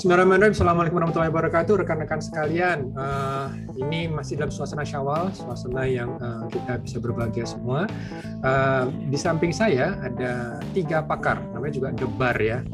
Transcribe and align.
Bismillahirrahmanirrahim. 0.00 0.56
Assalamualaikum 0.56 0.96
warahmatullahi 0.96 1.28
wabarakatuh, 1.28 1.74
rekan-rekan 1.84 2.20
sekalian. 2.24 2.88
Uh, 2.96 3.52
ini 3.84 4.08
masih 4.08 4.40
dalam 4.40 4.48
suasana 4.48 4.80
Syawal, 4.80 5.28
suasana 5.36 5.84
yang 5.84 6.16
uh, 6.24 6.48
kita 6.48 6.80
bisa 6.80 6.96
berbahagia 7.04 7.44
semua. 7.44 7.84
Uh, 8.40 8.88
di 9.12 9.20
samping 9.20 9.52
saya 9.52 10.00
ada 10.00 10.56
tiga 10.72 11.04
pakar, 11.04 11.44
namanya 11.52 11.76
juga 11.76 11.88
debar 11.92 12.32
ya 12.40 12.64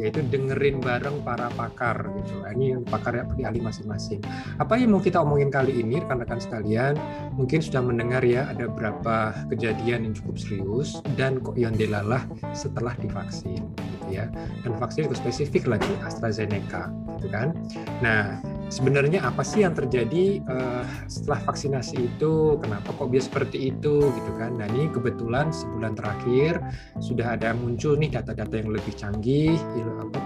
yaitu 0.00 0.24
dengerin 0.24 0.80
bareng 0.80 1.20
para 1.20 1.52
pakar 1.52 2.08
gitu. 2.16 2.40
Nah, 2.40 2.56
ini 2.56 2.80
pakar 2.88 3.20
yang 3.20 3.52
ahli 3.52 3.60
masing-masing. 3.60 4.24
Apa 4.56 4.80
yang 4.80 4.96
mau 4.96 5.04
kita 5.04 5.20
omongin 5.20 5.52
kali 5.52 5.84
ini 5.84 6.00
rekan-rekan 6.00 6.40
sekalian? 6.40 6.96
Mungkin 7.36 7.60
sudah 7.60 7.84
mendengar 7.84 8.24
ya 8.24 8.48
ada 8.48 8.72
beberapa 8.72 9.36
kejadian 9.52 10.08
yang 10.08 10.14
cukup 10.16 10.40
serius 10.40 11.04
dan 11.20 11.44
kok 11.44 11.60
yang 11.60 11.76
dilalah 11.76 12.24
setelah 12.56 12.96
divaksin 12.96 13.68
gitu 14.10 14.18
ya. 14.18 14.26
Dan 14.66 14.74
vaksin 14.76 15.06
itu 15.06 15.14
spesifik 15.14 15.70
lagi 15.70 15.90
AstraZeneca 16.02 16.90
gitu 17.20 17.28
kan. 17.30 17.54
Nah, 18.02 18.42
sebenarnya 18.72 19.22
apa 19.22 19.44
sih 19.46 19.62
yang 19.62 19.76
terjadi 19.76 20.42
uh, 20.50 20.82
setelah 21.06 21.38
vaksinasi 21.46 22.10
itu? 22.10 22.58
Kenapa 22.58 22.90
kok 22.90 23.08
bisa 23.12 23.30
seperti 23.30 23.70
itu 23.70 24.02
gitu 24.02 24.32
kan? 24.34 24.58
Nah, 24.58 24.66
ini 24.74 24.90
kebetulan 24.90 25.54
sebulan 25.54 25.94
terakhir 25.94 26.58
sudah 26.98 27.38
ada 27.38 27.54
muncul 27.54 27.94
nih 27.94 28.10
data-data 28.10 28.56
yang 28.58 28.72
lebih 28.74 28.96
canggih, 28.96 29.54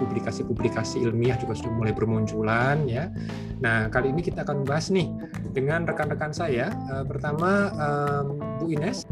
publikasi-publikasi 0.00 1.02
ilmiah 1.04 1.36
juga 1.36 1.58
sudah 1.58 1.72
mulai 1.74 1.92
bermunculan 1.92 2.86
ya. 2.88 3.10
Nah, 3.60 3.90
kali 3.90 4.14
ini 4.14 4.22
kita 4.22 4.46
akan 4.46 4.62
bahas 4.64 4.88
nih 4.88 5.10
dengan 5.50 5.84
rekan-rekan 5.84 6.30
saya. 6.30 6.70
Uh, 6.88 7.04
pertama 7.04 7.74
um, 7.74 8.38
Bu 8.62 8.70
Ines. 8.70 9.02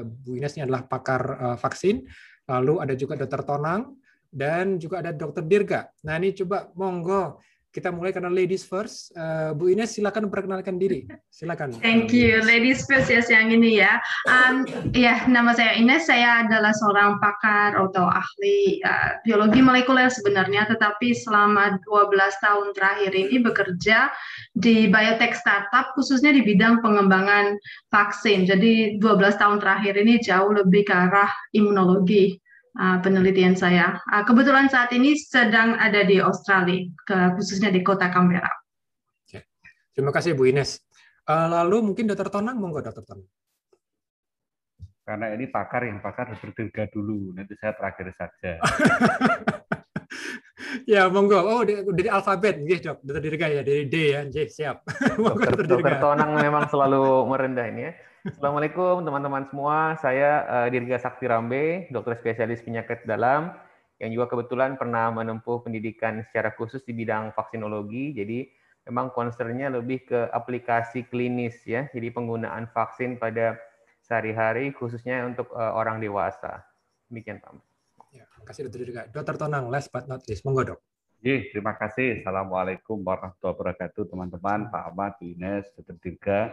Uh, 0.00 0.06
Bu 0.08 0.40
Ines 0.40 0.56
ini 0.56 0.64
adalah 0.64 0.88
pakar 0.88 1.22
uh, 1.36 1.56
vaksin. 1.60 2.08
Lalu 2.48 2.74
ada 2.82 2.94
juga 2.96 3.14
Dr. 3.14 3.46
Tonang 3.46 3.94
dan 4.32 4.80
juga 4.80 5.04
ada 5.04 5.12
Dr. 5.14 5.44
Dirga. 5.46 5.86
Nah 6.08 6.18
ini 6.18 6.34
coba 6.34 6.72
monggo 6.74 7.38
kita 7.70 7.94
mulai 7.94 8.10
karena 8.10 8.30
ladies 8.30 8.66
first. 8.66 9.14
Uh, 9.14 9.54
Bu 9.54 9.70
Ines 9.70 9.94
silakan 9.94 10.26
perkenalkan 10.26 10.74
diri. 10.74 11.06
Silakan. 11.30 11.78
Thank 11.78 12.10
you. 12.10 12.42
Ladies 12.42 12.82
first 12.90 13.06
ya 13.06 13.22
yang 13.30 13.54
ini 13.54 13.78
ya. 13.78 14.02
Um, 14.26 14.66
ya 14.90 15.22
nama 15.30 15.54
saya 15.54 15.78
Ines. 15.78 16.10
Saya 16.10 16.42
adalah 16.46 16.74
seorang 16.74 17.22
pakar 17.22 17.78
atau 17.78 18.10
ahli 18.10 18.82
uh, 18.82 19.22
biologi 19.22 19.62
molekuler 19.62 20.10
sebenarnya, 20.10 20.66
tetapi 20.66 21.14
selama 21.14 21.78
12 21.86 22.10
tahun 22.42 22.66
terakhir 22.74 23.12
ini 23.14 23.38
bekerja 23.38 24.10
di 24.58 24.90
biotech 24.90 25.38
startup 25.38 25.94
khususnya 25.94 26.34
di 26.34 26.42
bidang 26.42 26.82
pengembangan 26.82 27.54
vaksin. 27.94 28.50
Jadi 28.50 28.98
12 28.98 29.38
tahun 29.38 29.62
terakhir 29.62 29.94
ini 29.94 30.18
jauh 30.18 30.50
lebih 30.50 30.90
ke 30.90 30.94
arah 30.94 31.30
imunologi 31.54 32.42
uh, 32.76 32.98
penelitian 33.02 33.58
saya. 33.58 33.98
Uh, 34.10 34.22
kebetulan 34.22 34.70
saat 34.70 34.92
ini 34.94 35.18
sedang 35.18 35.74
ada 35.80 36.06
di 36.06 36.22
Australia, 36.22 36.86
ke, 37.06 37.34
khususnya 37.34 37.72
di 37.72 37.82
kota 37.82 38.12
Canberra. 38.12 38.50
Oke. 39.26 39.48
Terima 39.96 40.14
kasih 40.14 40.38
Bu 40.38 40.46
Ines. 40.46 40.78
Uh, 41.26 41.46
lalu 41.50 41.90
mungkin 41.90 42.10
Dr. 42.10 42.30
Tonang, 42.30 42.58
monggo 42.58 42.82
Dr. 42.82 43.02
Tonang. 43.02 43.26
Karena 45.02 45.34
ini 45.34 45.50
pakar 45.50 45.90
yang 45.90 45.98
pakar 45.98 46.38
berdirga 46.38 46.86
dulu, 46.86 47.34
nanti 47.34 47.58
saya 47.58 47.74
terakhir 47.74 48.14
saja. 48.14 48.52
ya 50.92 51.10
monggo. 51.10 51.40
Oh 51.40 51.66
dari 51.66 52.06
alfabet, 52.06 52.62
yes, 52.62 52.84
dok. 52.84 53.02
Dokter 53.02 53.22
Dirga 53.22 53.46
ya 53.50 53.62
dari 53.66 53.90
D 53.90 54.14
ya, 54.14 54.22
yes, 54.30 54.54
siap. 54.54 54.86
Dokter, 55.18 55.66
dokter 55.66 55.98
Tonang 55.98 56.38
memang 56.38 56.70
selalu 56.70 57.26
merendah 57.26 57.66
ini 57.70 57.82
ya. 57.90 57.92
Assalamualaikum 58.20 59.00
teman-teman 59.00 59.48
semua. 59.48 59.96
Saya 59.96 60.44
uh, 60.44 60.68
Dirga 60.68 61.00
Sakti 61.00 61.24
Rambe, 61.24 61.88
dokter 61.88 62.20
spesialis 62.20 62.60
penyakit 62.60 63.08
dalam 63.08 63.56
yang 63.96 64.12
juga 64.12 64.36
kebetulan 64.36 64.76
pernah 64.76 65.08
menempuh 65.08 65.64
pendidikan 65.64 66.20
secara 66.28 66.52
khusus 66.52 66.84
di 66.84 66.92
bidang 66.92 67.32
vaksinologi. 67.32 68.12
Jadi 68.12 68.44
memang 68.92 69.08
concernnya 69.16 69.72
lebih 69.72 70.04
ke 70.04 70.28
aplikasi 70.36 71.08
klinis 71.08 71.64
ya. 71.64 71.88
Jadi 71.88 72.12
penggunaan 72.12 72.68
vaksin 72.68 73.16
pada 73.16 73.56
sehari-hari 74.04 74.76
khususnya 74.76 75.24
untuk 75.24 75.48
uh, 75.56 75.72
orang 75.72 75.96
dewasa. 75.96 76.60
Demikian 77.08 77.40
Pak. 77.40 77.56
Ya, 78.12 78.28
terima 78.28 78.44
kasih 78.52 78.60
Dokter 78.68 78.80
Dirga. 78.84 79.02
Dokter 79.08 79.34
Tonang, 79.40 79.72
last 79.72 79.88
but 79.88 80.04
not 80.04 80.20
least, 80.28 80.44
monggo 80.44 80.76
dok. 80.76 80.80
Ye, 81.24 81.48
terima 81.56 81.72
kasih. 81.72 82.20
Assalamualaikum 82.20 83.00
warahmatullahi 83.00 83.56
wabarakatuh, 83.56 84.12
teman-teman, 84.12 84.68
Pak 84.68 84.82
Ahmad, 84.92 85.16
Ines, 85.24 85.72
Dokter 85.72 85.96
Dirga. 86.04 86.52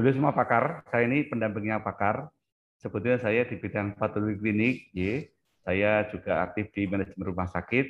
Beliau 0.00 0.16
semua 0.16 0.32
pakar, 0.32 0.80
saya 0.88 1.04
ini 1.04 1.28
pendampingnya 1.28 1.84
pakar. 1.84 2.32
Sebetulnya 2.80 3.20
saya 3.20 3.44
di 3.44 3.60
bidang 3.60 4.00
patologi 4.00 4.40
klinik, 4.40 4.88
Y. 4.96 5.28
Saya 5.60 6.08
juga 6.08 6.40
aktif 6.40 6.72
di 6.72 6.88
manajemen 6.88 7.28
rumah 7.28 7.44
sakit. 7.44 7.84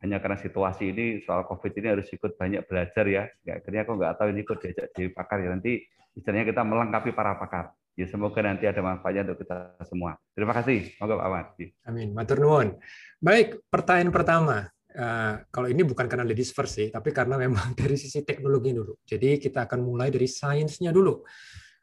Hanya 0.00 0.16
karena 0.24 0.40
situasi 0.40 0.96
ini 0.96 1.20
soal 1.20 1.44
COVID 1.44 1.76
ini 1.76 1.92
harus 1.92 2.08
ikut 2.08 2.40
banyak 2.40 2.64
belajar 2.64 3.04
ya. 3.04 3.28
ya 3.44 3.60
akhirnya 3.60 3.84
aku 3.84 4.00
nggak 4.00 4.16
tahu 4.16 4.32
ini 4.32 4.40
ikut 4.48 4.58
diajak 4.64 4.86
di 4.96 5.12
pakar 5.12 5.44
ya. 5.44 5.52
Nanti 5.52 5.84
istilahnya 6.16 6.48
kita 6.48 6.64
melengkapi 6.64 7.12
para 7.12 7.36
pakar. 7.36 7.76
Ya 8.00 8.08
semoga 8.08 8.40
nanti 8.40 8.64
ada 8.64 8.80
manfaatnya 8.80 9.28
untuk 9.28 9.44
kita 9.44 9.76
semua. 9.84 10.16
Terima 10.32 10.56
kasih. 10.56 10.88
Semoga 10.96 11.20
Pak. 11.20 11.60
Amin. 11.84 12.16
Matur 12.16 12.40
nuwun. 12.40 12.80
Baik, 13.20 13.60
pertanyaan 13.68 14.08
pertama. 14.08 14.72
Uh, 14.92 15.40
kalau 15.48 15.72
ini 15.72 15.82
bukan 15.82 16.04
karena 16.04 16.28
ladies 16.28 16.52
first 16.52 16.76
sih, 16.76 16.88
tapi 16.92 17.10
karena 17.10 17.40
memang 17.40 17.72
dari 17.80 17.96
sisi 17.96 18.20
teknologi 18.22 18.76
dulu. 18.76 19.00
Jadi 19.04 19.40
kita 19.40 19.64
akan 19.64 19.80
mulai 19.80 20.12
dari 20.12 20.28
sainsnya 20.28 20.92
dulu. 20.92 21.24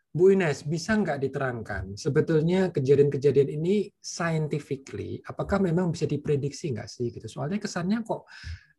Bu 0.10 0.34
Ines, 0.34 0.66
bisa 0.66 0.98
nggak 0.98 1.22
diterangkan 1.22 1.94
sebetulnya 1.94 2.74
kejadian-kejadian 2.74 3.62
ini 3.62 3.94
scientifically, 4.02 5.22
apakah 5.22 5.62
memang 5.62 5.94
bisa 5.94 6.10
diprediksi 6.10 6.74
nggak 6.74 6.90
sih 6.90 7.14
gitu? 7.14 7.30
Soalnya 7.30 7.62
kesannya 7.62 8.02
kok 8.02 8.26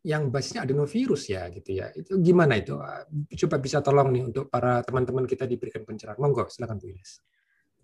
yang 0.03 0.33
basisnya 0.33 0.67
adenovirus 0.67 1.31
ya 1.31 1.47
gitu 1.55 1.71
ya. 1.79 1.87
Itu 1.95 2.19
gimana 2.19 2.59
itu? 2.59 2.75
Coba 3.47 3.57
bisa 3.63 3.79
tolong 3.79 4.11
nih 4.11 4.27
untuk 4.27 4.51
para 4.51 4.83
teman-teman 4.83 5.23
kita 5.23 5.47
diberikan 5.47 5.87
pencerahan. 5.87 6.19
Monggo, 6.19 6.51
silakan 6.51 6.83
Bu 6.83 6.91
Ines. 6.91 7.23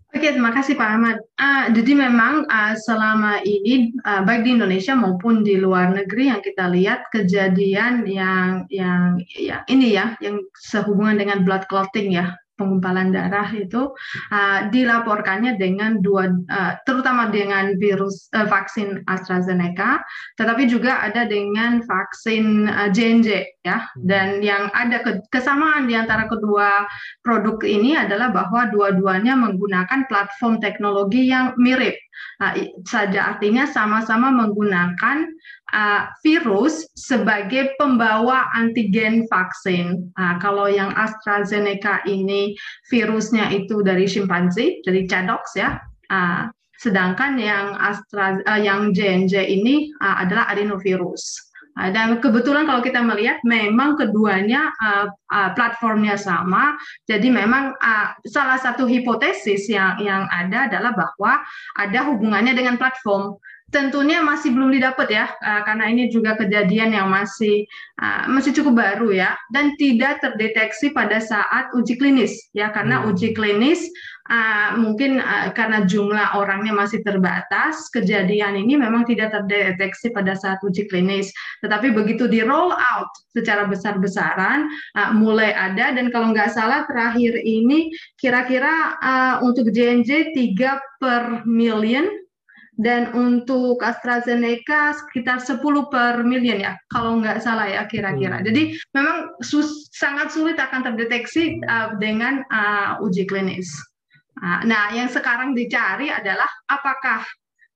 Oke, 0.07 0.31
terima 0.31 0.55
kasih 0.55 0.79
Pak 0.79 0.87
Ahmad. 0.87 1.19
Uh, 1.35 1.67
jadi 1.75 2.07
memang 2.07 2.47
uh, 2.47 2.73
selama 2.79 3.43
ini 3.43 3.91
uh, 4.07 4.23
baik 4.23 4.47
di 4.47 4.55
Indonesia 4.55 4.95
maupun 4.95 5.43
di 5.43 5.59
luar 5.59 5.91
negeri 5.91 6.31
yang 6.31 6.39
kita 6.39 6.71
lihat 6.71 7.11
kejadian 7.11 8.07
yang 8.07 8.63
yang 8.71 9.19
yang 9.35 9.59
ini 9.67 9.99
ya 9.99 10.15
yang 10.23 10.39
sehubungan 10.55 11.19
dengan 11.19 11.43
blood 11.43 11.67
clotting 11.67 12.15
ya 12.15 12.39
penggumpalan 12.57 13.13
darah 13.13 13.47
itu 13.53 13.93
uh, 14.33 14.59
dilaporkannya 14.73 15.55
dengan 15.55 16.01
dua 16.01 16.33
uh, 16.49 16.73
terutama 16.83 17.29
dengan 17.29 17.77
virus 17.77 18.27
uh, 18.33 18.49
vaksin 18.49 19.05
AstraZeneca 19.05 20.01
tetapi 20.35 20.65
juga 20.67 21.05
ada 21.05 21.29
dengan 21.29 21.85
vaksin 21.85 22.67
uh, 22.67 22.89
J&J 22.89 23.61
ya. 23.67 23.85
Dan 23.99 24.39
yang 24.39 24.71
ada 24.71 25.03
ke 25.03 25.21
kesamaan 25.29 25.91
di 25.91 25.93
antara 25.93 26.31
kedua 26.31 26.87
produk 27.21 27.59
ini 27.67 27.99
adalah 27.99 28.31
bahwa 28.31 28.71
dua-duanya 28.71 29.35
menggunakan 29.35 30.07
platform 30.07 30.63
teknologi 30.63 31.27
yang 31.27 31.51
mirip 31.59 31.95
uh, 32.41 32.53
saja 32.85 33.35
artinya 33.35 33.65
sama-sama 33.67 34.29
menggunakan 34.33 35.27
uh, 35.73 36.11
virus 36.23 36.87
sebagai 36.95 37.75
pembawa 37.75 38.51
antigen 38.55 39.25
vaksin. 39.27 40.11
Uh, 40.15 40.35
kalau 40.39 40.67
yang 40.71 40.93
AstraZeneca 40.95 42.03
ini 42.07 42.55
virusnya 42.91 43.51
itu 43.51 43.83
dari 43.83 44.05
simpanse, 44.07 44.83
dari 44.83 45.07
Chadox 45.07 45.55
ya. 45.55 45.79
Uh, 46.07 46.47
sedangkan 46.77 47.41
yang 47.41 47.73
Astra, 47.81 48.37
uh, 48.45 48.59
yang 48.61 48.93
J&J 48.93 49.33
ini 49.33 49.89
uh, 49.99 50.21
adalah 50.21 50.45
adenovirus. 50.53 51.46
Dan 51.77 52.17
kebetulan 52.17 52.65
kalau 52.65 52.81
kita 52.81 53.05
melihat 53.05 53.37
memang 53.45 53.93
keduanya 54.01 54.73
uh, 54.81 55.05
uh, 55.29 55.49
platformnya 55.53 56.17
sama, 56.17 56.73
jadi 57.05 57.29
memang 57.29 57.77
uh, 57.77 58.17
salah 58.25 58.57
satu 58.57 58.89
hipotesis 58.89 59.69
yang 59.69 60.01
yang 60.01 60.25
ada 60.33 60.65
adalah 60.65 60.97
bahwa 60.97 61.37
ada 61.77 61.99
hubungannya 62.09 62.57
dengan 62.57 62.81
platform 62.81 63.37
tentunya 63.67 64.23
masih 64.23 64.55
belum 64.55 64.71
didapat 64.71 65.07
ya 65.11 65.25
uh, 65.43 65.61
karena 65.67 65.91
ini 65.91 66.07
juga 66.07 66.39
kejadian 66.39 66.95
yang 66.95 67.11
masih 67.11 67.67
uh, 67.99 68.23
masih 68.31 68.55
cukup 68.55 68.79
baru 68.79 69.11
ya 69.11 69.35
dan 69.51 69.75
tidak 69.75 70.23
terdeteksi 70.23 70.95
pada 70.95 71.19
saat 71.19 71.75
uji 71.75 71.99
klinis 71.99 72.47
ya 72.55 72.71
karena 72.71 73.03
hmm. 73.03 73.11
uji 73.11 73.35
klinis 73.35 73.91
uh, 74.31 74.79
mungkin 74.79 75.19
uh, 75.19 75.51
karena 75.51 75.83
jumlah 75.83 76.39
orangnya 76.39 76.71
masih 76.71 77.03
terbatas 77.03 77.91
kejadian 77.91 78.55
ini 78.55 78.79
memang 78.79 79.03
tidak 79.03 79.35
terdeteksi 79.35 80.15
pada 80.15 80.31
saat 80.39 80.63
uji 80.63 80.87
klinis 80.87 81.27
tetapi 81.59 81.91
begitu 81.91 82.23
di 82.31 82.39
roll 82.47 82.71
out 82.71 83.11
secara 83.35 83.67
besar-besaran 83.67 84.63
uh, 84.95 85.11
mulai 85.11 85.51
ada 85.51 85.91
dan 85.91 86.07
kalau 86.07 86.31
nggak 86.31 86.55
salah 86.55 86.87
terakhir 86.87 87.35
ini 87.43 87.91
kira-kira 88.15 88.95
uh, 89.03 89.35
untuk 89.43 89.75
JNJ 89.75 90.31
3 90.31 91.03
per 91.03 91.43
million 91.43 92.07
dan 92.77 93.09
untuk 93.17 93.81
AstraZeneca 93.81 94.93
sekitar 94.93 95.41
10 95.41 95.59
per 95.89 96.21
million 96.21 96.61
ya, 96.61 96.73
kalau 96.93 97.17
nggak 97.17 97.41
salah 97.41 97.65
ya 97.65 97.89
kira-kira. 97.89 98.39
Hmm. 98.39 98.45
Jadi 98.45 98.77
memang 98.93 99.33
sus 99.41 99.89
sangat 99.89 100.29
sulit 100.29 100.61
akan 100.61 100.93
terdeteksi 100.93 101.57
uh, 101.65 101.97
dengan 101.97 102.45
uh, 102.53 103.01
uji 103.01 103.25
klinis. 103.25 103.73
Uh, 104.37 104.61
nah, 104.69 104.93
yang 104.93 105.09
sekarang 105.09 105.57
dicari 105.57 106.13
adalah 106.13 106.47
apakah 106.69 107.25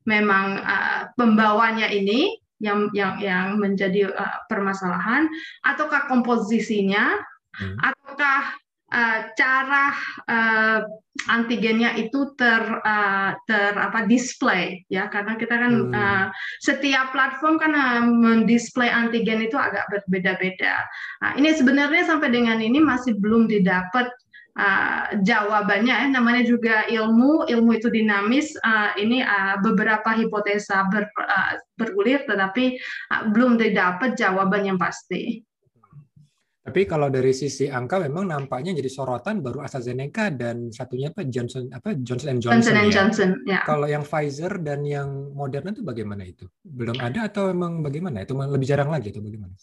memang 0.05 0.61
uh, 0.61 1.09
pembawanya 1.17 1.89
ini 1.89 2.37
yang 2.61 2.93
yang 2.93 3.17
yang 3.17 3.57
menjadi 3.57 4.13
uh, 4.13 4.37
permasalahan 4.45 5.25
ataukah 5.65 6.05
komposisinya 6.05 7.17
hmm. 7.57 7.77
ataukah 7.81 8.53
uh, 8.91 9.19
cara 9.33 9.85
uh, 10.27 10.79
antigennya 11.27 11.95
itu 11.99 12.31
ter 12.39 12.61
uh, 12.61 13.35
ter 13.43 13.73
apa 13.75 14.07
display 14.07 14.83
ya 14.87 15.11
karena 15.11 15.35
kita 15.35 15.55
kan 15.59 15.71
hmm. 15.71 15.91
uh, 15.91 16.25
setiap 16.63 17.11
platform 17.11 17.59
kan 17.59 17.71
uh, 17.75 18.03
mendisplay 18.03 18.87
antigen 18.87 19.43
itu 19.43 19.55
agak 19.59 19.87
berbeda-beda. 19.91 20.87
Nah, 21.23 21.31
ini 21.35 21.51
sebenarnya 21.51 22.07
sampai 22.07 22.31
dengan 22.31 22.63
ini 22.63 22.79
masih 22.79 23.19
belum 23.19 23.51
didapat 23.51 24.07
uh, 24.57 25.19
jawabannya 25.23 25.95
ya 25.95 26.07
namanya 26.07 26.43
juga 26.47 26.87
ilmu 26.87 27.47
ilmu 27.47 27.71
itu 27.75 27.87
dinamis 27.91 28.55
uh, 28.63 28.95
ini 28.99 29.23
uh, 29.23 29.59
beberapa 29.63 30.15
hipotesa 30.15 30.87
ber, 30.91 31.07
uh, 31.19 31.59
bergulir 31.79 32.23
tetapi 32.27 32.79
uh, 33.13 33.23
belum 33.31 33.59
didapat 33.59 34.15
jawaban 34.15 34.67
yang 34.67 34.79
pasti. 34.79 35.43
Tapi 36.61 36.85
kalau 36.85 37.09
dari 37.09 37.33
sisi 37.33 37.65
angka 37.65 37.97
memang 37.97 38.29
nampaknya 38.29 38.77
jadi 38.77 38.85
sorotan 38.85 39.41
baru 39.41 39.65
AstraZeneca 39.65 40.29
dan 40.29 40.69
satunya 40.69 41.09
apa 41.09 41.25
Johnson 41.25 41.73
apa 41.73 41.97
Johnson 41.97 42.37
Johnson. 42.37 42.61
Johnson 42.61 42.75
ya. 42.77 42.93
Johnson 42.93 43.29
ya. 43.49 43.59
Kalau 43.65 43.89
yang 43.89 44.05
Pfizer 44.05 44.61
dan 44.61 44.85
yang 44.85 45.33
Moderna 45.33 45.73
itu 45.73 45.81
bagaimana 45.81 46.21
itu? 46.21 46.45
Belum 46.61 47.01
ada 47.01 47.25
atau 47.25 47.49
memang 47.49 47.81
bagaimana? 47.81 48.21
Itu 48.21 48.37
lebih 48.37 48.69
jarang 48.69 48.93
lagi 48.93 49.09
atau 49.09 49.25
bagaimana? 49.25 49.57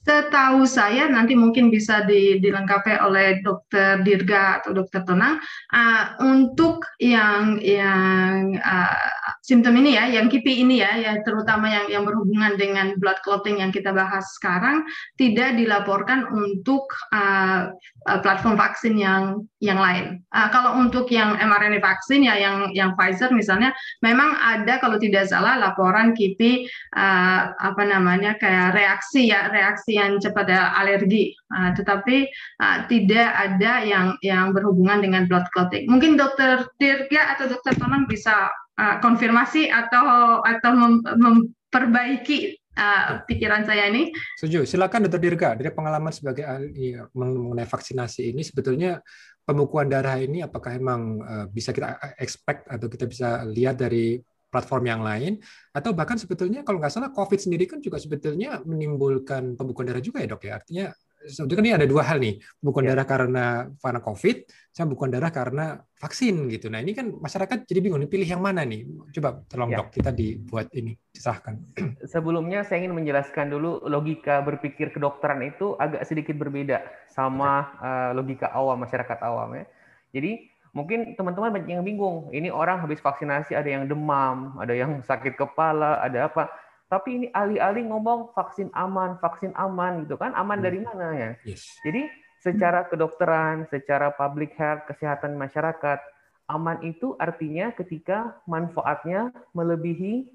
Setahu 0.00 0.64
saya 0.64 1.12
nanti 1.12 1.36
mungkin 1.36 1.68
bisa 1.68 2.08
dilengkapi 2.08 3.04
oleh 3.04 3.44
Dokter 3.44 4.00
Dirga 4.00 4.64
atau 4.64 4.72
Dokter 4.72 5.04
Tonang 5.04 5.36
uh, 5.76 6.04
untuk 6.24 6.88
yang 6.96 7.60
yang 7.60 8.56
uh, 8.56 9.08
simptom 9.50 9.74
ini 9.82 9.98
ya, 9.98 10.06
yang 10.06 10.30
KIPI 10.30 10.62
ini 10.62 10.78
ya, 10.78 10.94
ya 10.94 11.12
terutama 11.26 11.66
yang 11.66 11.90
yang 11.90 12.04
berhubungan 12.06 12.54
dengan 12.54 12.94
blood 13.02 13.18
clotting 13.26 13.58
yang 13.58 13.74
kita 13.74 13.90
bahas 13.90 14.22
sekarang 14.38 14.86
tidak 15.18 15.58
dilaporkan 15.58 16.30
untuk 16.30 16.86
uh, 17.10 17.74
platform 18.22 18.54
vaksin 18.54 18.94
yang 18.94 19.42
yang 19.58 19.82
lain. 19.82 20.22
Uh, 20.30 20.46
kalau 20.54 20.78
untuk 20.78 21.10
yang 21.10 21.34
mRNA 21.34 21.82
vaksin 21.82 22.22
ya, 22.22 22.38
yang 22.38 22.70
yang 22.70 22.94
Pfizer 22.94 23.34
misalnya, 23.34 23.74
memang 24.06 24.38
ada 24.38 24.78
kalau 24.78 25.02
tidak 25.02 25.26
salah 25.26 25.58
laporan 25.58 26.14
KIPI 26.14 26.70
uh, 26.94 27.50
apa 27.50 27.82
namanya 27.82 28.38
kayak 28.38 28.78
reaksi 28.78 29.26
ya 29.34 29.50
reaksi 29.50 29.98
yang 29.98 30.22
cepat 30.22 30.46
alergi, 30.78 31.34
uh, 31.50 31.74
tetapi 31.74 32.30
uh, 32.62 32.86
tidak 32.86 33.34
ada 33.34 33.82
yang 33.82 34.14
yang 34.22 34.54
berhubungan 34.54 35.02
dengan 35.02 35.26
blood 35.26 35.50
clotting. 35.50 35.90
Mungkin 35.90 36.14
dokter 36.14 36.70
Dirga 36.78 37.34
atau 37.34 37.50
dokter 37.50 37.74
Tonang 37.74 38.06
bisa 38.06 38.46
uh, 38.80 38.96
konfirmasi 39.04 39.68
atau 39.68 40.40
atau 40.40 40.70
mem 40.72 41.04
memperbaiki 41.04 42.56
uh, 42.80 43.20
pikiran 43.28 43.68
saya 43.68 43.92
ini. 43.92 44.08
Setuju. 44.40 44.64
Silakan 44.64 45.06
dokter 45.06 45.20
Dirga. 45.20 45.52
Dari 45.52 45.70
pengalaman 45.70 46.10
sebagai 46.10 46.48
ahli 46.48 46.96
mengenai 47.12 47.68
vaksinasi 47.68 48.32
ini 48.32 48.40
sebetulnya 48.40 49.04
pembukuan 49.44 49.92
darah 49.92 50.16
ini 50.16 50.40
apakah 50.40 50.80
memang 50.80 51.00
uh, 51.20 51.46
bisa 51.52 51.76
kita 51.76 52.00
expect 52.16 52.66
atau 52.66 52.86
kita 52.88 53.04
bisa 53.04 53.44
lihat 53.44 53.76
dari 53.76 54.16
platform 54.50 54.84
yang 54.90 55.02
lain 55.06 55.38
atau 55.70 55.94
bahkan 55.94 56.18
sebetulnya 56.18 56.66
kalau 56.66 56.82
nggak 56.82 56.90
salah 56.90 57.14
COVID 57.14 57.38
sendiri 57.38 57.70
kan 57.70 57.78
juga 57.78 58.02
sebetulnya 58.02 58.58
menimbulkan 58.66 59.54
pembekuan 59.54 59.86
darah 59.86 60.02
juga 60.02 60.26
ya 60.26 60.28
dok 60.34 60.42
ya 60.42 60.52
artinya 60.58 60.86
sebetulnya 61.28 61.60
kan 61.60 61.66
ini 61.68 61.74
ada 61.76 61.86
dua 61.88 62.02
hal 62.08 62.16
nih 62.16 62.40
pembekuan 62.60 62.84
ya. 62.86 62.90
darah 62.96 63.06
karena 63.06 63.44
karena 63.76 64.00
COVID 64.00 64.36
sama 64.72 64.84
pembekuan 64.88 65.12
darah 65.12 65.32
karena 65.32 65.64
vaksin 66.00 66.48
gitu 66.48 66.72
nah 66.72 66.80
ini 66.80 66.96
kan 66.96 67.12
masyarakat 67.12 67.68
jadi 67.68 67.80
bingung 67.84 68.00
pilih 68.08 68.24
yang 68.24 68.40
mana 68.40 68.64
nih 68.64 68.88
coba 69.12 69.44
tolong 69.44 69.70
ya. 69.74 69.84
dok 69.84 69.88
kita 69.92 70.10
dibuat 70.16 70.72
ini 70.72 70.96
disahkan 71.12 71.60
sebelumnya 72.12 72.64
saya 72.64 72.80
ingin 72.84 72.96
menjelaskan 72.96 73.52
dulu 73.52 73.84
logika 73.84 74.40
berpikir 74.40 74.94
kedokteran 74.96 75.44
itu 75.44 75.76
agak 75.76 76.08
sedikit 76.08 76.40
berbeda 76.40 76.80
sama 77.12 77.76
uh, 77.80 78.10
logika 78.16 78.48
awam 78.56 78.80
masyarakat 78.80 79.18
awam 79.20 79.60
ya 79.60 79.64
jadi 80.10 80.50
mungkin 80.70 81.18
teman-teman 81.18 81.50
banyak 81.50 81.70
yang 81.70 81.86
bingung. 81.86 82.30
Ini 82.30 82.50
orang 82.50 82.82
habis 82.82 83.02
vaksinasi 83.02 83.54
ada 83.54 83.66
yang 83.66 83.90
demam, 83.90 84.54
ada 84.58 84.74
yang 84.74 85.02
sakit 85.02 85.34
kepala, 85.34 85.98
ada 86.02 86.30
apa. 86.30 86.50
Tapi 86.90 87.08
ini 87.22 87.26
alih-alih 87.30 87.86
ngomong 87.86 88.34
vaksin 88.34 88.66
aman, 88.74 89.14
vaksin 89.22 89.54
aman 89.54 90.02
gitu 90.02 90.18
kan. 90.18 90.34
Aman 90.34 90.58
dari 90.58 90.82
hmm. 90.82 90.86
mana 90.90 91.08
ya? 91.14 91.30
Yes. 91.46 91.78
Jadi 91.86 92.10
secara 92.42 92.90
kedokteran, 92.90 93.70
secara 93.70 94.10
public 94.10 94.58
health, 94.58 94.90
kesehatan 94.90 95.38
masyarakat, 95.38 96.02
aman 96.50 96.82
itu 96.82 97.14
artinya 97.22 97.70
ketika 97.78 98.42
manfaatnya 98.50 99.30
melebihi 99.54 100.26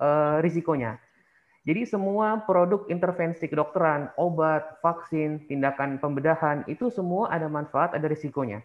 uh, 0.00 0.40
risikonya. 0.40 0.96
Jadi 1.68 1.84
semua 1.84 2.40
produk 2.48 2.88
intervensi 2.88 3.44
kedokteran, 3.44 4.08
obat, 4.16 4.80
vaksin, 4.80 5.44
tindakan 5.44 6.00
pembedahan 6.00 6.64
itu 6.64 6.88
semua 6.88 7.28
ada 7.28 7.44
manfaat, 7.52 7.92
ada 7.92 8.08
risikonya. 8.08 8.64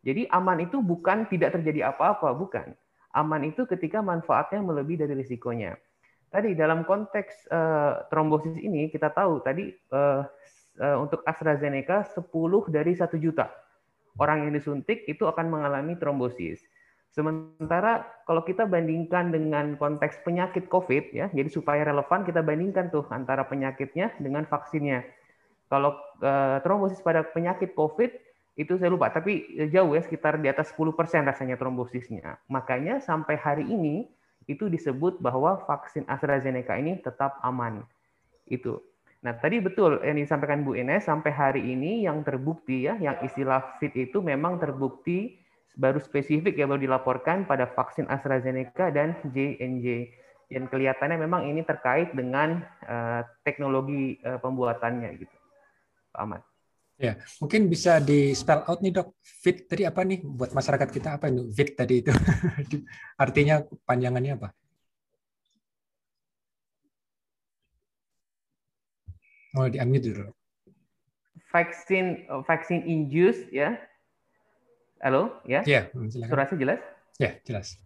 Jadi 0.00 0.24
aman 0.32 0.64
itu 0.64 0.80
bukan 0.80 1.28
tidak 1.28 1.52
terjadi 1.60 1.92
apa-apa, 1.92 2.32
bukan. 2.32 2.72
Aman 3.12 3.44
itu 3.44 3.68
ketika 3.68 4.00
manfaatnya 4.00 4.64
melebihi 4.64 5.04
dari 5.04 5.12
risikonya. 5.20 5.76
Tadi 6.32 6.56
dalam 6.56 6.88
konteks 6.88 7.52
uh, 7.52 8.08
trombosis 8.08 8.56
ini 8.56 8.88
kita 8.88 9.12
tahu 9.12 9.44
tadi 9.44 9.68
uh, 9.92 10.24
uh, 10.80 10.96
untuk 10.96 11.20
AstraZeneca 11.28 12.08
10 12.08 12.24
dari 12.72 12.96
1 12.96 13.04
juta 13.20 13.52
orang 14.20 14.48
yang 14.48 14.52
disuntik 14.56 15.04
itu 15.08 15.24
akan 15.24 15.48
mengalami 15.48 15.96
trombosis. 15.96 16.60
Sementara 17.12 18.08
kalau 18.24 18.40
kita 18.40 18.64
bandingkan 18.64 19.28
dengan 19.28 19.76
konteks 19.76 20.24
penyakit 20.24 20.72
COVID 20.72 21.12
ya, 21.12 21.28
jadi 21.28 21.48
supaya 21.52 21.84
relevan 21.84 22.24
kita 22.24 22.40
bandingkan 22.40 22.88
tuh 22.88 23.04
antara 23.12 23.44
penyakitnya 23.44 24.16
dengan 24.16 24.48
vaksinnya. 24.48 25.04
Kalau 25.68 25.96
uh, 26.24 26.64
trombosis 26.64 27.04
pada 27.04 27.20
penyakit 27.24 27.76
COVID 27.76 28.08
itu 28.56 28.76
saya 28.80 28.92
lupa, 28.92 29.08
tapi 29.12 29.48
jauh 29.72 29.96
ya 29.96 30.00
sekitar 30.04 30.40
di 30.40 30.48
atas 30.48 30.72
10% 30.76 30.96
rasanya 31.24 31.56
trombosisnya. 31.56 32.40
Makanya 32.48 33.00
sampai 33.00 33.36
hari 33.36 33.64
ini 33.68 34.08
itu 34.46 34.66
disebut 34.66 35.22
bahwa 35.22 35.60
vaksin 35.66 36.06
AstraZeneca 36.10 36.74
ini 36.78 36.98
tetap 36.98 37.38
aman. 37.42 37.82
Itu. 38.46 38.82
Nah, 39.22 39.38
tadi 39.38 39.62
betul 39.62 40.02
yang 40.02 40.18
disampaikan 40.18 40.66
Bu 40.66 40.74
Ines 40.74 41.06
sampai 41.06 41.30
hari 41.30 41.62
ini 41.62 42.02
yang 42.02 42.26
terbukti 42.26 42.90
ya, 42.90 42.98
yang 42.98 43.22
istilah 43.22 43.78
fit 43.78 43.94
itu 43.94 44.18
memang 44.18 44.58
terbukti 44.58 45.38
baru 45.78 46.02
spesifik 46.02 46.58
ya 46.58 46.66
baru 46.66 46.82
dilaporkan 46.82 47.46
pada 47.46 47.70
vaksin 47.70 48.10
AstraZeneca 48.10 48.90
dan 48.90 49.14
J&J. 49.30 50.10
Dan 50.52 50.68
kelihatannya 50.68 51.16
memang 51.16 51.48
ini 51.48 51.64
terkait 51.64 52.12
dengan 52.12 52.60
uh, 52.84 53.24
teknologi 53.40 54.20
uh, 54.20 54.36
pembuatannya 54.36 55.16
gitu. 55.16 55.36
Pak 56.12 56.20
Ahmad. 56.20 56.51
Ya, 57.02 57.18
mungkin 57.42 57.66
bisa 57.66 57.98
di 57.98 58.30
spell 58.30 58.62
out 58.62 58.78
nih 58.78 58.94
dok. 58.94 59.18
Fit 59.42 59.66
tadi 59.66 59.82
apa 59.82 60.06
nih 60.06 60.22
buat 60.22 60.54
masyarakat 60.54 60.86
kita 60.86 61.18
apa 61.18 61.34
itu 61.34 61.50
fit 61.50 61.74
tadi 61.74 61.98
itu? 61.98 62.14
Artinya 63.24 63.66
panjangannya 63.82 64.38
apa? 64.38 64.54
Mau 69.58 69.66
di 69.66 69.82
unmute 69.82 70.14
dulu. 70.14 70.30
Vaksin 71.50 72.30
vaksin 72.46 72.86
induced 72.86 73.50
ya. 73.50 73.82
Halo, 75.02 75.42
ya? 75.42 75.66
Ya, 75.66 75.90
Suaranya 76.22 76.54
jelas? 76.54 76.80
Ya, 77.18 77.34
jelas. 77.42 77.82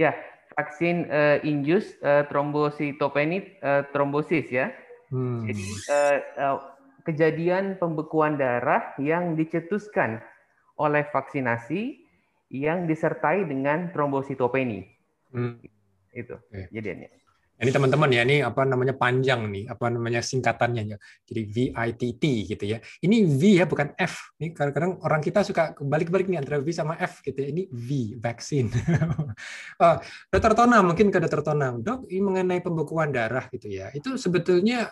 Ya, 0.00 0.16
vaksin 0.56 1.04
uh, 1.12 1.36
induced 1.44 2.00
uh, 2.00 2.24
trombositopenia 2.32 3.60
uh, 3.60 3.82
trombosis 3.92 4.48
ya 4.48 4.72
Hmm. 5.12 5.44
Jadi 5.44 5.66
uh, 5.92 6.16
uh, 6.40 6.58
kejadian 7.04 7.76
pembekuan 7.76 8.40
darah 8.40 8.96
yang 8.96 9.36
dicetuskan 9.36 10.24
oleh 10.80 11.04
vaksinasi 11.12 12.00
yang 12.48 12.88
disertai 12.88 13.44
dengan 13.44 13.92
trombositopeni. 13.92 14.88
Hmm. 15.36 15.60
Itu 16.16 16.40
okay. 16.48 16.72
jadiannya. 16.72 17.21
Ini 17.62 17.70
teman-teman 17.70 18.10
ya, 18.10 18.26
ini 18.26 18.42
apa 18.42 18.66
namanya 18.66 18.90
panjang 18.90 19.46
nih, 19.46 19.70
apa 19.70 19.86
namanya 19.86 20.18
singkatannya 20.18 20.82
ya. 20.82 20.96
Jadi 21.22 21.42
VITT 21.46 22.24
gitu 22.50 22.64
ya. 22.66 22.82
Ini 22.98 23.22
V 23.22 23.62
ya, 23.62 23.70
bukan 23.70 23.94
F. 23.94 24.34
Ini 24.42 24.50
kadang-kadang 24.50 24.98
orang 25.06 25.22
kita 25.22 25.46
suka 25.46 25.70
balik-balik 25.78 26.26
nih 26.26 26.42
antara 26.42 26.58
V 26.58 26.66
sama 26.74 26.98
F 26.98 27.22
gitu 27.22 27.38
ya. 27.38 27.54
Ini 27.54 27.70
V, 27.70 28.18
vaksin. 28.18 28.66
oh, 29.86 29.96
Dokter 30.34 30.52
Tonang, 30.58 30.90
mungkin 30.90 31.14
ke 31.14 31.22
Dokter 31.22 31.46
Tonang. 31.46 31.86
Dok, 31.86 32.10
ini 32.10 32.18
mengenai 32.18 32.58
pembekuan 32.66 33.14
darah 33.14 33.46
gitu 33.46 33.70
ya. 33.70 33.94
Itu 33.94 34.18
sebetulnya 34.18 34.90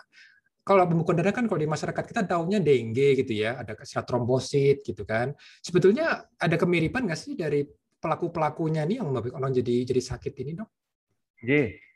kalau 0.63 0.87
pembekuan 0.87 1.19
darah 1.19 1.35
kan 1.35 1.51
kalau 1.51 1.59
di 1.59 1.67
masyarakat 1.67 2.05
kita 2.07 2.23
tahunya 2.23 2.63
dengue 2.63 3.19
gitu 3.19 3.35
ya, 3.35 3.59
ada 3.59 3.75
kesirat 3.75 4.07
trombosit 4.07 4.87
gitu 4.87 5.03
kan. 5.03 5.35
Sebetulnya 5.59 6.23
ada 6.39 6.55
kemiripan 6.55 7.03
nggak 7.03 7.19
sih 7.19 7.35
dari 7.35 7.67
pelaku-pelakunya 7.99 8.87
nih 8.87 9.03
yang 9.03 9.11
orang 9.11 9.51
jadi 9.51 9.91
jadi 9.91 10.03
sakit 10.15 10.39
ini, 10.39 10.55
Dok? 10.55 10.71
J 11.43 11.90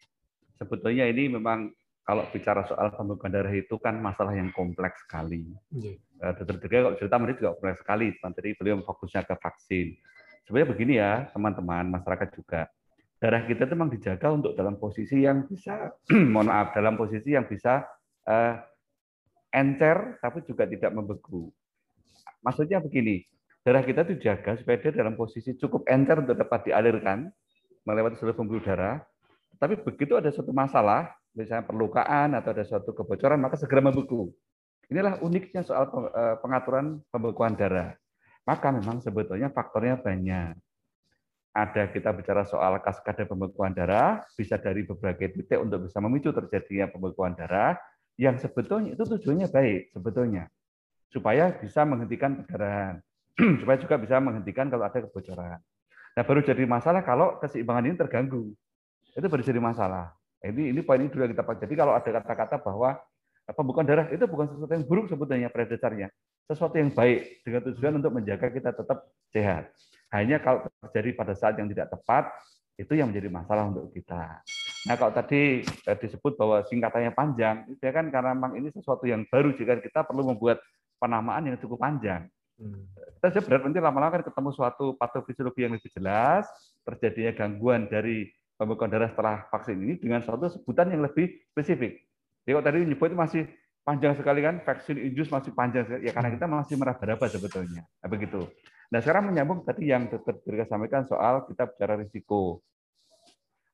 sebetulnya 0.59 1.09
ini 1.09 1.33
memang 1.33 1.73
kalau 2.05 2.29
bicara 2.29 2.69
soal 2.69 2.93
pembekuan 2.93 3.33
darah 3.33 3.53
itu 3.53 3.81
kan 3.81 3.97
masalah 3.97 4.37
yang 4.37 4.53
kompleks 4.53 5.03
sekali. 5.09 5.49
Yeah. 5.73 5.97
Dokter 6.37 6.57
Dirga 6.61 6.79
kalau 6.89 6.97
cerita 7.01 7.17
mereka 7.17 7.37
juga 7.41 7.53
kompleks 7.57 7.81
sekali. 7.81 8.07
Tadi 8.17 8.51
beliau 8.57 8.81
fokusnya 8.85 9.23
ke 9.25 9.35
vaksin. 9.41 9.89
sebenarnya 10.45 10.69
begini 10.77 10.95
ya 11.01 11.25
teman-teman 11.33 11.89
masyarakat 11.89 12.29
juga 12.37 12.69
darah 13.25 13.41
kita 13.49 13.65
itu 13.65 13.73
memang 13.73 13.89
dijaga 13.89 14.29
untuk 14.37 14.53
dalam 14.53 14.77
posisi 14.77 15.25
yang 15.25 15.49
bisa 15.49 15.97
mohon 16.33 16.53
maaf 16.53 16.77
dalam 16.77 17.01
posisi 17.01 17.33
yang 17.33 17.49
bisa 17.49 17.81
uh, 18.29 18.55
encer 19.49 20.21
tapi 20.21 20.45
juga 20.45 20.69
tidak 20.69 20.93
membeku. 20.93 21.49
Maksudnya 22.45 22.85
begini, 22.85 23.25
darah 23.65 23.81
kita 23.81 24.05
itu 24.05 24.21
dijaga 24.21 24.61
supaya 24.61 24.77
dia 24.77 24.93
dalam 24.93 25.17
posisi 25.17 25.57
cukup 25.57 25.89
encer 25.89 26.21
untuk 26.21 26.37
dapat 26.37 26.69
dialirkan 26.69 27.33
melewati 27.89 28.21
seluruh 28.21 28.37
pembuluh 28.37 28.61
darah. 28.61 29.01
Tapi 29.57 29.81
begitu 29.81 30.19
ada 30.19 30.31
suatu 30.35 30.51
masalah, 30.51 31.13
misalnya 31.35 31.67
perlukaan 31.67 32.35
atau 32.39 32.51
ada 32.55 32.65
suatu 32.67 32.91
kebocoran, 32.95 33.41
maka 33.41 33.59
segera 33.59 33.85
membeku. 33.85 34.31
Inilah 34.93 35.21
uniknya 35.25 35.65
soal 35.65 35.89
eh, 35.91 36.37
pengaturan 36.41 37.01
pembekuan 37.09 37.57
darah. 37.57 37.97
Maka 38.45 38.69
memang 38.75 39.01
sebetulnya 39.01 39.49
faktornya 39.49 39.97
banyak 39.97 40.53
ada 41.55 41.87
kita 41.87 42.11
bicara 42.11 42.43
soal 42.43 42.83
kaskade 42.83 43.31
pembekuan 43.31 43.71
darah, 43.71 44.27
bisa 44.35 44.59
dari 44.59 44.83
berbagai 44.83 45.39
titik 45.39 45.63
untuk 45.63 45.87
bisa 45.87 46.03
memicu 46.03 46.35
terjadinya 46.35 46.91
pembekuan 46.91 47.39
darah, 47.39 47.79
yang 48.19 48.35
sebetulnya 48.43 48.99
itu 48.99 49.07
tujuannya 49.07 49.47
baik, 49.47 49.95
sebetulnya. 49.95 50.51
Supaya 51.15 51.55
bisa 51.55 51.87
menghentikan 51.87 52.43
perdarahan. 52.43 52.99
supaya 53.63 53.79
juga 53.79 53.99
bisa 54.03 54.19
menghentikan 54.19 54.67
kalau 54.67 54.83
ada 54.83 54.99
kebocoran. 54.99 55.63
Nah, 56.15 56.23
baru 56.23 56.43
jadi 56.43 56.63
masalah 56.67 57.07
kalau 57.07 57.39
keseimbangan 57.39 57.87
ini 57.87 57.97
terganggu. 57.99 58.51
Itu 59.15 59.27
baru 59.31 59.43
jadi 59.47 59.63
masalah. 59.63 60.13
Ini 60.45 60.77
ini 60.77 60.81
poin 60.85 61.01
ini 61.01 61.09
dulu 61.09 61.25
yang 61.25 61.33
kita 61.33 61.45
pakai. 61.47 61.61
Jadi 61.65 61.75
kalau 61.79 61.93
ada 61.97 62.11
kata-kata 62.21 62.61
bahwa 62.61 63.01
pembekuan 63.55 63.87
darah 63.89 64.07
itu 64.13 64.25
bukan 64.29 64.51
sesuatu 64.53 64.73
yang 64.75 64.85
buruk 64.85 65.07
sebetulnya 65.09 65.49
pada 65.49 65.65
dasarnya. 65.71 66.09
Sesuatu 66.45 66.77
yang 66.77 66.93
baik 66.93 67.41
dengan 67.41 67.61
tujuan 67.73 67.93
untuk 67.97 68.13
menjaga 68.13 68.53
kita 68.53 68.77
tetap 68.77 69.09
sehat. 69.33 69.73
Hanya 70.13 70.37
kalau 70.45 70.69
terjadi 70.85 71.17
pada 71.17 71.33
saat 71.33 71.57
yang 71.57 71.73
tidak 71.73 71.89
tepat, 71.89 72.29
itu 72.77 72.93
yang 72.93 73.09
menjadi 73.09 73.33
masalah 73.33 73.71
untuk 73.71 73.89
kita. 73.95 74.45
Nah, 74.85 74.95
kalau 75.01 75.13
tadi 75.17 75.65
eh, 75.65 75.97
disebut 75.97 76.37
bahwa 76.37 76.61
singkatannya 76.69 77.17
panjang, 77.17 77.65
itu 77.73 77.81
ya 77.81 77.93
kan 77.95 78.13
karena 78.13 78.37
memang 78.37 78.61
ini 78.61 78.69
sesuatu 78.69 79.09
yang 79.09 79.25
baru 79.33 79.57
jika 79.57 79.81
kita 79.81 80.05
perlu 80.05 80.29
membuat 80.29 80.61
penamaan 81.01 81.49
yang 81.49 81.57
cukup 81.57 81.81
panjang. 81.81 82.29
Hmm. 82.61 82.87
Kita 83.19 83.41
berat 83.43 83.65
nanti 83.67 83.81
lama-lama 83.81 84.21
kan 84.21 84.23
ketemu 84.29 84.51
suatu 84.53 84.95
patofisiologi 85.01 85.65
yang 85.65 85.73
lebih 85.75 85.91
jelas, 85.91 86.45
terjadinya 86.85 87.33
gangguan 87.33 87.89
dari 87.89 88.29
pembekuan 88.55 88.91
darah 88.91 89.11
setelah 89.11 89.47
vaksin 89.51 89.77
ini 89.79 89.95
dengan 89.99 90.23
suatu 90.23 90.47
sebutan 90.51 90.91
yang 90.95 91.03
lebih 91.03 91.31
spesifik. 91.51 91.99
Jadi 92.45 92.51
kalau 92.55 92.65
tadi 92.65 92.77
menyebut 92.85 93.09
itu 93.11 93.19
masih 93.19 93.43
panjang 93.85 94.15
sekali 94.17 94.41
kan, 94.41 94.65
vaksin 94.65 94.97
induce 94.97 95.29
masih 95.29 95.53
panjang 95.53 95.85
sekali, 95.85 96.09
ya 96.09 96.13
karena 96.17 96.31
kita 96.33 96.47
masih 96.49 96.75
meraba-raba 96.81 97.27
sebetulnya. 97.29 97.83
Nah, 97.85 98.09
begitu. 98.09 98.49
Nah, 98.93 98.99
sekarang 99.01 99.33
menyambung 99.33 99.65
tadi 99.65 99.91
yang 99.91 100.09
Dr. 100.09 100.41
Dirga 100.45 100.65
sampaikan 100.69 101.05
soal 101.05 101.45
kita 101.49 101.69
bicara 101.69 101.99
risiko. 102.01 102.65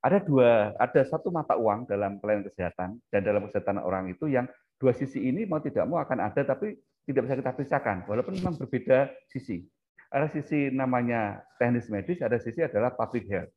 Ada 0.00 0.24
dua, 0.24 0.72
ada 0.80 1.00
satu 1.04 1.28
mata 1.28 1.60
uang 1.60 1.84
dalam 1.84 2.16
pelayanan 2.18 2.48
kesehatan 2.48 2.96
dan 3.12 3.20
dalam 3.20 3.44
kesehatan 3.44 3.84
orang 3.84 4.08
itu 4.08 4.32
yang 4.32 4.48
dua 4.80 4.96
sisi 4.96 5.20
ini 5.20 5.44
mau 5.44 5.60
tidak 5.60 5.84
mau 5.84 6.00
akan 6.00 6.24
ada, 6.24 6.40
tapi 6.40 6.72
tidak 7.04 7.28
bisa 7.28 7.36
kita 7.36 7.52
pisahkan, 7.52 8.08
walaupun 8.08 8.32
memang 8.32 8.56
berbeda 8.56 9.12
sisi. 9.28 9.68
Ada 10.08 10.32
sisi 10.32 10.72
namanya 10.72 11.44
teknis 11.60 11.92
medis, 11.92 12.18
ada 12.24 12.40
sisi 12.40 12.64
adalah 12.64 12.96
public 12.96 13.28
health. 13.28 13.52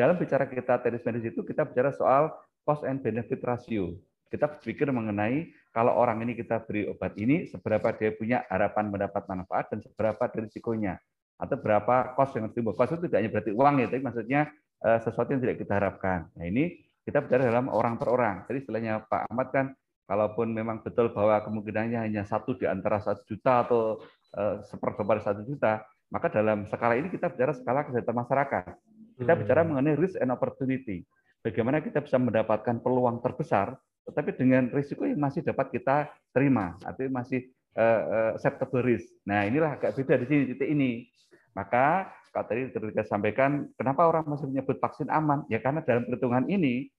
Dalam 0.00 0.16
bicara 0.16 0.48
kita 0.48 0.80
teknis 0.80 1.04
medis 1.04 1.28
itu, 1.28 1.44
kita 1.44 1.68
bicara 1.68 1.92
soal 1.92 2.32
cost 2.64 2.88
and 2.88 3.04
benefit 3.04 3.36
ratio. 3.44 3.92
Kita 4.32 4.48
berpikir 4.48 4.88
mengenai 4.88 5.52
kalau 5.76 5.92
orang 5.92 6.24
ini 6.24 6.32
kita 6.32 6.64
beri 6.64 6.88
obat 6.88 7.12
ini, 7.20 7.44
seberapa 7.52 7.92
dia 7.92 8.16
punya 8.16 8.48
harapan 8.48 8.88
mendapat 8.88 9.28
manfaat 9.28 9.68
dan 9.68 9.84
seberapa 9.84 10.24
risikonya. 10.40 10.96
Atau 11.36 11.60
berapa 11.60 12.16
cost 12.16 12.32
yang 12.32 12.48
timbul. 12.48 12.72
Cost 12.72 12.96
itu 12.96 13.12
tidak 13.12 13.20
hanya 13.20 13.30
berarti 13.36 13.52
uang 13.52 13.74
ya, 13.76 13.86
tapi 13.92 14.00
maksudnya 14.00 14.40
eh, 14.80 14.98
sesuatu 15.04 15.36
yang 15.36 15.44
tidak 15.44 15.68
kita 15.68 15.72
harapkan. 15.76 16.32
Nah 16.32 16.48
ini 16.48 16.80
kita 17.04 17.20
bicara 17.20 17.52
dalam 17.52 17.68
orang 17.68 18.00
per 18.00 18.08
orang. 18.08 18.48
Jadi 18.48 18.56
istilahnya 18.64 19.04
Pak 19.04 19.28
Ahmad 19.28 19.52
kan, 19.52 19.66
kalaupun 20.08 20.48
memang 20.48 20.80
betul 20.80 21.12
bahwa 21.12 21.44
kemungkinannya 21.44 22.00
hanya 22.08 22.24
satu 22.24 22.56
di 22.56 22.64
antara 22.64 23.04
satu 23.04 23.20
juta 23.28 23.68
atau 23.68 24.00
eh, 24.32 24.64
seperempat 24.64 25.28
satu 25.28 25.44
juta, 25.44 25.84
maka 26.08 26.32
dalam 26.32 26.64
skala 26.72 26.96
ini 26.96 27.12
kita 27.12 27.28
bicara 27.28 27.52
skala 27.52 27.84
kesehatan 27.84 28.16
masyarakat. 28.16 28.89
Kita 29.20 29.36
bicara 29.36 29.60
hmm. 29.60 29.68
mengenai 29.76 29.96
risk 30.00 30.16
and 30.16 30.32
opportunity. 30.32 31.04
Bagaimana 31.44 31.84
kita 31.84 32.00
bisa 32.00 32.16
mendapatkan 32.16 32.80
peluang 32.80 33.20
terbesar 33.20 33.76
tetapi 34.08 34.34
dengan 34.34 34.72
risiko 34.72 35.04
yang 35.04 35.20
masih 35.20 35.44
dapat 35.44 35.70
kita 35.70 36.08
terima, 36.32 36.74
artinya 36.82 37.22
masih 37.22 37.52
uh, 37.76 38.34
acceptable 38.34 38.82
risk. 38.82 39.06
Nah, 39.28 39.44
inilah 39.46 39.76
agak 39.76 39.94
beda 39.94 40.18
di 40.24 40.26
sini 40.26 40.42
titik 40.50 40.66
ini. 40.66 41.06
Maka 41.54 42.10
kalau 42.30 42.46
tadi 42.46 42.70
ketika 42.70 43.06
sampaikan, 43.06 43.70
kenapa 43.74 44.06
orang 44.06 44.26
masih 44.26 44.50
menyebut 44.50 44.78
vaksin 44.82 45.10
aman? 45.10 45.46
Ya 45.46 45.58
karena 45.62 45.82
dalam 45.82 46.06
perhitungan 46.06 46.46
ini 46.50 46.90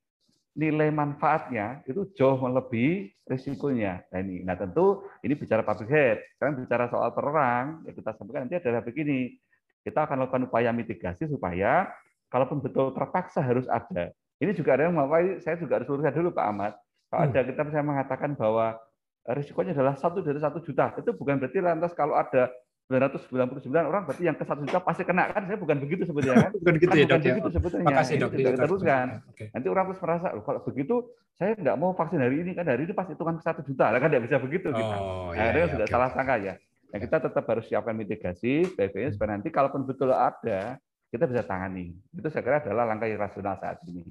nilai 0.51 0.91
manfaatnya 0.91 1.79
itu 1.87 2.11
jauh 2.15 2.35
melebihi 2.35 3.23
risikonya. 3.23 4.03
Nah, 4.11 4.19
ini. 4.19 4.43
nah 4.43 4.59
tentu 4.59 5.07
ini 5.23 5.35
bicara 5.35 5.63
public 5.63 5.87
health. 5.87 6.21
Sekarang 6.35 6.53
bicara 6.59 6.85
soal 6.91 7.09
perang, 7.15 7.87
ya 7.87 7.91
kita 7.95 8.11
sampaikan 8.15 8.47
nanti 8.47 8.59
adalah 8.59 8.83
begini. 8.83 9.35
Kita 9.81 10.05
akan 10.05 10.27
lakukan 10.27 10.45
upaya 10.51 10.69
mitigasi 10.75 11.25
supaya 11.25 11.89
kalaupun 12.31 12.63
betul 12.63 12.95
terpaksa 12.95 13.43
harus 13.43 13.67
ada. 13.67 14.15
Ini 14.41 14.55
juga 14.57 14.73
ada 14.73 14.89
yang 14.89 14.97
mau, 14.97 15.05
saya 15.43 15.59
juga 15.59 15.77
harus 15.77 15.85
luruskan 15.91 16.15
dulu 16.15 16.33
Pak 16.33 16.45
Ahmad. 16.47 16.73
Kalau 17.11 17.21
hmm. 17.27 17.31
ada 17.35 17.39
kita 17.45 17.61
bisa 17.67 17.79
mengatakan 17.83 18.33
bahwa 18.33 18.79
risikonya 19.27 19.75
adalah 19.75 19.99
satu 19.99 20.23
dari 20.23 20.39
satu 20.39 20.63
juta, 20.63 20.95
itu 20.97 21.11
bukan 21.13 21.37
berarti 21.37 21.59
lantas 21.61 21.91
kalau 21.93 22.17
ada 22.17 22.49
999 22.91 23.71
orang 23.71 24.03
berarti 24.03 24.23
yang 24.27 24.35
ke 24.35 24.43
satu 24.43 24.67
juta 24.67 24.83
pasti 24.83 25.07
kena 25.07 25.31
kan? 25.31 25.47
Saya 25.47 25.55
bukan 25.59 25.77
begitu 25.79 26.03
sebetulnya 26.03 26.49
kan? 26.49 26.51
bukan 26.63 26.73
gitu 26.81 26.95
ya 26.95 27.05
dok. 27.07 27.19
Begitu 27.23 27.47
ya. 27.47 27.53
sebetulnya. 27.55 27.87
Makasih 27.87 28.15
dok. 28.19 28.31
Teruskan. 28.35 29.07
Okay. 29.31 29.47
Nanti 29.55 29.67
orang 29.71 29.83
terus 29.91 29.99
merasa 30.03 30.27
kalau 30.43 30.59
begitu 30.67 30.95
saya 31.39 31.51
nggak 31.55 31.77
mau 31.79 31.91
vaksin 31.95 32.19
hari 32.19 32.35
ini 32.43 32.51
kan 32.51 32.65
hari 32.67 32.83
ini 32.83 32.93
pasti 32.93 33.15
hitungan 33.15 33.39
ke 33.39 33.43
satu 33.47 33.61
juta, 33.63 33.85
kan 33.95 34.09
tidak 34.11 34.23
bisa 34.27 34.37
begitu 34.43 34.67
kita. 34.75 34.95
Oh, 34.99 35.31
nah, 35.31 35.49
ya, 35.49 35.63
ya, 35.63 35.65
sudah 35.71 35.87
okay. 35.87 35.93
salah 35.95 36.09
sangka 36.11 36.35
ya. 36.37 36.53
Nah, 36.91 36.99
kita 36.99 37.17
tetap 37.23 37.43
harus 37.47 37.65
siapkan 37.71 37.95
mitigasi, 37.95 38.67
baik-baiknya 38.75 39.11
supaya 39.15 39.29
nanti 39.39 39.47
kalaupun 39.47 39.87
betul 39.87 40.11
ada, 40.11 40.75
kita 41.11 41.27
bisa 41.27 41.43
tangani. 41.43 41.91
Itu 42.15 42.31
saya 42.31 42.41
kira 42.41 42.63
adalah 42.63 42.87
langkah 42.87 43.05
yang 43.05 43.19
rasional 43.19 43.59
saat 43.59 43.83
ini. 43.85 44.07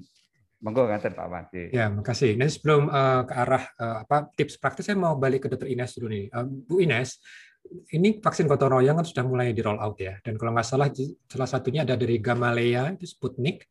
Monggo 0.61 0.85
ngaten 0.85 1.17
Pak 1.17 1.27
Mati. 1.27 1.73
Ya, 1.73 1.89
makasih. 1.89 2.37
Nah, 2.37 2.45
sebelum 2.45 2.85
uh, 2.85 3.25
ke 3.25 3.33
arah 3.33 3.65
uh, 3.81 4.05
apa 4.05 4.29
tips 4.37 4.61
praktis 4.61 4.85
saya 4.85 4.93
mau 4.93 5.17
balik 5.17 5.43
ke 5.43 5.47
Dokter 5.49 5.73
Ines 5.73 5.97
dulu 5.97 6.13
nih. 6.13 6.29
Uh, 6.29 6.45
Bu 6.45 6.77
Ines, 6.85 7.17
ini 7.97 8.21
vaksin 8.21 8.45
gotong 8.45 8.77
royong 8.77 9.01
kan 9.01 9.07
sudah 9.09 9.25
mulai 9.25 9.57
di 9.57 9.65
roll 9.65 9.81
out 9.81 9.97
ya. 9.97 10.21
Dan 10.21 10.37
kalau 10.37 10.53
nggak 10.53 10.67
salah 10.69 10.93
salah 11.25 11.49
satunya 11.49 11.81
ada 11.81 11.97
dari 11.97 12.21
Gamaleya 12.21 12.93
itu 12.93 13.09
Sputnik 13.09 13.65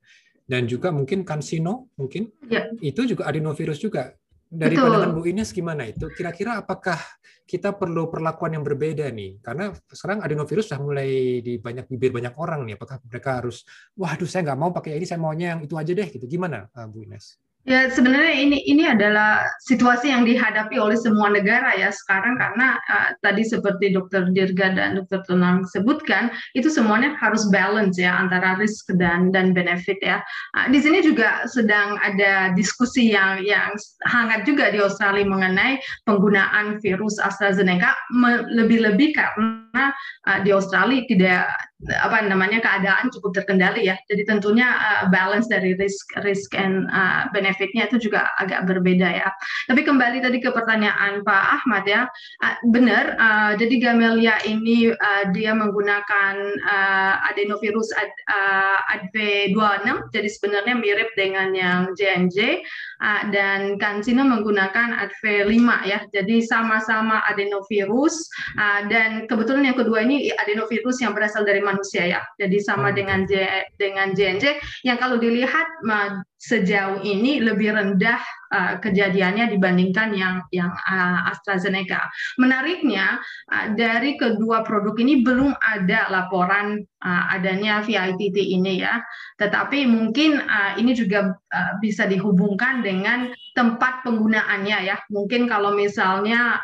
dan 0.50 0.66
juga 0.66 0.90
mungkin 0.90 1.22
Cansino 1.22 1.94
mungkin. 1.94 2.26
Ya. 2.50 2.66
Itu 2.82 3.06
juga 3.06 3.30
adenovirus 3.30 3.78
juga. 3.78 4.10
Dari 4.50 4.74
Betul. 4.74 4.90
pandangan 4.90 5.10
Bu 5.14 5.22
Ines 5.30 5.54
gimana 5.54 5.86
itu? 5.86 6.10
Kira-kira 6.10 6.58
apakah 6.58 6.98
kita 7.46 7.70
perlu 7.70 8.10
perlakuan 8.10 8.58
yang 8.58 8.66
berbeda 8.66 9.06
nih? 9.14 9.38
Karena 9.38 9.70
sekarang 9.86 10.26
adenovirus 10.26 10.66
sudah 10.66 10.82
mulai 10.82 11.38
di 11.38 11.62
banyak 11.62 11.86
bibir 11.86 12.10
banyak 12.10 12.34
orang 12.34 12.66
nih. 12.66 12.74
Apakah 12.74 12.98
mereka 13.06 13.38
harus, 13.38 13.62
waduh 13.94 14.26
saya 14.26 14.50
nggak 14.50 14.58
mau 14.58 14.74
pakai 14.74 14.98
ini, 14.98 15.06
saya 15.06 15.22
maunya 15.22 15.54
yang 15.54 15.62
itu 15.62 15.78
aja 15.78 15.94
deh 15.94 16.08
gitu. 16.10 16.26
Gimana 16.26 16.66
eh, 16.66 16.86
Bu 16.90 17.06
Ines? 17.06 17.38
Ya, 17.68 17.92
sebenarnya 17.92 18.40
ini 18.40 18.58
ini 18.64 18.88
adalah 18.88 19.44
situasi 19.68 20.08
yang 20.08 20.24
dihadapi 20.24 20.80
oleh 20.80 20.96
semua 20.96 21.28
negara 21.28 21.76
ya 21.76 21.92
sekarang 21.92 22.40
karena 22.40 22.80
uh, 22.88 23.12
tadi 23.20 23.44
seperti 23.44 23.92
Dokter 23.92 24.32
Dirga 24.32 24.72
dan 24.72 24.96
Dokter 24.96 25.20
Tunang 25.28 25.68
sebutkan 25.68 26.32
itu 26.56 26.72
semuanya 26.72 27.12
harus 27.20 27.44
balance 27.52 28.00
ya 28.00 28.16
antara 28.16 28.56
risk 28.56 28.88
dan 28.96 29.28
dan 29.28 29.52
benefit 29.52 30.00
ya. 30.00 30.24
Uh, 30.56 30.72
di 30.72 30.80
sini 30.80 31.04
juga 31.04 31.44
sedang 31.52 32.00
ada 32.00 32.56
diskusi 32.56 33.12
yang 33.12 33.44
yang 33.44 33.76
hangat 34.08 34.48
juga 34.48 34.72
di 34.72 34.80
Australia 34.80 35.28
mengenai 35.28 35.76
penggunaan 36.08 36.80
virus 36.80 37.20
AstraZeneca 37.20 37.92
lebih-lebih 38.56 39.12
karena 39.12 39.69
uh, 39.74 40.38
di 40.42 40.50
Australia 40.54 41.02
tidak 41.06 41.44
apa 41.88 42.28
namanya 42.28 42.60
keadaan 42.60 43.08
cukup 43.08 43.40
terkendali 43.40 43.88
ya. 43.88 43.96
Jadi 44.12 44.28
tentunya 44.28 44.68
uh, 44.68 45.08
balance 45.08 45.48
dari 45.48 45.72
risk 45.80 46.12
risk 46.20 46.52
and 46.52 46.84
uh, 46.92 47.24
benefitnya 47.32 47.88
itu 47.88 48.10
juga 48.10 48.28
agak 48.36 48.68
berbeda 48.68 49.08
ya. 49.08 49.28
Tapi 49.64 49.80
kembali 49.80 50.20
tadi 50.20 50.38
ke 50.44 50.52
pertanyaan 50.52 51.24
Pak 51.24 51.44
Ahmad 51.62 51.84
ya, 51.88 52.04
uh, 52.44 52.56
benar. 52.68 53.16
Uh, 53.16 53.52
jadi 53.56 53.74
Gamelia 53.80 54.36
ini 54.44 54.92
uh, 54.92 55.24
dia 55.32 55.56
menggunakan 55.56 56.34
uh, 56.68 57.14
adenovirus 57.32 57.88
ad, 57.96 58.12
uh, 58.28 58.78
ADV26, 59.00 60.12
jadi 60.12 60.28
sebenarnya 60.28 60.74
mirip 60.76 61.10
dengan 61.16 61.48
yang 61.56 61.80
JNJ 61.96 62.60
dan 63.32 63.80
Cansino 63.80 64.22
menggunakan 64.28 64.92
ADV5 65.08 65.60
ya. 65.88 66.04
Jadi 66.12 66.44
sama-sama 66.44 67.24
adenovirus 67.26 68.28
dan 68.92 69.24
kebetulan 69.24 69.72
yang 69.72 69.78
kedua 69.78 70.04
ini 70.04 70.28
adenovirus 70.36 71.00
yang 71.00 71.16
berasal 71.16 71.42
dari 71.42 71.64
manusia 71.64 72.04
ya. 72.04 72.20
Jadi 72.36 72.60
sama 72.60 72.92
hmm. 72.92 72.96
dengan 72.96 73.20
J, 73.24 73.32
dengan 73.80 74.12
JNJ 74.12 74.60
yang 74.84 75.00
kalau 75.00 75.16
dilihat 75.16 75.66
sejauh 76.40 77.04
ini 77.04 77.40
lebih 77.40 77.76
rendah 77.76 78.20
uh, 78.50 78.82
kejadiannya 78.82 79.54
dibandingkan 79.54 80.10
yang 80.12 80.42
yang 80.50 80.74
uh, 80.74 81.30
AstraZeneca. 81.30 82.10
Menariknya 82.36 83.22
uh, 83.48 83.66
dari 83.78 84.18
kedua 84.18 84.66
produk 84.66 84.98
ini 84.98 85.22
belum 85.22 85.54
ada 85.56 86.10
laporan 86.10 86.82
adanya 87.00 87.80
VITT 87.80 88.36
ini 88.36 88.84
ya. 88.84 89.00
Tetapi 89.40 89.88
mungkin 89.88 90.36
ini 90.76 90.92
juga 90.92 91.32
bisa 91.80 92.04
dihubungkan 92.04 92.84
dengan 92.84 93.32
tempat 93.56 94.04
penggunaannya 94.04 94.84
ya. 94.84 95.00
Mungkin 95.08 95.48
kalau 95.48 95.72
misalnya 95.72 96.60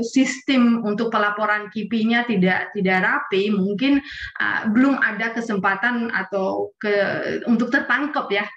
sistem 0.00 0.80
untuk 0.88 1.12
pelaporan 1.12 1.68
KIPI-nya 1.68 2.24
tidak 2.24 2.72
tidak 2.72 2.98
rapi, 3.04 3.52
mungkin 3.52 4.00
belum 4.72 5.04
ada 5.04 5.36
kesempatan 5.36 6.16
atau 6.16 6.72
ke 6.80 6.94
untuk 7.44 7.68
tertangkap 7.68 8.24
ya 8.32 8.48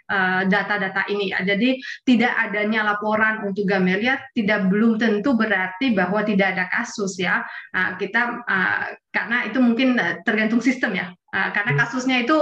data-data 0.47 1.11
ini 1.11 1.35
ya. 1.35 1.43
Jadi 1.43 1.75
tidak 2.07 2.31
adanya 2.51 2.83
laporan 2.83 3.47
untuk 3.47 3.63
Gamelia 3.63 4.19
tidak 4.35 4.67
belum 4.67 4.99
tentu 4.99 5.39
berarti 5.39 5.95
bahwa 5.95 6.27
tidak 6.27 6.59
ada 6.59 6.65
kasus 6.67 7.15
ya. 7.15 7.47
Uh, 7.71 7.95
kita 7.95 8.43
uh, 8.43 8.91
karena 9.15 9.47
itu 9.47 9.63
mungkin 9.63 9.95
tergantung 10.27 10.59
sistem 10.59 10.99
ya. 10.99 11.07
Uh, 11.31 11.49
karena 11.55 11.73
hmm. 11.73 11.81
kasusnya 11.87 12.17
itu 12.27 12.37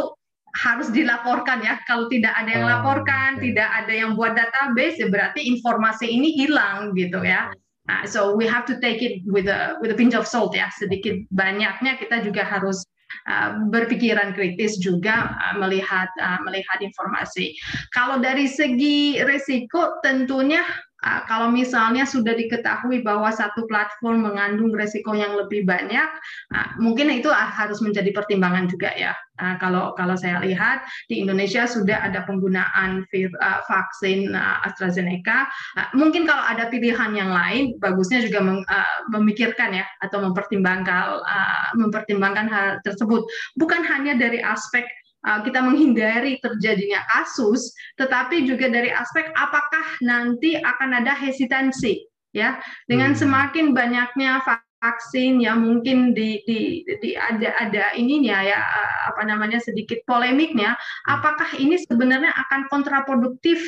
harus 0.58 0.90
dilaporkan 0.90 1.62
ya. 1.62 1.78
Kalau 1.86 2.10
tidak 2.10 2.34
ada 2.34 2.50
yang 2.50 2.66
oh, 2.66 2.72
laporkan, 2.74 3.38
okay. 3.38 3.54
tidak 3.54 3.70
ada 3.70 3.94
yang 3.94 4.12
buat 4.18 4.34
database, 4.34 4.98
ya 4.98 5.08
berarti 5.08 5.46
informasi 5.46 6.10
ini 6.10 6.34
hilang 6.34 6.98
gitu 6.98 7.22
ya. 7.22 7.54
Uh, 7.90 8.06
so 8.06 8.34
we 8.34 8.46
have 8.46 8.66
to 8.66 8.78
take 8.82 9.02
it 9.02 9.22
with 9.26 9.50
a 9.50 9.78
with 9.82 9.94
a 9.94 9.98
pinch 9.98 10.18
of 10.18 10.26
salt 10.26 10.54
ya. 10.54 10.70
Sedikit 10.74 11.22
banyaknya 11.34 11.98
kita 12.02 12.22
juga 12.26 12.46
harus 12.46 12.86
berpikiran 13.70 14.34
kritis 14.34 14.78
juga 14.82 15.34
uh, 15.38 15.56
melihat 15.62 16.10
uh, 16.22 16.40
melihat 16.46 16.82
informasi. 16.82 17.54
Kalau 17.94 18.22
dari 18.22 18.50
segi 18.50 19.22
risiko 19.26 20.02
tentunya 20.02 20.62
kalau 21.00 21.48
misalnya 21.48 22.04
sudah 22.04 22.36
diketahui 22.36 23.00
bahwa 23.08 23.32
satu 23.32 23.64
platform 23.72 24.28
mengandung 24.28 24.76
resiko 24.76 25.16
yang 25.16 25.32
lebih 25.40 25.64
banyak, 25.64 26.10
uh, 26.52 26.70
mungkin 26.76 27.08
itu 27.08 27.32
harus 27.32 27.80
menjadi 27.80 28.12
pertimbangan 28.12 28.68
juga 28.68 28.92
ya. 28.96 29.16
Kalau 29.40 29.96
kalau 29.96 30.20
saya 30.20 30.44
lihat 30.44 30.84
di 31.08 31.24
Indonesia 31.24 31.64
sudah 31.64 32.04
ada 32.04 32.28
penggunaan 32.28 33.08
vaksin 33.72 34.36
AstraZeneca, 34.36 35.48
mungkin 35.96 36.28
kalau 36.28 36.44
ada 36.44 36.68
pilihan 36.68 37.16
yang 37.16 37.32
lain, 37.32 37.80
bagusnya 37.80 38.20
juga 38.20 38.44
memikirkan 39.08 39.72
ya 39.72 39.88
atau 40.04 40.28
mempertimbangkan 40.28 41.24
mempertimbangkan 41.80 42.52
hal 42.52 42.68
tersebut. 42.84 43.24
Bukan 43.56 43.80
hanya 43.88 44.20
dari 44.20 44.44
aspek 44.44 44.84
kita 45.20 45.60
menghindari 45.60 46.40
terjadinya 46.40 47.04
kasus, 47.12 47.76
tetapi 48.00 48.48
juga 48.48 48.72
dari 48.72 48.88
aspek 48.88 49.28
apakah 49.36 50.00
nanti 50.00 50.56
akan 50.56 51.04
ada 51.04 51.12
hesitansi 51.12 52.08
ya 52.32 52.62
dengan 52.86 53.18
hmm. 53.18 53.20
semakin 53.20 53.66
banyaknya 53.74 54.40
vaksin 54.80 55.44
yang 55.44 55.60
mungkin 55.60 56.16
di, 56.16 56.40
di, 56.48 56.88
di 57.04 57.12
ada 57.18 57.52
ada 57.60 57.92
ininya 58.00 58.40
ya 58.40 58.60
uh, 58.64 59.12
apa 59.12 59.28
namanya 59.28 59.60
sedikit 59.60 60.00
polemiknya 60.08 60.78
hmm. 60.78 61.16
apakah 61.20 61.50
ini 61.60 61.76
sebenarnya 61.84 62.32
akan 62.48 62.72
kontraproduktif 62.72 63.60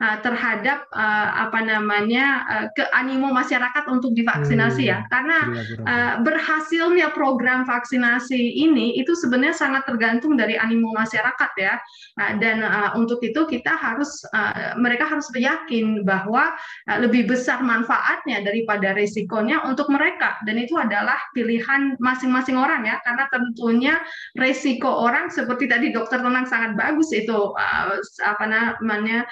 terhadap 0.00 0.88
uh, 0.96 1.28
apa 1.44 1.60
namanya 1.60 2.26
uh, 2.48 2.66
ke 2.72 2.88
animo 2.96 3.28
masyarakat 3.36 3.84
untuk 3.92 4.16
divaksinasi 4.16 4.88
ya. 4.88 5.04
hmm, 5.04 5.04
ya 5.04 5.08
karena 5.12 5.38
uh, 5.84 6.14
berhasilnya 6.24 7.12
program 7.12 7.68
vaksinasi 7.68 8.64
ini 8.64 8.96
itu 8.96 9.12
sebenarnya 9.12 9.52
sangat 9.52 9.84
tergantung 9.84 10.40
dari 10.40 10.56
animo 10.56 10.96
masyarakat 10.96 11.50
ya. 11.60 11.76
Uh, 12.16 12.32
dan 12.40 12.64
uh, 12.64 12.96
untuk 12.96 13.20
itu 13.20 13.44
kita 13.44 13.76
harus 13.76 14.24
uh, 14.32 14.72
mereka 14.80 15.04
harus 15.04 15.28
yakin 15.36 16.00
bahwa 16.08 16.56
uh, 16.88 16.98
lebih 17.00 17.28
besar 17.28 17.60
manfaatnya 17.60 18.40
daripada 18.40 18.96
risikonya 18.96 19.64
untuk 19.68 19.92
mereka. 19.92 20.40
Dan 20.48 20.56
itu 20.56 20.80
adalah 20.80 21.20
pilihan 21.36 22.00
masing-masing 22.00 22.56
orang 22.56 22.88
ya. 22.88 22.96
Karena 23.04 23.28
tentunya 23.28 23.94
risiko 24.40 24.88
orang 24.88 25.28
seperti 25.28 25.68
tadi 25.68 25.92
dokter 25.92 26.24
tenang 26.24 26.48
sangat 26.48 26.72
bagus 26.76 27.12
itu 27.12 27.52
uh, 27.52 28.00
apa 28.24 28.44
namanya 28.48 29.28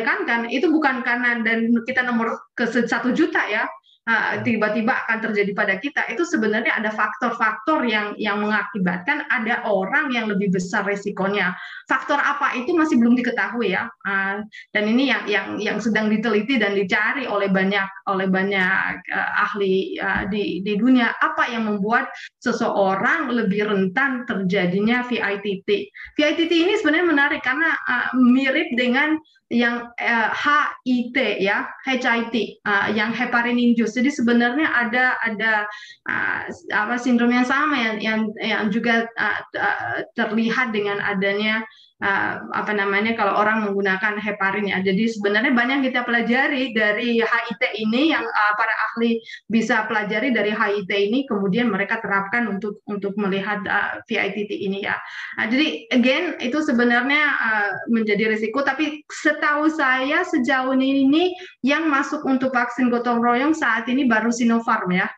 menekankan 0.00 0.48
itu 0.48 0.72
bukan 0.72 1.04
karena 1.04 1.44
dan 1.44 1.76
kita 1.84 2.00
nomor 2.00 2.40
ke 2.56 2.64
satu 2.64 3.12
juta 3.12 3.44
ya. 3.44 3.68
Tiba-tiba 4.42 5.06
akan 5.06 5.18
terjadi 5.22 5.52
pada 5.54 5.74
kita. 5.78 6.08
Itu 6.10 6.26
sebenarnya 6.26 6.74
ada 6.74 6.90
faktor-faktor 6.90 7.86
yang 7.86 8.16
yang 8.16 8.42
mengakibatkan 8.42 9.28
ada 9.28 9.62
orang 9.68 10.10
yang 10.10 10.26
lebih 10.26 10.50
besar 10.50 10.82
resikonya. 10.82 11.54
Faktor 11.86 12.18
apa 12.18 12.56
itu 12.58 12.74
masih 12.74 12.98
belum 12.98 13.14
diketahui 13.14 13.76
ya. 13.76 13.86
Dan 14.74 14.84
ini 14.88 15.12
yang 15.12 15.22
yang 15.28 15.46
yang 15.60 15.78
sedang 15.78 16.10
diteliti 16.10 16.58
dan 16.58 16.74
dicari 16.74 17.28
oleh 17.28 17.52
banyak 17.52 17.86
oleh 18.10 18.26
banyak 18.26 18.98
uh, 19.14 19.30
ahli 19.46 20.00
uh, 20.00 20.26
di 20.26 20.64
di 20.64 20.74
dunia. 20.74 21.14
Apa 21.20 21.46
yang 21.52 21.68
membuat 21.68 22.10
seseorang 22.42 23.30
lebih 23.30 23.68
rentan 23.68 24.26
terjadinya 24.26 25.06
VITT 25.06 25.68
VITT 26.18 26.52
ini 26.52 26.74
sebenarnya 26.80 27.06
menarik 27.06 27.42
karena 27.44 27.76
uh, 27.86 28.10
mirip 28.16 28.72
dengan 28.74 29.20
yang 29.50 29.90
HIT 29.98 31.42
ya 31.42 31.66
HIT 31.82 32.62
yang 32.94 33.10
heparin 33.10 33.58
jadi 33.92 34.10
sebenarnya 34.10 34.66
ada 34.70 35.18
ada 35.22 35.52
uh, 36.06 36.40
apa 36.72 36.94
sindrom 36.96 37.30
yang 37.30 37.46
sama 37.46 37.76
yang 37.76 37.96
yang, 38.00 38.20
yang 38.40 38.64
juga 38.70 39.10
uh, 39.18 39.40
terlihat 40.14 40.72
dengan 40.72 41.02
adanya 41.02 41.62
uh, 42.00 42.32
apa 42.52 42.72
namanya 42.72 43.14
kalau 43.14 43.36
orang 43.38 43.68
menggunakan 43.68 44.18
heparin 44.18 44.72
ya. 44.72 44.80
Jadi 44.80 45.08
sebenarnya 45.12 45.52
banyak 45.52 45.92
kita 45.92 46.04
pelajari 46.04 46.72
dari 46.72 47.20
HIT 47.20 47.62
ini 47.76 48.12
yang 48.12 48.24
uh, 48.24 48.52
para 48.56 48.72
ahli 48.90 49.20
bisa 49.46 49.84
pelajari 49.86 50.32
dari 50.32 50.50
HIT 50.50 50.90
ini 50.90 51.28
kemudian 51.28 51.68
mereka 51.68 52.00
terapkan 52.00 52.48
untuk 52.48 52.80
untuk 52.88 53.14
melihat 53.20 53.60
uh, 53.68 54.00
VITT 54.08 54.50
ini 54.50 54.84
ya. 54.84 54.96
Nah, 55.38 55.46
jadi 55.46 55.86
again 55.92 56.40
itu 56.40 56.58
sebenarnya 56.64 57.22
uh, 57.36 57.72
menjadi 57.92 58.32
risiko 58.32 58.64
tapi 58.64 59.04
setahu 59.12 59.68
saya 59.68 60.24
sejauh 60.24 60.72
ini 60.74 61.36
yang 61.60 61.86
masuk 61.92 62.24
untuk 62.24 62.56
vaksin 62.56 62.88
gotong 62.88 63.20
royong 63.20 63.52
saat 63.52 63.86
ini 63.86 64.08
baru 64.08 64.32
Sinopharm 64.32 64.90
ya. 64.90 65.08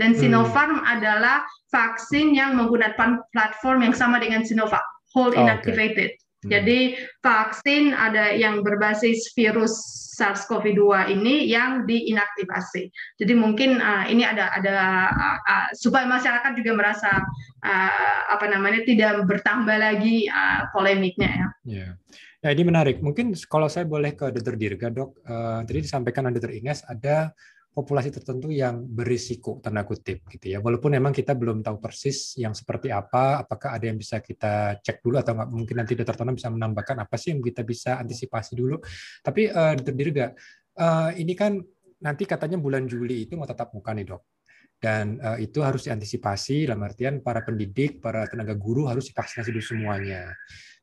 Dan 0.00 0.16
hmm. 0.16 0.20
Sinopharm 0.24 0.80
hmm. 0.80 0.92
adalah 0.96 1.44
vaksin 1.68 2.32
yang 2.32 2.56
menggunakan 2.56 3.20
platform 3.36 3.84
yang 3.84 3.94
sama 3.94 4.16
dengan 4.16 4.40
Sinovac, 4.42 4.82
whole 5.12 5.36
inactivated. 5.36 6.16
Okay. 6.16 6.29
Hmm. 6.40 6.48
Jadi 6.48 6.96
vaksin 7.20 7.92
ada 7.92 8.32
yang 8.32 8.64
berbasis 8.64 9.32
virus 9.36 9.76
SARS-CoV-2 10.16 11.12
ini 11.16 11.48
yang 11.48 11.88
diinaktivasi. 11.88 12.92
Jadi 13.16 13.32
mungkin 13.32 13.80
uh, 13.80 14.04
ini 14.08 14.24
ada 14.24 14.52
ada 14.52 14.76
uh, 15.12 15.38
uh, 15.40 15.68
supaya 15.72 16.04
masyarakat 16.04 16.52
juga 16.60 16.76
merasa 16.76 17.24
uh, 17.64 18.18
apa 18.28 18.48
namanya 18.48 18.84
tidak 18.84 19.24
bertambah 19.24 19.76
lagi 19.80 20.28
uh, 20.28 20.68
polemiknya 20.72 21.28
ya. 21.28 21.48
Yeah. 21.64 21.92
Ya 22.40 22.56
ini 22.56 22.72
menarik. 22.72 23.04
Mungkin 23.04 23.36
kalau 23.52 23.68
saya 23.68 23.84
boleh 23.84 24.16
ke 24.16 24.32
Dr. 24.32 24.56
Dirga, 24.56 24.88
dok. 24.88 25.20
Uh, 25.28 25.60
tadi 25.68 25.84
disampaikan 25.84 26.32
Dr. 26.32 26.56
Ines 26.56 26.80
ada 26.88 27.36
populasi 27.70 28.10
tertentu 28.10 28.50
yang 28.50 28.82
berisiko 28.82 29.62
tanda 29.62 29.86
kutip 29.86 30.26
gitu 30.26 30.50
ya. 30.50 30.58
Walaupun 30.58 30.90
memang 30.98 31.14
kita 31.14 31.38
belum 31.38 31.62
tahu 31.62 31.78
persis 31.78 32.34
yang 32.34 32.50
seperti 32.50 32.90
apa 32.90 33.46
apakah 33.46 33.78
ada 33.78 33.86
yang 33.86 33.94
bisa 33.94 34.18
kita 34.18 34.82
cek 34.82 34.98
dulu 34.98 35.22
atau 35.22 35.38
nggak 35.38 35.48
mungkin 35.54 35.76
nanti 35.78 35.94
dokter 35.94 36.18
Tona 36.18 36.34
bisa 36.34 36.50
menambahkan 36.50 36.98
apa 37.06 37.14
sih 37.14 37.30
yang 37.30 37.40
kita 37.40 37.62
bisa 37.62 38.02
antisipasi 38.02 38.58
dulu. 38.58 38.82
Tapi 39.22 39.54
uh, 39.54 39.78
dokter 39.78 40.08
gak 40.10 40.32
uh, 40.82 41.10
ini 41.14 41.32
kan 41.38 41.62
nanti 42.02 42.26
katanya 42.26 42.58
bulan 42.58 42.90
Juli 42.90 43.30
itu 43.30 43.38
mau 43.38 43.46
tetap 43.46 43.70
muka 43.70 43.94
nih 43.94 44.06
dok. 44.10 44.22
Dan 44.80 45.20
uh, 45.20 45.36
itu 45.36 45.60
harus 45.60 45.86
diantisipasi 45.86 46.66
dalam 46.66 46.82
artian 46.82 47.22
para 47.22 47.44
pendidik 47.46 48.02
para 48.02 48.26
tenaga 48.26 48.56
guru 48.56 48.88
harus 48.88 49.12
divaksinasi 49.12 49.52
dulu 49.52 49.62
semuanya 49.62 50.32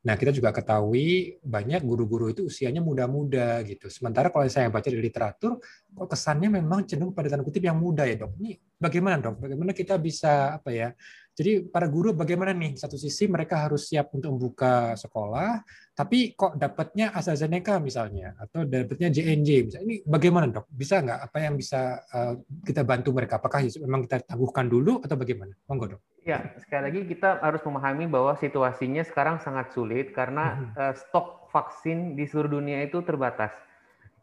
Nah, 0.08 0.16
kita 0.16 0.32
juga 0.32 0.56
ketahui 0.56 1.36
banyak 1.44 1.84
guru-guru 1.84 2.32
itu 2.32 2.48
usianya 2.48 2.80
muda-muda 2.80 3.60
gitu. 3.68 3.92
Sementara 3.92 4.32
kalau 4.32 4.48
saya 4.48 4.72
baca 4.72 4.88
di 4.88 4.96
literatur, 4.96 5.60
kok 5.92 6.08
kesannya 6.08 6.48
memang 6.48 6.88
cenderung 6.88 7.12
pada 7.12 7.28
tanda 7.28 7.44
kutip 7.44 7.60
yang 7.68 7.76
muda 7.76 8.08
ya 8.08 8.16
dok. 8.16 8.40
Ini 8.40 8.56
bagaimana 8.80 9.20
dok? 9.20 9.44
Bagaimana 9.44 9.76
kita 9.76 10.00
bisa 10.00 10.56
apa 10.56 10.72
ya? 10.72 10.96
Jadi 11.38 11.70
para 11.70 11.86
guru 11.86 12.18
bagaimana 12.18 12.50
nih? 12.50 12.82
Satu 12.82 12.98
sisi 12.98 13.30
mereka 13.30 13.70
harus 13.70 13.86
siap 13.86 14.10
untuk 14.18 14.34
membuka 14.34 14.98
sekolah, 14.98 15.62
tapi 15.94 16.34
kok 16.34 16.58
dapatnya 16.58 17.14
AstraZeneca 17.14 17.78
misalnya 17.78 18.34
atau 18.42 18.66
dapatnya 18.66 19.14
JNJ 19.14 19.50
misalnya. 19.70 19.86
Ini 19.86 19.96
bagaimana 20.02 20.50
dok? 20.50 20.66
Bisa 20.74 20.98
nggak 20.98 21.30
apa 21.30 21.38
yang 21.38 21.54
bisa 21.54 22.02
uh, 22.10 22.42
kita 22.66 22.82
bantu 22.82 23.14
mereka? 23.14 23.38
Apakah 23.38 23.62
memang 23.62 24.10
kita 24.10 24.26
tangguhkan 24.26 24.66
dulu 24.66 24.98
atau 25.06 25.14
bagaimana? 25.14 25.54
Monggo 25.70 25.94
dok. 25.94 26.02
Ya, 26.26 26.42
sekali 26.58 26.90
lagi 26.90 27.02
kita 27.06 27.38
harus 27.38 27.62
memahami 27.62 28.10
bahwa 28.10 28.34
situasinya 28.42 29.06
sekarang 29.06 29.38
sangat 29.38 29.70
sulit 29.78 30.18
karena 30.18 30.74
uh, 30.74 30.94
stok 30.98 31.54
vaksin 31.54 32.18
di 32.18 32.26
seluruh 32.26 32.58
dunia 32.58 32.82
itu 32.82 33.06
terbatas. 33.06 33.54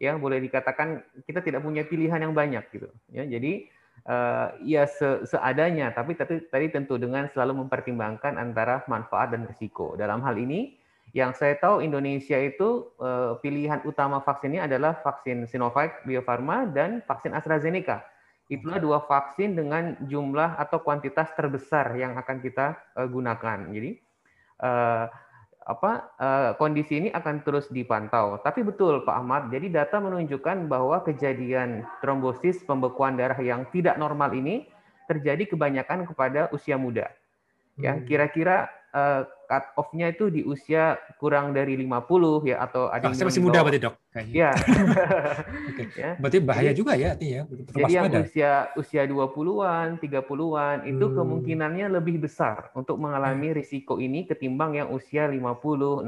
Ya, 0.03 0.19
boleh 0.19 0.43
dikatakan 0.43 0.99
kita 1.23 1.39
tidak 1.39 1.63
punya 1.63 1.87
pilihan 1.87 2.19
yang 2.19 2.35
banyak 2.35 2.67
gitu. 2.75 2.91
Ya, 3.07 3.23
jadi 3.23 3.71
uh, 4.05 4.55
ya 4.63 4.87
se 4.89 5.25
seadanya, 5.27 5.91
tapi 5.93 6.15
tadi, 6.15 6.41
tadi 6.49 6.69
tentu 6.71 6.95
dengan 6.95 7.27
selalu 7.29 7.65
mempertimbangkan 7.65 8.37
antara 8.37 8.85
manfaat 8.87 9.33
dan 9.33 9.45
risiko. 9.49 9.97
Dalam 9.97 10.23
hal 10.25 10.37
ini, 10.37 10.77
Yang 11.15 11.31
saya 11.39 11.55
tahu 11.55 11.79
Indonesia 11.79 12.35
itu 12.35 12.91
uh, 12.99 13.39
pilihan 13.39 13.79
utama 13.87 14.19
vaksinnya 14.19 14.67
adalah 14.67 14.99
vaksin 14.99 15.47
Sinovac, 15.47 16.03
Bio 16.03 16.19
Farma, 16.19 16.67
dan 16.67 16.99
vaksin 17.07 17.31
AstraZeneca. 17.31 18.03
Itulah 18.51 18.83
dua 18.83 18.99
vaksin 18.99 19.55
dengan 19.55 19.95
jumlah 20.11 20.59
atau 20.59 20.83
kuantitas 20.83 21.31
terbesar 21.39 21.95
yang 21.95 22.19
akan 22.19 22.43
kita 22.43 22.75
uh, 22.99 23.07
gunakan. 23.07 23.71
Jadi 23.71 23.95
uh, 24.59 25.07
apa 25.65 26.13
uh, 26.21 26.51
kondisi 26.61 27.01
ini 27.01 27.09
akan 27.09 27.41
terus 27.41 27.65
dipantau. 27.73 28.37
Tapi 28.45 28.61
betul 28.61 29.01
Pak 29.01 29.17
Ahmad, 29.17 29.49
jadi 29.49 29.81
data 29.81 29.97
menunjukkan 29.97 30.69
bahwa 30.69 31.01
kejadian 31.01 31.81
trombosis 32.05 32.61
pembekuan 32.69 33.17
darah 33.17 33.37
yang 33.41 33.65
tidak 33.73 33.97
normal 33.97 34.29
ini 34.37 34.69
terjadi 35.09 35.49
kebanyakan 35.49 36.05
kepada 36.05 36.53
usia 36.53 36.77
muda. 36.77 37.09
Ya, 37.81 37.97
hmm. 37.97 38.05
kira-kira 38.07 38.69
uh, 38.95 39.21
cut 39.45 39.65
off-nya 39.77 40.09
itu 40.09 40.31
di 40.31 40.41
usia 40.41 40.97
kurang 41.19 41.53
dari 41.53 41.77
50 41.77 42.49
ya 42.49 42.63
atau 42.63 42.89
ada 42.89 43.11
oh, 43.11 43.13
yang 43.13 43.27
masih 43.29 43.43
muda 43.43 43.59
berarti 43.61 43.79
dok 43.83 43.95
Iya. 44.15 44.51
okay. 45.75 45.87
ya. 46.01 46.11
Berarti 46.17 46.39
bahaya 46.39 46.71
jadi, 46.71 46.79
juga 46.79 46.91
ya 46.95 47.13
artinya. 47.13 47.41
Jadi 47.51 47.91
yang 47.91 48.13
usia 48.23 48.51
usia 48.79 49.01
20-an, 49.03 49.99
30-an 49.99 50.77
itu 50.87 51.05
hmm. 51.05 51.15
kemungkinannya 51.19 51.87
lebih 51.99 52.23
besar 52.23 52.71
untuk 52.73 52.95
mengalami 52.95 53.51
hmm. 53.51 53.57
risiko 53.59 53.99
ini 53.99 54.23
ketimbang 54.23 54.79
yang 54.79 54.89
usia 54.95 55.27
50, 55.27 56.07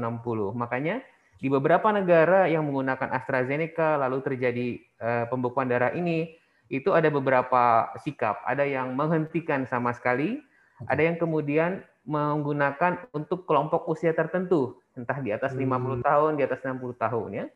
Makanya 0.56 1.04
di 1.38 1.46
beberapa 1.46 1.92
negara 1.94 2.50
yang 2.50 2.66
menggunakan 2.66 3.14
AstraZeneca 3.14 4.00
lalu 4.00 4.18
terjadi 4.24 4.66
uh, 4.98 5.24
pembekuan 5.30 5.70
darah 5.70 5.94
ini 5.94 6.34
itu 6.72 6.90
ada 6.96 7.12
beberapa 7.12 7.92
sikap. 8.02 8.40
Ada 8.44 8.64
yang 8.64 8.96
menghentikan 8.96 9.64
sama 9.68 9.92
sekali, 9.94 10.40
ada 10.88 11.00
yang 11.00 11.16
kemudian 11.16 11.84
menggunakan 12.08 13.12
untuk 13.12 13.44
kelompok 13.44 13.84
usia 13.92 14.16
tertentu, 14.16 14.80
entah 14.96 15.20
di 15.20 15.28
atas 15.28 15.52
50 15.52 15.68
hmm. 15.68 16.00
tahun, 16.00 16.30
di 16.40 16.42
atas 16.48 16.64
60 16.64 16.96
tahun 16.96 17.28
ya. 17.36 17.46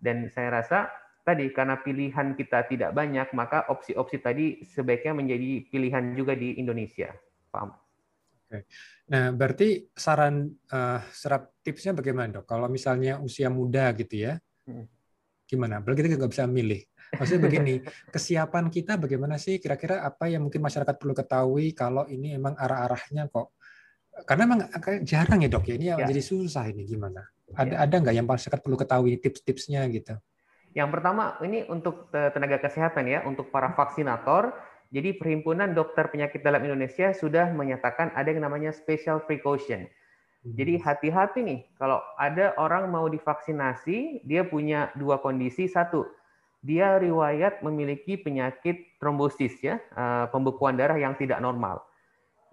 Dan 0.00 0.32
saya 0.32 0.48
rasa 0.64 0.88
tadi 1.28 1.52
karena 1.52 1.76
pilihan 1.84 2.32
kita 2.32 2.64
tidak 2.72 2.96
banyak, 2.96 3.28
maka 3.36 3.68
opsi-opsi 3.68 4.16
tadi 4.24 4.64
sebaiknya 4.64 5.12
menjadi 5.12 5.68
pilihan 5.68 6.16
juga 6.16 6.32
di 6.32 6.56
Indonesia. 6.56 7.12
Paham? 7.52 7.76
Oke. 8.48 8.64
Nah, 9.12 9.28
berarti 9.36 9.92
saran 9.92 10.48
uh, 10.72 11.04
serap 11.12 11.60
tipsnya 11.60 11.92
bagaimana 11.92 12.40
dok? 12.40 12.48
Kalau 12.48 12.64
misalnya 12.72 13.20
usia 13.20 13.52
muda 13.52 13.92
gitu 13.92 14.24
ya, 14.24 14.40
hmm. 14.64 14.88
gimana? 15.44 15.84
Berarti 15.84 16.08
kita 16.08 16.16
nggak 16.16 16.32
bisa 16.32 16.48
milih. 16.48 16.80
Maksudnya 17.12 17.44
begini, 17.44 17.74
kesiapan 18.14 18.72
kita 18.72 18.96
bagaimana 18.96 19.36
sih? 19.36 19.60
Kira-kira 19.60 20.00
apa 20.00 20.32
yang 20.32 20.48
mungkin 20.48 20.64
masyarakat 20.64 20.96
perlu 20.96 21.12
ketahui 21.12 21.76
kalau 21.76 22.08
ini 22.08 22.40
emang 22.40 22.56
arah-arahnya 22.56 23.28
kok 23.28 23.52
karena 24.24 24.44
memang 24.48 24.60
jarang 25.04 25.44
ya 25.44 25.50
dok 25.50 25.68
ya 25.68 25.74
ini 25.76 25.86
yang 25.92 26.00
ya. 26.02 26.08
jadi 26.08 26.22
susah 26.22 26.64
ini 26.70 26.88
gimana? 26.88 27.22
Ada 27.54 27.74
ya. 27.74 27.78
ada 27.84 27.94
nggak 28.00 28.14
yang 28.16 28.26
masyarakat 28.28 28.60
perlu 28.60 28.76
ketahui 28.78 29.18
tips-tipsnya 29.20 29.84
gitu? 29.92 30.14
Yang 30.76 30.88
pertama 30.94 31.36
ini 31.42 31.64
untuk 31.66 32.12
tenaga 32.12 32.60
kesehatan 32.62 33.08
ya, 33.08 33.24
untuk 33.24 33.48
para 33.50 33.72
vaksinator. 33.72 34.52
Jadi 34.88 35.20
Perhimpunan 35.20 35.76
Dokter 35.76 36.08
Penyakit 36.08 36.40
Dalam 36.40 36.64
Indonesia 36.64 37.12
sudah 37.12 37.52
menyatakan 37.52 38.08
ada 38.16 38.32
yang 38.32 38.40
namanya 38.40 38.72
special 38.72 39.20
precaution. 39.20 39.84
Jadi 40.40 40.80
hmm. 40.80 40.84
hati-hati 40.86 41.40
nih 41.44 41.60
kalau 41.76 42.00
ada 42.16 42.56
orang 42.56 42.88
mau 42.88 43.04
divaksinasi, 43.04 44.24
dia 44.24 44.48
punya 44.48 44.88
dua 44.96 45.20
kondisi. 45.20 45.68
Satu, 45.68 46.08
dia 46.64 46.96
riwayat 46.96 47.60
memiliki 47.60 48.16
penyakit 48.16 48.96
trombosis 48.96 49.60
ya, 49.60 49.76
eh, 49.76 50.26
pembekuan 50.32 50.78
darah 50.78 50.96
yang 50.96 51.12
tidak 51.20 51.42
normal 51.42 51.87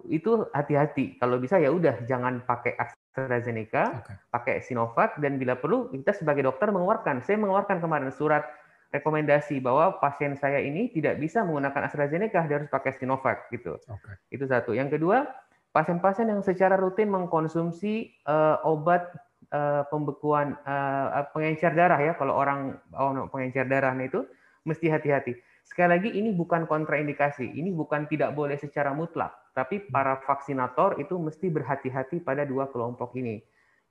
itu 0.09 0.45
hati-hati. 0.53 1.17
Kalau 1.17 1.39
bisa 1.41 1.57
ya 1.57 1.71
udah 1.71 2.03
jangan 2.05 2.43
pakai 2.43 2.77
AstraZeneca, 2.77 3.83
okay. 4.03 4.15
pakai 4.29 4.55
Sinovac 4.61 5.17
dan 5.23 5.39
bila 5.39 5.57
perlu 5.57 5.89
kita 5.89 6.13
sebagai 6.13 6.45
dokter 6.45 6.69
mengeluarkan. 6.69 7.23
Saya 7.23 7.39
mengeluarkan 7.41 7.79
kemarin 7.81 8.11
surat 8.11 8.45
rekomendasi 8.93 9.59
bahwa 9.59 9.97
pasien 9.99 10.37
saya 10.39 10.61
ini 10.61 10.87
tidak 10.93 11.19
bisa 11.19 11.43
menggunakan 11.43 11.89
AstraZeneca, 11.89 12.47
dia 12.47 12.55
harus 12.61 12.69
pakai 12.71 12.95
Sinovac 12.95 13.49
gitu. 13.51 13.75
Okay. 13.81 14.15
Itu 14.31 14.45
satu. 14.47 14.71
Yang 14.71 14.99
kedua, 14.99 15.27
pasien-pasien 15.75 16.31
yang 16.31 16.39
secara 16.45 16.79
rutin 16.79 17.11
mengkonsumsi 17.11 18.23
uh, 18.29 18.63
obat 18.63 19.11
uh, 19.51 19.83
pembekuan 19.89 20.55
uh, 20.63 21.27
pengencer 21.35 21.75
darah 21.75 21.99
ya, 21.99 22.13
kalau 22.15 22.37
orang 22.37 22.79
oh, 22.95 23.27
pengencer 23.27 23.67
darah 23.67 23.91
itu 23.99 24.23
mesti 24.63 24.87
hati-hati. 24.87 25.35
Sekali 25.65 25.97
lagi 25.97 26.09
ini 26.13 26.29
bukan 26.31 26.69
kontraindikasi, 26.69 27.57
ini 27.57 27.73
bukan 27.73 28.05
tidak 28.05 28.37
boleh 28.37 28.55
secara 28.55 28.93
mutlak 28.93 29.33
tapi 29.55 29.87
para 29.87 30.19
vaksinator 30.19 30.99
itu 30.99 31.15
mesti 31.15 31.47
berhati-hati 31.47 32.19
pada 32.19 32.43
dua 32.43 32.67
kelompok 32.67 33.15
ini. 33.15 33.39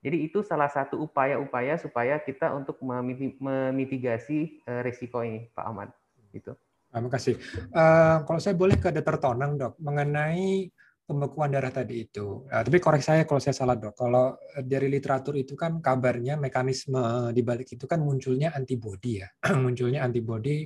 Jadi 0.05 0.21
itu 0.21 0.45
salah 0.45 0.69
satu 0.69 1.01
upaya-upaya 1.01 1.81
supaya 1.81 2.21
kita 2.21 2.53
untuk 2.53 2.77
memitigasi 3.41 4.61
eh, 4.61 4.81
risiko 4.85 5.25
ini, 5.25 5.49
Pak 5.49 5.65
Ahmad. 5.65 5.89
Itu. 6.29 6.53
Terima 6.93 7.09
kasih. 7.09 7.35
Uh, 7.75 8.23
kalau 8.23 8.39
saya 8.39 8.55
boleh 8.55 8.77
ke 8.77 8.93
Dr. 8.93 9.19
Tonang, 9.19 9.59
dok, 9.59 9.75
mengenai 9.83 10.69
pembekuan 11.03 11.51
darah 11.51 11.73
tadi 11.73 12.07
itu. 12.07 12.47
Uh, 12.47 12.61
tapi 12.63 12.77
korek 12.79 13.03
saya 13.03 13.27
kalau 13.27 13.41
saya 13.41 13.51
salah, 13.51 13.75
dok. 13.75 13.97
Kalau 13.97 14.39
dari 14.63 14.87
literatur 14.87 15.35
itu 15.35 15.59
kan 15.59 15.83
kabarnya 15.83 16.39
mekanisme 16.39 17.33
di 17.35 17.41
balik 17.43 17.73
itu 17.75 17.83
kan 17.83 17.99
munculnya 17.99 18.55
antibodi 18.55 19.19
ya. 19.19 19.27
munculnya 19.65 20.05
antibodi 20.07 20.63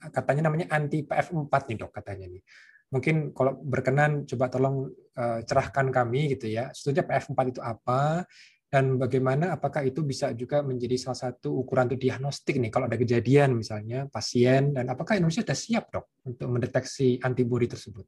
katanya 0.00 0.52
namanya 0.52 0.66
anti 0.68 1.00
PF4 1.06 1.48
nih, 1.48 1.76
dok, 1.80 1.92
katanya 1.96 2.26
nih 2.28 2.42
mungkin 2.90 3.30
kalau 3.30 3.56
berkenan 3.62 4.26
coba 4.26 4.50
tolong 4.50 4.90
uh, 5.16 5.40
cerahkan 5.46 5.88
kami 5.94 6.34
gitu 6.36 6.50
ya. 6.50 6.74
Sebetulnya 6.74 7.06
PF4 7.06 7.38
itu 7.50 7.60
apa 7.62 8.26
dan 8.70 8.94
bagaimana 9.02 9.58
apakah 9.58 9.82
itu 9.82 10.06
bisa 10.06 10.30
juga 10.30 10.62
menjadi 10.62 10.94
salah 10.94 11.30
satu 11.30 11.58
ukuran 11.58 11.90
untuk 11.90 12.06
diagnostik 12.06 12.54
nih 12.62 12.70
kalau 12.70 12.86
ada 12.86 12.94
kejadian 12.94 13.58
misalnya 13.58 14.06
pasien 14.06 14.70
dan 14.70 14.86
apakah 14.86 15.18
Indonesia 15.18 15.42
sudah 15.42 15.58
siap 15.58 15.84
dok 15.90 16.06
untuk 16.22 16.46
mendeteksi 16.46 17.18
antibodi 17.18 17.66
tersebut? 17.66 18.06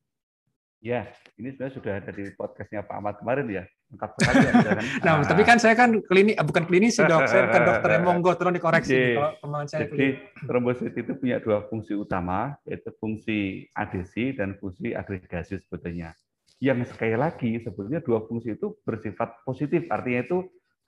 Ya, 0.83 1.11
ini 1.39 1.55
sebenarnya 1.55 1.75
sudah 1.79 1.93
ada 1.99 2.11
di 2.11 2.31
podcastnya 2.35 2.87
Pak 2.87 2.95
Ahmad 2.95 3.15
kemarin 3.19 3.47
ya. 3.51 3.65
Ya. 3.93 4.09
Kan? 4.73 4.85
nah, 5.05 5.13
nah, 5.21 5.25
tapi 5.29 5.43
kan 5.45 5.61
saya 5.61 5.77
kan 5.77 5.93
klinik, 6.01 6.41
eh, 6.41 6.45
bukan 6.45 6.65
klinis 6.65 6.97
dok, 6.97 7.29
saya 7.29 7.45
kan 7.53 7.61
dokter 7.69 8.01
monggo, 8.01 8.33
tolong 8.41 8.57
dikoreksi 8.57 8.97
jadi, 8.97 9.13
kalau 9.21 9.31
teman 9.37 9.65
saya. 9.69 9.85
Jadi 9.85 10.09
trombosit 10.49 10.95
itu 10.97 11.13
punya 11.21 11.37
dua 11.45 11.69
fungsi 11.69 11.93
utama, 11.93 12.57
yaitu 12.65 12.89
fungsi 12.97 13.69
adesi 13.77 14.33
dan 14.33 14.57
fungsi 14.57 14.97
agregasi 14.97 15.61
sebetulnya. 15.61 16.17
Yang 16.63 16.95
sekali 16.95 17.17
lagi 17.21 17.51
sebetulnya 17.61 18.01
dua 18.01 18.25
fungsi 18.25 18.57
itu 18.57 18.73
bersifat 18.81 19.45
positif, 19.45 19.85
artinya 19.93 20.25
itu 20.25 20.39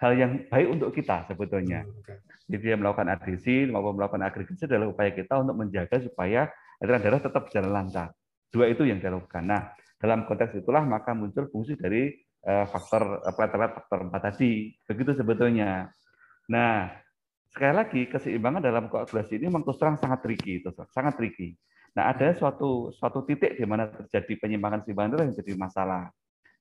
hal 0.00 0.12
yang 0.16 0.32
baik 0.48 0.68
untuk 0.72 0.90
kita 0.96 1.28
sebetulnya. 1.28 1.84
Hmm, 1.84 2.00
okay. 2.00 2.16
Jadi 2.48 2.56
dia 2.60 2.76
melakukan 2.76 3.08
adesi 3.08 3.68
maupun 3.68 4.00
melakukan 4.00 4.24
agregasi 4.24 4.64
adalah 4.64 4.92
upaya 4.92 5.12
kita 5.12 5.44
untuk 5.44 5.56
menjaga 5.60 5.96
supaya 6.00 6.48
aliran 6.80 7.00
darah 7.04 7.20
tetap 7.20 7.48
berjalan 7.48 7.72
lancar. 7.72 8.12
Dua 8.48 8.70
itu 8.70 8.86
yang 8.86 9.00
dilakukan. 9.00 9.44
Nah, 9.44 9.72
dalam 9.98 10.28
konteks 10.28 10.60
itulah 10.60 10.84
maka 10.84 11.16
muncul 11.16 11.48
fungsi 11.48 11.80
dari 11.80 12.12
faktor 12.44 13.24
eh, 13.24 13.32
platelet 13.32 13.72
faktor 13.72 13.98
4 14.08 14.26
tadi. 14.32 14.52
Begitu 14.84 15.10
sebetulnya. 15.16 15.88
Nah, 16.52 16.92
sekali 17.48 17.74
lagi 17.74 18.00
keseimbangan 18.06 18.60
dalam 18.60 18.84
koagulasi 18.92 19.40
ini 19.40 19.48
memang 19.48 19.64
terus 19.64 19.80
terang 19.80 19.96
sangat 19.96 20.20
tricky, 20.20 20.60
itu 20.60 20.70
sangat 20.92 21.16
tricky. 21.16 21.56
Nah, 21.96 22.10
ada 22.12 22.34
suatu 22.36 22.90
suatu 22.92 23.22
titik 23.24 23.56
di 23.56 23.64
mana 23.64 23.88
terjadi 23.88 24.34
penyimpangan 24.36 24.82
keseimbangan 24.84 25.30
yang 25.30 25.36
jadi 25.38 25.52
masalah. 25.56 26.10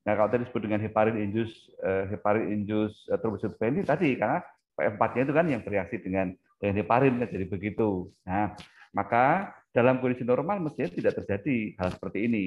Nah, 0.03 0.13
kalau 0.19 0.29
tadi 0.29 0.43
disebut 0.45 0.61
dengan 0.67 0.79
heparin 0.83 1.17
induced 1.19 1.57
uh, 1.79 2.05
heparin 2.11 2.51
induced 2.51 3.07
thrombocytopenia 3.07 3.87
tadi 3.87 4.19
karena 4.19 4.43
P4-nya 4.73 5.21
itu 5.25 5.33
kan 5.33 5.45
yang 5.47 5.61
bereaksi 5.63 5.97
dengan 5.99 6.35
dengan 6.59 6.75
heparin 6.79 7.23
jadi 7.23 7.47
begitu. 7.49 8.11
Nah, 8.27 8.53
maka 8.93 9.51
dalam 9.73 9.97
kondisi 9.99 10.21
normal 10.21 10.61
mestinya 10.61 10.93
tidak 10.93 11.13
terjadi 11.17 11.73
hal 11.81 11.89
seperti 11.89 12.29
ini 12.29 12.45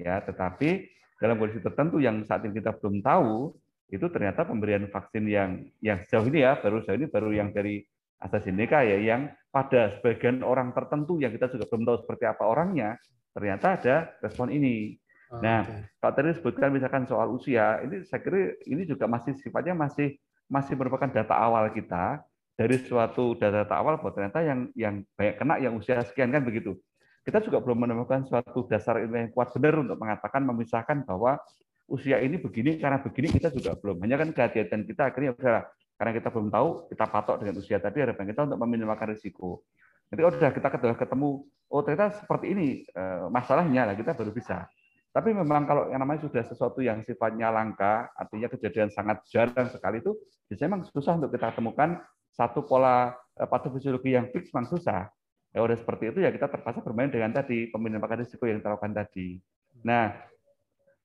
ya 0.00 0.24
tetapi 0.24 0.88
dalam 1.22 1.38
kondisi 1.38 1.62
tertentu 1.62 2.02
yang 2.02 2.26
saat 2.26 2.42
ini 2.42 2.58
kita 2.58 2.74
belum 2.82 2.98
tahu 2.98 3.54
itu 3.94 4.06
ternyata 4.10 4.42
pemberian 4.42 4.90
vaksin 4.90 5.22
yang 5.30 5.62
yang 5.78 6.02
sejauh 6.02 6.26
ini 6.26 6.42
ya 6.42 6.58
baru 6.58 6.82
sejauh 6.82 6.98
ini 6.98 7.06
baru 7.06 7.30
yang 7.30 7.54
dari 7.54 7.78
AstraZeneca 8.18 8.82
ya 8.82 8.98
yang 8.98 9.30
pada 9.54 9.94
sebagian 10.02 10.42
orang 10.42 10.74
tertentu 10.74 11.22
yang 11.22 11.30
kita 11.30 11.46
juga 11.54 11.70
belum 11.70 11.86
tahu 11.86 11.96
seperti 12.02 12.24
apa 12.26 12.42
orangnya 12.42 12.98
ternyata 13.30 13.78
ada 13.78 13.96
respon 14.18 14.50
ini. 14.50 14.98
Oh, 15.32 15.40
nah, 15.40 15.64
okay. 15.64 15.88
kalau 15.96 16.12
tadi 16.12 16.28
disebutkan 16.36 16.68
misalkan 16.76 17.08
soal 17.08 17.32
usia, 17.32 17.80
ini 17.80 18.04
saya 18.04 18.20
kira 18.20 18.52
ini 18.68 18.84
juga 18.84 19.08
masih 19.08 19.32
sifatnya 19.40 19.72
masih 19.72 20.20
masih 20.44 20.76
merupakan 20.76 21.08
data 21.08 21.32
awal 21.32 21.72
kita 21.72 22.20
dari 22.52 22.76
suatu 22.84 23.32
data-data 23.32 23.72
awal 23.80 23.96
bahwa 23.96 24.12
ternyata 24.12 24.44
yang 24.44 24.60
yang 24.76 24.94
banyak 25.16 25.34
kena 25.40 25.54
yang 25.56 25.72
usia 25.80 26.04
sekian 26.04 26.28
kan 26.28 26.44
begitu 26.44 26.76
kita 27.22 27.38
juga 27.42 27.62
belum 27.62 27.86
menemukan 27.86 28.26
suatu 28.26 28.66
dasar 28.66 28.98
ilmiah 28.98 29.30
yang 29.30 29.32
kuat 29.32 29.54
benar 29.54 29.78
untuk 29.78 29.98
mengatakan 29.98 30.42
memisahkan 30.42 31.06
bahwa 31.06 31.38
usia 31.86 32.18
ini 32.18 32.38
begini 32.38 32.82
karena 32.82 32.98
begini 32.98 33.30
kita 33.30 33.54
juga 33.54 33.78
belum. 33.78 34.02
Hanya 34.02 34.18
kan 34.18 34.28
kehati-hatian 34.34 34.82
kita 34.86 35.12
akhirnya 35.14 35.30
udah 35.38 35.62
karena 35.98 36.12
kita 36.18 36.28
belum 36.34 36.48
tahu 36.50 36.68
kita 36.90 37.04
patok 37.06 37.36
dengan 37.44 37.54
usia 37.62 37.78
tadi 37.78 38.02
harapan 38.02 38.26
kita 38.26 38.40
untuk 38.50 38.58
meminimalkan 38.58 39.14
risiko. 39.14 39.62
Jadi 40.10 40.20
oh, 40.26 40.30
udah 40.34 40.50
kita 40.50 40.68
ketemu, 40.68 40.94
ketemu 40.98 41.28
oh 41.72 41.80
ternyata 41.86 42.06
seperti 42.18 42.46
ini 42.52 42.66
eh, 42.84 43.26
masalahnya 43.30 43.86
lah 43.86 43.94
kita 43.94 44.18
baru 44.18 44.34
bisa. 44.34 44.66
Tapi 45.12 45.30
memang 45.36 45.68
kalau 45.68 45.92
yang 45.92 46.00
namanya 46.00 46.24
sudah 46.24 46.40
sesuatu 46.42 46.80
yang 46.80 47.04
sifatnya 47.04 47.52
langka, 47.52 48.08
artinya 48.16 48.48
kejadian 48.48 48.88
sangat 48.88 49.20
jarang 49.28 49.68
sekali 49.68 50.00
itu, 50.00 50.16
biasanya 50.48 50.68
memang 50.72 50.82
susah 50.88 51.20
untuk 51.20 51.36
kita 51.36 51.52
temukan 51.52 52.00
satu 52.32 52.64
pola 52.64 53.12
eh, 53.38 53.46
patofisiologi 53.46 54.16
yang 54.16 54.26
fix 54.32 54.50
memang 54.50 54.72
susah. 54.72 55.06
Ya 55.52 55.60
udah 55.60 55.76
seperti 55.76 56.08
itu 56.08 56.18
ya 56.24 56.32
kita 56.32 56.48
terpaksa 56.48 56.80
bermain 56.80 57.12
dengan 57.12 57.28
tadi 57.28 57.68
pemilihan 57.68 58.00
pakai 58.00 58.24
risiko 58.24 58.48
yang 58.48 58.64
kita 58.64 58.72
lakukan 58.72 58.96
tadi. 58.96 59.36
Nah, 59.84 60.16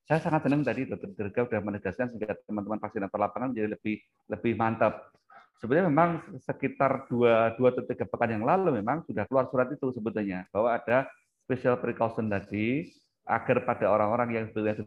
saya 0.08 0.24
sangat 0.24 0.48
senang 0.48 0.64
tadi 0.64 0.88
Dr. 0.88 1.12
Dirga 1.12 1.44
sudah 1.44 1.60
menegaskan 1.60 2.08
sehingga 2.08 2.32
teman-teman 2.48 2.80
vaksinator 2.80 3.20
lapangan 3.20 3.52
menjadi 3.52 3.76
lebih 3.76 4.00
lebih 4.32 4.52
mantap. 4.56 5.12
Sebenarnya 5.60 5.92
memang 5.92 6.10
sekitar 6.40 7.04
dua 7.12 7.52
dua 7.60 7.76
atau 7.76 7.84
tiga 7.84 8.08
pekan 8.08 8.40
yang 8.40 8.44
lalu 8.48 8.80
memang 8.80 9.04
sudah 9.04 9.28
keluar 9.28 9.52
surat 9.52 9.68
itu 9.68 9.92
sebetulnya 9.92 10.48
bahwa 10.48 10.80
ada 10.80 11.04
special 11.44 11.76
precaution 11.76 12.32
tadi 12.32 12.88
agar 13.28 13.68
pada 13.68 13.92
orang-orang 13.92 14.28
yang 14.32 14.44
sebenarnya 14.48 14.80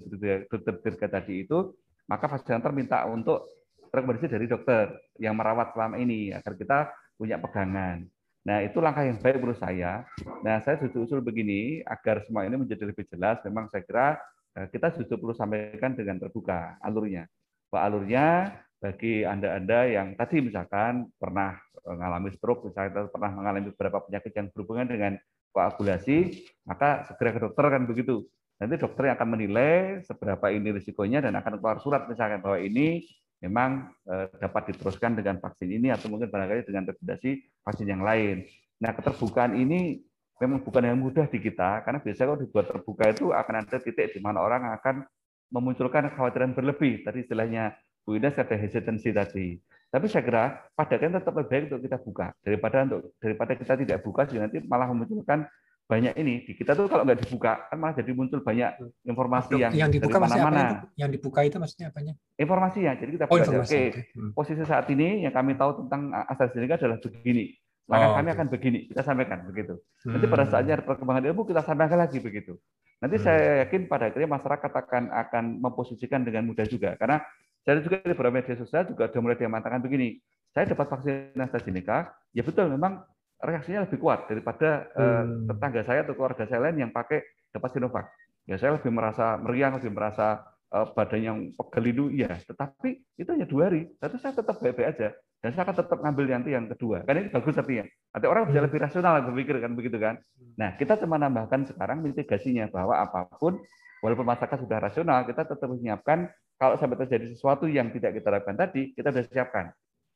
Dr. 0.49 0.73
Dirga 0.81 1.07
tadi 1.21 1.45
itu 1.45 1.77
maka 2.09 2.25
vaksinator 2.25 2.73
minta 2.73 3.05
untuk 3.05 3.45
rekomendasi 3.93 4.25
dari 4.25 4.49
dokter 4.49 4.89
yang 5.21 5.37
merawat 5.37 5.75
selama 5.77 6.01
ini 6.01 6.33
agar 6.33 6.57
kita 6.57 6.89
punya 7.13 7.37
pegangan. 7.37 8.09
Nah, 8.41 8.65
itu 8.65 8.81
langkah 8.81 9.05
yang 9.05 9.21
baik 9.21 9.37
menurut 9.37 9.61
saya. 9.61 10.05
Nah, 10.41 10.57
saya 10.65 10.81
justru 10.81 11.05
usul 11.05 11.21
begini 11.21 11.85
agar 11.85 12.25
semua 12.25 12.45
ini 12.49 12.57
menjadi 12.57 12.89
lebih 12.89 13.05
jelas. 13.05 13.37
Memang 13.45 13.69
saya 13.69 13.85
kira 13.85 14.17
Eh, 14.51 14.67
kita 14.67 14.91
justru 14.91 15.15
perlu 15.15 15.31
sampaikan 15.31 15.95
dengan 15.95 16.19
terbuka 16.19 16.75
alurnya. 16.83 17.23
Pak 17.71 17.81
alurnya 17.87 18.51
bagi 18.83 19.23
Anda-Anda 19.23 19.79
yang 19.87 20.07
tadi 20.19 20.43
misalkan 20.43 21.07
pernah 21.15 21.55
mengalami 21.87 22.35
stroke, 22.35 22.67
misalnya 22.67 23.07
pernah 23.07 23.31
mengalami 23.31 23.71
beberapa 23.71 24.03
penyakit 24.03 24.31
yang 24.35 24.51
berhubungan 24.51 24.87
dengan 24.91 25.13
koagulasi, 25.55 26.43
maka 26.67 27.07
segera 27.07 27.31
ke 27.31 27.39
dokter 27.47 27.63
kan 27.63 27.87
begitu. 27.87 28.27
Nanti 28.59 28.75
dokter 28.75 29.07
yang 29.07 29.15
akan 29.15 29.29
menilai 29.39 30.03
seberapa 30.03 30.51
ini 30.51 30.75
risikonya 30.75 31.23
dan 31.23 31.33
akan 31.39 31.57
keluar 31.57 31.79
surat 31.79 32.05
misalkan 32.11 32.43
bahwa 32.43 32.59
ini 32.59 33.07
memang 33.41 33.89
eh, 34.05 34.29
dapat 34.37 34.71
diteruskan 34.73 35.17
dengan 35.17 35.41
vaksin 35.41 35.67
ini 35.67 35.89
atau 35.89 36.07
mungkin 36.07 36.29
barangkali 36.29 36.61
dengan 36.63 36.93
rekomendasi 36.93 37.61
vaksin 37.65 37.87
yang 37.89 38.05
lain. 38.05 38.45
Nah, 38.81 38.93
keterbukaan 38.93 39.57
ini 39.57 40.01
memang 40.37 40.61
bukan 40.65 40.81
yang 40.85 40.97
mudah 40.97 41.29
di 41.29 41.37
kita, 41.37 41.85
karena 41.85 42.01
biasanya 42.01 42.27
kalau 42.33 42.39
dibuat 42.41 42.65
terbuka 42.69 43.03
itu 43.09 43.25
akan 43.29 43.55
ada 43.61 43.77
titik 43.77 44.13
di 44.13 44.19
mana 44.21 44.41
orang 44.41 44.73
akan 44.77 45.05
memunculkan 45.53 46.09
kekhawatiran 46.13 46.57
berlebih. 46.57 47.05
Tadi 47.05 47.25
istilahnya 47.25 47.75
Bu 48.01 48.17
Ines 48.17 48.37
ada 48.37 48.55
hesitancy 48.57 49.13
tadi. 49.13 49.59
Tapi 49.91 50.07
saya 50.07 50.23
kira 50.23 50.43
pada 50.71 50.95
kan 50.95 51.11
tetap 51.11 51.35
lebih 51.35 51.49
baik 51.51 51.63
untuk 51.67 51.81
kita 51.83 51.97
buka 51.99 52.25
daripada 52.39 52.87
untuk 52.87 53.11
daripada 53.19 53.51
kita 53.59 53.73
tidak 53.75 53.99
buka 53.99 54.23
jadi 54.23 54.47
nanti 54.47 54.57
malah 54.63 54.87
memunculkan 54.87 55.43
banyak 55.91 56.15
ini 56.15 56.47
di 56.47 56.55
kita 56.55 56.71
tuh 56.71 56.87
kalau 56.87 57.03
nggak 57.03 57.27
dibuka 57.27 57.67
kan 57.67 57.75
malah 57.75 57.99
jadi 57.99 58.15
muncul 58.15 58.39
banyak 58.39 58.79
informasi 59.03 59.59
yang, 59.59 59.75
yang 59.75 59.91
dibuka 59.91 60.15
dari 60.15 60.23
mana-mana. 60.23 60.87
Yang 60.95 61.09
dibuka 61.19 61.39
itu 61.43 61.59
maksudnya 61.59 61.91
apanya? 61.91 62.13
Informasi 62.39 62.79
ya. 62.87 62.95
Jadi 62.95 63.11
kita 63.19 63.25
oh, 63.27 63.35
Oke, 63.35 63.83
hmm. 64.15 64.31
posisi 64.31 64.63
saat 64.63 64.87
ini 64.87 65.27
yang 65.27 65.35
kami 65.35 65.59
tahu 65.59 65.83
tentang 65.83 66.15
AstraZeneca 66.31 66.79
adalah 66.79 67.03
begini 67.03 67.59
maka 67.91 68.05
oh, 68.07 68.15
kami 68.15 68.29
okay. 68.31 68.35
akan 68.39 68.47
begini, 68.47 68.79
kita 68.87 69.01
sampaikan 69.03 69.43
begitu. 69.43 69.75
Nanti 70.07 70.25
pada 70.31 70.47
hmm. 70.47 70.51
saatnya 70.55 70.73
ada 70.79 70.85
perkembangan 70.87 71.23
ilmu 71.27 71.41
kita 71.43 71.59
sampaikan 71.59 71.99
lagi 71.99 72.23
begitu. 72.23 72.55
Nanti 73.03 73.19
hmm. 73.19 73.25
saya 73.27 73.67
yakin 73.67 73.91
pada 73.91 74.07
akhirnya 74.07 74.29
masyarakat 74.31 74.71
akan 74.71 75.03
akan 75.11 75.43
memposisikan 75.59 76.23
dengan 76.23 76.47
mudah 76.47 76.63
juga 76.63 76.95
karena 76.95 77.19
saya 77.67 77.83
juga 77.83 77.99
di 77.99 78.15
beberapa 78.15 78.39
media 78.39 78.55
sosial 78.55 78.87
juga 78.87 79.11
sudah 79.11 79.21
mulai 79.21 79.35
diamatakan 79.35 79.83
begini. 79.83 80.23
Saya 80.55 80.71
dapat 80.71 80.87
vaksin 80.87 81.35
AstraZeneca, 81.35 82.15
ya 82.31 82.43
betul 82.47 82.71
memang 82.71 83.03
reaksinya 83.41 83.89
lebih 83.89 83.97
kuat 83.97 84.29
daripada 84.29 84.87
eh, 84.93 85.23
hmm. 85.25 85.49
tetangga 85.49 85.81
saya 85.83 85.99
atau 86.05 86.13
keluarga 86.13 86.45
saya 86.45 86.69
lain 86.69 86.87
yang 86.87 86.91
pakai 86.93 87.21
dapat 87.51 87.69
Sinovac. 87.73 88.05
Ya 88.49 88.57
saya 88.57 88.77
lebih 88.77 88.89
merasa 88.93 89.37
meriang, 89.37 89.77
lebih 89.77 89.93
merasa 89.93 90.41
uh, 90.73 90.87
badan 90.95 91.21
yang 91.21 91.37
pegel 91.53 91.85
itu 91.93 92.03
iya, 92.23 92.41
tetapi 92.41 92.89
itu 93.19 93.29
hanya 93.29 93.45
dua 93.45 93.69
hari. 93.69 93.91
Tapi 94.01 94.15
saya 94.17 94.33
tetap 94.33 94.57
baik-baik 94.57 94.97
aja. 94.97 95.09
Dan 95.41 95.57
saya 95.57 95.65
akan 95.65 95.77
tetap 95.77 95.97
ngambil 96.05 96.25
nanti 96.29 96.49
yang 96.53 96.69
kedua. 96.69 97.01
Kan 97.01 97.17
ini 97.17 97.29
bagus 97.33 97.57
artinya. 97.57 97.85
Nanti 98.13 98.25
orang 98.29 98.43
bisa 98.49 98.59
hmm. 98.61 98.67
lebih 98.69 98.79
rasional 98.81 99.13
berpikir 99.25 99.55
kan 99.57 99.71
begitu 99.73 99.97
kan. 99.97 100.15
Nah, 100.57 100.69
kita 100.77 101.01
cuma 101.01 101.17
nambahkan 101.17 101.65
sekarang 101.65 102.05
mitigasinya 102.05 102.69
bahwa 102.69 102.93
apa 102.97 103.25
pun 103.41 103.57
walaupun 104.05 104.25
masyarakat 104.25 104.57
sudah 104.61 104.77
rasional, 104.81 105.25
kita 105.25 105.45
tetap 105.49 105.65
menyiapkan 105.69 106.29
kalau 106.61 106.77
sampai 106.77 106.97
terjadi 107.05 107.33
sesuatu 107.33 107.65
yang 107.65 107.89
tidak 107.89 108.21
kita 108.21 108.29
harapkan 108.29 108.53
tadi, 108.53 108.93
kita 108.93 109.09
sudah 109.09 109.25
siapkan. 109.33 109.65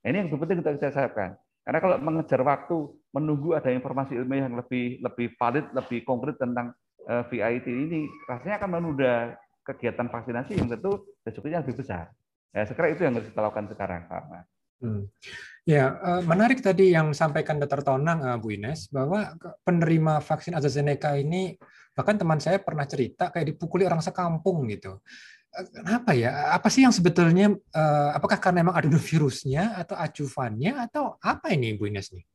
Nah, 0.06 0.08
ini 0.14 0.18
yang 0.26 0.30
penting 0.30 0.62
kita 0.62 0.72
bisa 0.78 0.94
siapkan. 0.94 1.34
Karena 1.65 1.80
kalau 1.82 1.97
mengejar 1.97 2.45
waktu, 2.45 2.78
menunggu 3.10 3.58
ada 3.58 3.73
informasi 3.73 4.13
ilmiah 4.13 4.45
yang 4.45 4.62
lebih 4.62 5.01
lebih 5.01 5.34
valid, 5.34 5.65
lebih 5.73 6.06
konkret 6.06 6.38
tentang 6.38 6.78
eh, 7.10 7.23
VIT 7.25 7.65
ini, 7.65 8.06
rasanya 8.30 8.62
akan 8.62 8.69
menunda 8.69 9.34
kegiatan 9.65 10.06
vaksinasi 10.06 10.62
yang 10.62 10.69
tentu 10.69 11.10
resikonya 11.25 11.65
lebih 11.65 11.82
besar. 11.82 12.13
Ya, 12.54 12.63
sekarang 12.69 12.93
itu 12.93 13.01
yang 13.01 13.17
harus 13.17 13.28
kita 13.34 13.41
lakukan 13.41 13.67
sekarang, 13.73 14.06
Pak. 14.06 14.45
Hmm. 14.86 15.10
Ya, 15.65 15.97
eh, 15.97 16.21
menarik 16.21 16.62
tadi 16.62 16.93
yang 16.93 17.10
sampaikan 17.17 17.58
Dr. 17.58 17.82
Tonang, 17.82 18.21
eh, 18.21 18.38
Bu 18.38 18.54
Ines, 18.54 18.86
bahwa 18.93 19.34
penerima 19.65 20.21
vaksin 20.21 20.54
AstraZeneca 20.54 21.17
ini, 21.17 21.58
bahkan 21.97 22.19
teman 22.19 22.38
saya 22.38 22.62
pernah 22.62 22.86
cerita 22.86 23.34
kayak 23.34 23.58
dipukuli 23.58 23.89
orang 23.89 24.06
sekampung 24.06 24.69
gitu. 24.69 25.01
Kenapa 25.56 26.12
ya? 26.12 26.52
Apa 26.52 26.68
sih 26.68 26.84
yang 26.84 26.91
sebetulnya, 26.91 27.56
apakah 28.12 28.36
karena 28.44 28.60
memang 28.60 28.76
virusnya, 29.00 29.80
atau 29.80 29.96
acuannya, 29.96 30.76
atau 30.84 31.15
apa 31.24 31.56
ini 31.56 31.80
Bu 31.80 31.88
Ines 31.88 32.12
nih? 32.12 32.28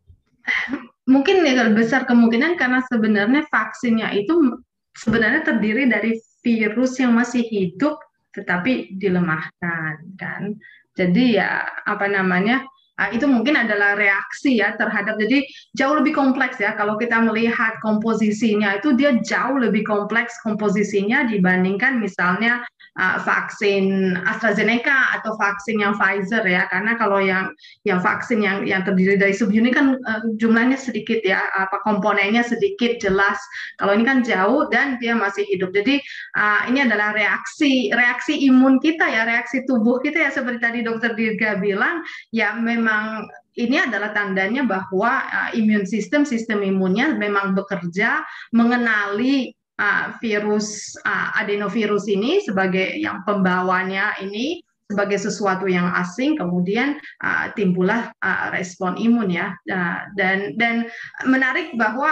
Mungkin 1.04 1.44
ya 1.44 1.68
besar 1.68 2.08
kemungkinan 2.08 2.56
karena 2.56 2.80
sebenarnya 2.88 3.44
vaksinnya 3.52 4.14
itu 4.16 4.56
sebenarnya 4.96 5.44
terdiri 5.44 5.84
dari 5.84 6.16
virus 6.40 6.96
yang 6.96 7.12
masih 7.12 7.44
hidup 7.44 8.00
tetapi 8.32 8.96
dilemahkan 8.96 10.00
kan. 10.16 10.56
Jadi 10.96 11.36
ya 11.36 11.66
apa 11.84 12.08
namanya 12.08 12.64
uh, 13.00 13.08
itu 13.16 13.24
mungkin 13.24 13.56
adalah 13.56 13.96
reaksi 13.96 14.60
ya 14.60 14.76
terhadap 14.76 15.16
jadi 15.16 15.42
jauh 15.74 15.96
lebih 15.96 16.12
kompleks 16.12 16.60
ya. 16.60 16.76
Kalau 16.76 17.00
kita 17.00 17.24
melihat 17.24 17.80
komposisinya 17.80 18.76
itu 18.76 18.92
dia 18.92 19.16
jauh 19.24 19.56
lebih 19.56 19.88
kompleks 19.88 20.36
komposisinya 20.44 21.24
dibandingkan 21.24 21.96
misalnya 21.98 22.60
uh, 23.00 23.18
vaksin 23.24 24.14
AstraZeneca 24.28 25.16
atau 25.20 25.34
vaksin 25.40 25.80
yang 25.80 25.96
Pfizer 25.96 26.44
ya. 26.44 26.68
Karena 26.68 27.00
kalau 27.00 27.22
yang 27.22 27.48
yang 27.88 28.04
vaksin 28.04 28.44
yang 28.44 28.68
yang 28.68 28.84
terdiri 28.84 29.16
dari 29.16 29.32
subunit 29.32 29.72
kan 29.72 29.96
uh, 29.96 30.20
jumlahnya 30.36 30.76
sedikit 30.76 31.24
ya 31.24 31.40
apa 31.56 31.80
komponennya 31.86 32.44
sedikit 32.44 33.00
jelas. 33.00 33.40
Kalau 33.80 33.96
ini 33.96 34.04
kan 34.04 34.20
jauh 34.20 34.68
dan 34.68 35.00
dia 35.00 35.16
masih 35.16 35.46
hidup. 35.48 35.72
Jadi 35.72 36.02
uh, 36.36 36.68
ini 36.68 36.84
adalah 36.84 37.16
reaksi 37.16 37.88
reaksi 37.94 38.36
imun 38.50 38.82
kita 38.82 39.06
ya 39.08 39.24
reaksi 39.24 39.64
tubuh 39.64 40.02
kita 40.02 40.28
ya 40.28 40.30
seperti 40.30 40.58
tadi 40.60 40.78
dokter 40.82 41.14
Dirga 41.14 41.58
bilang 41.62 42.02
ya 42.34 42.54
memang 42.90 43.30
ini 43.54 43.76
adalah 43.78 44.10
tandanya 44.10 44.66
bahwa 44.66 45.22
uh, 45.30 45.50
imun 45.54 45.86
sistem 45.86 46.26
sistem 46.26 46.66
imunnya 46.66 47.14
memang 47.14 47.54
bekerja 47.54 48.26
mengenali 48.50 49.54
uh, 49.78 50.18
virus 50.18 50.98
uh, 51.06 51.38
adenovirus 51.38 52.10
ini 52.10 52.42
sebagai 52.42 52.98
yang 52.98 53.22
pembawanya 53.22 54.18
ini 54.18 54.58
sebagai 54.90 55.22
sesuatu 55.22 55.70
yang 55.70 55.86
asing 55.94 56.34
kemudian 56.34 56.98
uh, 57.22 57.54
timbullah 57.54 58.10
uh, 58.26 58.50
respon 58.50 58.98
imun 58.98 59.30
ya. 59.30 59.54
Uh, 59.70 60.02
dan 60.18 60.58
dan 60.58 60.90
menarik 61.30 61.70
bahwa 61.78 62.10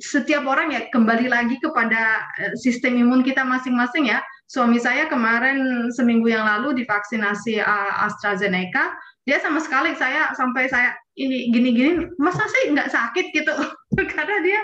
setiap 0.00 0.48
orang 0.48 0.72
ya 0.72 0.88
kembali 0.88 1.28
lagi 1.28 1.60
kepada 1.60 2.24
sistem 2.56 2.96
imun 2.96 3.20
kita 3.20 3.44
masing-masing 3.44 4.08
ya. 4.08 4.24
Suami 4.48 4.80
saya 4.80 5.08
kemarin 5.08 5.88
seminggu 5.92 6.28
yang 6.32 6.44
lalu 6.44 6.84
divaksinasi 6.84 7.62
AstraZeneca 8.04 8.92
dia 9.24 9.40
sama 9.40 9.60
sekali 9.60 9.96
saya 9.96 10.36
sampai 10.36 10.68
saya 10.68 10.92
ini 11.16 11.48
gini-gini 11.48 12.10
masa 12.20 12.44
sih 12.44 12.74
nggak 12.76 12.92
sakit? 12.92 13.26
gitu. 13.32 13.54
Karena 14.14 14.36
dia 14.44 14.60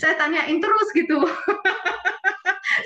saya 0.00 0.14
tanyain 0.16 0.58
terus 0.58 0.88
gitu. 0.96 1.18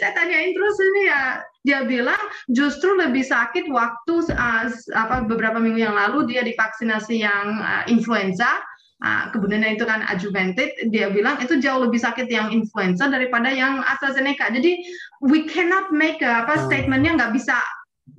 Saya 0.03 0.13
tanyain 0.19 0.51
terus 0.51 0.77
ini 0.83 1.03
ya 1.09 1.23
dia 1.63 1.79
bilang 1.87 2.19
justru 2.51 2.99
lebih 2.99 3.23
sakit 3.23 3.71
waktu 3.71 4.15
uh, 4.35 4.67
apa 4.99 5.25
beberapa 5.31 5.63
minggu 5.63 5.79
yang 5.79 5.95
lalu 5.95 6.27
dia 6.27 6.43
divaksinasi 6.43 7.23
yang 7.23 7.63
uh, 7.63 7.87
influenza 7.87 8.61
uh, 9.05 9.31
kemudian 9.31 9.63
itu 9.67 9.85
kan 9.87 10.03
adjuvanted. 10.11 10.91
Dia 10.91 11.13
bilang 11.13 11.39
itu 11.39 11.61
jauh 11.61 11.87
lebih 11.87 12.01
sakit 12.01 12.27
yang 12.29 12.51
influenza 12.51 13.07
daripada 13.07 13.53
yang 13.53 13.85
AstraZeneca. 13.85 14.51
Jadi 14.53 14.81
we 15.25 15.45
cannot 15.47 15.93
make 15.95 16.19
a, 16.25 16.45
apa 16.45 16.57
hmm. 16.57 16.65
statementnya 16.67 17.13
nggak 17.17 17.33
bisa 17.37 17.57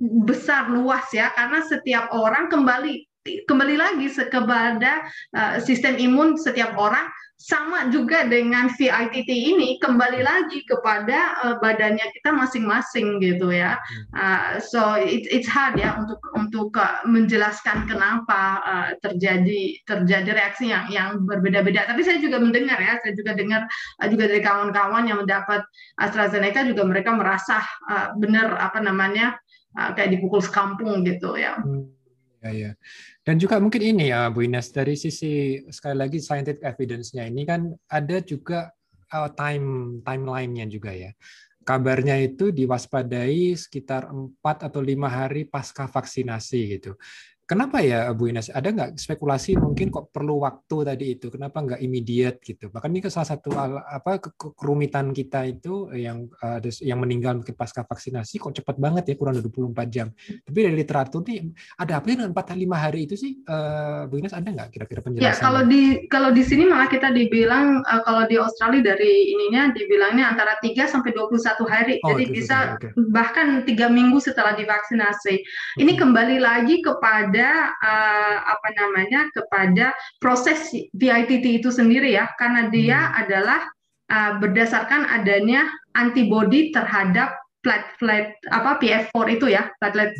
besar 0.00 0.70
luas 0.70 1.06
ya 1.10 1.34
karena 1.34 1.62
setiap 1.66 2.10
orang 2.14 2.46
kembali 2.46 3.06
kembali 3.44 3.76
lagi 3.76 4.08
kepada 4.30 5.04
uh, 5.36 5.60
sistem 5.60 5.98
imun 5.98 6.38
setiap 6.38 6.72
orang 6.78 7.04
sama 7.38 7.86
juga 7.94 8.26
dengan 8.26 8.66
VITT 8.66 9.30
ini 9.30 9.78
kembali 9.78 10.26
lagi 10.26 10.66
kepada 10.66 11.38
uh, 11.46 11.56
badannya 11.62 12.02
kita 12.18 12.34
masing-masing 12.34 13.22
gitu 13.22 13.54
ya. 13.54 13.78
Uh, 14.10 14.58
so 14.58 14.98
it, 14.98 15.22
it's 15.30 15.46
hard 15.46 15.78
ya 15.78 15.94
untuk 16.02 16.18
untuk 16.34 16.74
uh, 16.74 16.98
menjelaskan 17.06 17.86
kenapa 17.86 18.58
uh, 18.66 18.90
terjadi 19.06 19.78
terjadi 19.86 20.34
reaksi 20.34 20.74
yang 20.74 20.90
yang 20.90 21.22
berbeda-beda. 21.30 21.86
Tapi 21.86 22.02
saya 22.02 22.18
juga 22.18 22.42
mendengar 22.42 22.82
ya, 22.82 22.98
saya 23.06 23.14
juga 23.14 23.38
dengar 23.38 23.70
uh, 24.02 24.08
juga 24.10 24.24
dari 24.26 24.42
kawan-kawan 24.42 25.06
yang 25.06 25.22
mendapat 25.22 25.62
AstraZeneca 26.02 26.66
juga 26.66 26.90
mereka 26.90 27.14
merasa 27.14 27.62
uh, 27.86 28.18
benar 28.18 28.58
apa 28.58 28.82
namanya 28.82 29.38
kayak 29.94 30.18
dipukul 30.18 30.42
sekampung 30.42 31.06
gitu 31.06 31.38
ya. 31.38 31.58
Ya, 32.38 32.50
ya. 32.54 32.70
Dan 33.26 33.42
juga 33.42 33.58
mungkin 33.58 33.82
ini 33.82 34.14
ya 34.14 34.30
Bu 34.30 34.46
Ines 34.46 34.70
dari 34.70 34.94
sisi 34.94 35.62
sekali 35.68 35.96
lagi 35.98 36.18
scientific 36.22 36.62
evidence-nya 36.62 37.26
ini 37.26 37.42
kan 37.42 37.74
ada 37.90 38.22
juga 38.22 38.70
uh, 39.10 39.30
time 39.34 39.98
timeline-nya 40.06 40.66
juga 40.70 40.94
ya. 40.94 41.10
Kabarnya 41.66 42.16
itu 42.24 42.48
diwaspadai 42.48 43.52
sekitar 43.52 44.08
4 44.08 44.40
atau 44.40 44.80
lima 44.80 45.10
hari 45.12 45.44
pasca 45.44 45.84
vaksinasi 45.84 46.60
gitu. 46.78 46.96
Kenapa 47.48 47.80
ya 47.80 48.12
Bu 48.12 48.28
Ines? 48.28 48.52
Ada 48.52 48.68
nggak 48.68 48.90
spekulasi 49.00 49.56
mungkin 49.56 49.88
kok 49.88 50.12
perlu 50.12 50.44
waktu 50.44 50.84
tadi 50.84 51.16
itu? 51.16 51.32
Kenapa 51.32 51.64
nggak 51.64 51.80
immediate 51.80 52.44
gitu? 52.44 52.68
Bahkan 52.68 52.92
ini 52.92 53.00
salah 53.08 53.24
satu 53.24 53.56
apa 53.56 54.20
kerumitan 54.36 55.16
kita 55.16 55.48
itu 55.48 55.88
yang 55.96 56.28
uh, 56.44 56.60
yang 56.84 57.00
meninggal 57.00 57.40
mungkin 57.40 57.56
pasca 57.56 57.88
vaksinasi 57.88 58.36
kok 58.36 58.52
cepat 58.52 58.76
banget 58.76 59.08
ya 59.08 59.14
kurang 59.16 59.40
dari 59.40 59.48
24 59.48 59.88
jam. 59.88 60.12
Tapi 60.44 60.58
dari 60.60 60.76
literatur 60.76 61.24
nih 61.24 61.48
ada 61.80 61.92
apa 61.96 62.04
dengan 62.04 62.36
4 62.36 62.36
5 62.36 62.68
hari 62.84 63.00
itu 63.08 63.16
sih 63.16 63.40
uh, 63.48 64.04
Bu 64.04 64.20
Ines 64.20 64.36
ada 64.36 64.44
nggak 64.44 64.68
kira-kira 64.68 65.00
penjelasan? 65.00 65.24
Ya 65.24 65.32
kalau 65.40 65.62
di 65.64 66.04
kalau 66.12 66.30
di 66.36 66.44
sini 66.44 66.68
malah 66.68 66.92
kita 66.92 67.16
dibilang 67.16 67.80
uh, 67.80 68.04
kalau 68.04 68.28
di 68.28 68.36
Australia 68.36 68.92
dari 68.92 69.32
ininya 69.32 69.72
dibilangnya 69.72 70.36
antara 70.36 70.60
3 70.60 70.84
sampai 70.84 71.16
21 71.16 71.64
hari. 71.64 71.96
Oh, 72.04 72.12
Jadi 72.12 72.24
bisa 72.28 72.76
okay. 72.76 72.92
bahkan 73.08 73.64
tiga 73.64 73.88
minggu 73.88 74.20
setelah 74.20 74.52
divaksinasi. 74.52 75.40
Ini 75.80 75.96
kembali 75.96 76.36
lagi 76.44 76.84
kepada 76.84 77.37
kepada 77.38 77.70
uh, 77.78 78.36
apa 78.50 78.68
namanya 78.74 79.20
kepada 79.30 79.94
proses 80.18 80.74
VITT 80.98 81.62
itu 81.62 81.70
sendiri 81.70 82.18
ya. 82.18 82.26
Karena 82.34 82.66
dia 82.66 82.98
hmm. 82.98 83.14
adalah 83.22 83.60
uh, 84.10 84.32
berdasarkan 84.42 85.06
adanya 85.06 85.70
antibody 85.94 86.74
terhadap 86.74 87.38
platelet 87.62 88.34
apa 88.50 88.78
PF4 88.82 89.18
itu 89.34 89.46
ya 89.50 89.70
platelet 89.78 90.14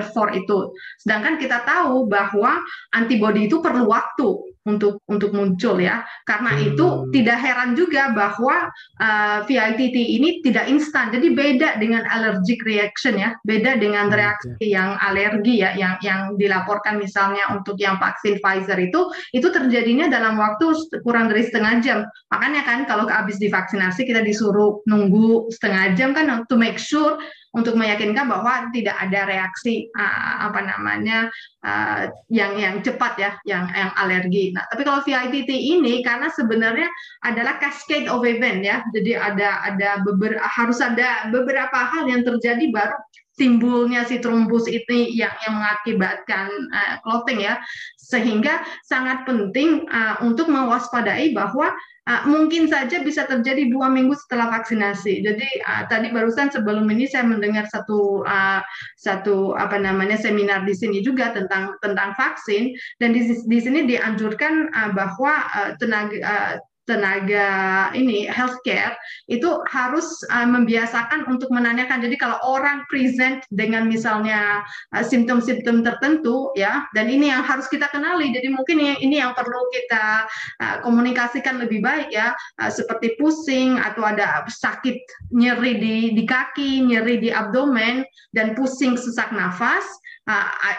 hmm. 0.00 0.10
4 0.10 0.40
itu 0.40 0.58
sedangkan 1.04 1.34
kita 1.38 1.62
tahu 1.62 2.08
bahwa 2.10 2.58
antibody 2.96 3.46
itu 3.46 3.62
perlu 3.62 3.86
waktu 3.86 4.54
untuk 4.64 5.04
untuk 5.12 5.30
muncul 5.36 5.76
ya. 5.76 6.02
Karena 6.24 6.56
hmm. 6.56 6.68
itu 6.72 6.86
tidak 7.12 7.38
heran 7.40 7.76
juga 7.76 8.10
bahwa 8.16 8.72
uh, 9.00 9.44
eh, 9.44 9.70
VITT 9.76 9.96
ini 9.96 10.40
tidak 10.40 10.68
instan. 10.72 11.12
Jadi 11.12 11.36
beda 11.36 11.76
dengan 11.76 12.08
allergic 12.08 12.64
reaction 12.64 13.20
ya, 13.20 13.36
beda 13.44 13.76
dengan 13.76 14.08
reaksi 14.08 14.56
okay. 14.56 14.72
yang 14.72 14.96
alergi 14.98 15.60
ya, 15.60 15.76
yang 15.76 16.00
yang 16.00 16.20
dilaporkan 16.40 16.96
misalnya 16.96 17.52
untuk 17.52 17.76
yang 17.76 18.00
vaksin 18.00 18.40
Pfizer 18.40 18.80
itu 18.80 19.12
itu 19.36 19.48
terjadinya 19.52 20.08
dalam 20.08 20.40
waktu 20.40 20.72
kurang 21.04 21.28
dari 21.28 21.44
setengah 21.44 21.74
jam. 21.84 21.98
Makanya 22.32 22.64
kan 22.64 22.88
kalau 22.88 23.04
habis 23.06 23.36
divaksinasi 23.36 24.08
kita 24.08 24.24
disuruh 24.24 24.80
nunggu 24.88 25.52
setengah 25.52 25.92
jam 25.94 26.16
kan 26.16 26.48
to 26.48 26.56
make 26.56 26.80
sure 26.80 27.20
untuk 27.54 27.78
meyakinkan 27.78 28.26
bahwa 28.26 28.68
tidak 28.74 28.98
ada 28.98 29.30
reaksi 29.30 29.86
uh, 29.94 30.50
apa 30.50 30.60
namanya 30.66 31.30
uh, 31.62 32.10
yang 32.26 32.58
yang 32.58 32.82
cepat 32.82 33.14
ya, 33.14 33.30
yang 33.46 33.70
yang 33.70 33.94
alergi. 33.94 34.50
Nah, 34.50 34.66
tapi 34.68 34.82
kalau 34.82 35.00
VITT 35.06 35.48
ini 35.48 36.02
karena 36.02 36.28
sebenarnya 36.34 36.90
adalah 37.22 37.62
cascade 37.62 38.10
of 38.10 38.26
event 38.26 38.66
ya, 38.66 38.82
jadi 38.90 39.22
ada 39.22 39.62
ada 39.70 40.02
beber, 40.02 40.34
harus 40.42 40.82
ada 40.82 41.30
beberapa 41.30 41.78
hal 41.78 42.10
yang 42.10 42.26
terjadi 42.26 42.68
baru 42.74 42.98
timbulnya 43.34 44.06
si 44.06 44.22
trombus 44.22 44.70
ini 44.70 45.10
yang 45.10 45.34
yang 45.46 45.58
mengakibatkan 45.58 46.46
uh, 46.70 46.94
clotting 47.02 47.42
ya 47.42 47.58
sehingga 47.98 48.62
sangat 48.86 49.26
penting 49.26 49.86
uh, 49.90 50.22
untuk 50.22 50.46
mewaspadai 50.46 51.34
bahwa 51.34 51.74
uh, 52.08 52.22
mungkin 52.28 52.68
saja 52.68 53.00
bisa 53.00 53.24
terjadi 53.24 53.68
dua 53.72 53.88
minggu 53.88 54.14
setelah 54.26 54.52
vaksinasi. 54.60 55.24
Jadi 55.24 55.48
uh, 55.64 55.88
tadi 55.88 56.12
barusan 56.12 56.52
sebelum 56.52 56.88
ini 56.92 57.08
saya 57.08 57.24
mendengar 57.24 57.68
satu 57.68 58.24
uh, 58.24 58.60
satu 59.00 59.56
apa 59.56 59.80
namanya 59.80 60.20
seminar 60.20 60.64
di 60.68 60.74
sini 60.76 61.00
juga 61.00 61.32
tentang 61.32 61.76
tentang 61.80 62.12
vaksin 62.16 62.72
dan 63.00 63.16
di, 63.16 63.24
di 63.28 63.58
sini 63.60 63.88
dianjurkan 63.88 64.72
uh, 64.72 64.90
bahwa 64.92 65.32
uh, 65.52 65.70
tenaga 65.80 66.16
uh, 66.20 66.54
tenaga 66.84 67.88
ini 67.92 68.28
healthcare 68.28 68.96
itu 69.28 69.60
harus 69.68 70.04
uh, 70.32 70.48
membiasakan 70.48 71.28
untuk 71.28 71.48
menanyakan. 71.52 72.00
Jadi 72.00 72.16
kalau 72.16 72.40
orang 72.44 72.84
present 72.88 73.44
dengan 73.52 73.88
misalnya 73.88 74.64
uh, 74.92 75.04
simptom-simptom 75.04 75.84
tertentu 75.84 76.52
ya, 76.56 76.84
dan 76.96 77.08
ini 77.08 77.28
yang 77.32 77.44
harus 77.44 77.68
kita 77.68 77.88
kenali. 77.92 78.32
Jadi 78.32 78.48
mungkin 78.52 78.80
ini, 78.80 79.16
yang 79.20 79.36
perlu 79.36 79.60
kita 79.72 80.28
uh, 80.60 80.76
komunikasikan 80.84 81.60
lebih 81.60 81.80
baik 81.84 82.12
ya, 82.12 82.32
uh, 82.60 82.70
seperti 82.72 83.16
pusing 83.20 83.80
atau 83.80 84.04
ada 84.04 84.44
sakit 84.48 84.98
nyeri 85.32 85.80
di 85.80 85.96
di 86.12 86.24
kaki, 86.24 86.84
nyeri 86.84 87.20
di 87.20 87.30
abdomen 87.32 88.04
dan 88.32 88.52
pusing 88.56 88.96
sesak 88.96 89.32
nafas 89.32 89.84
uh, 90.23 90.23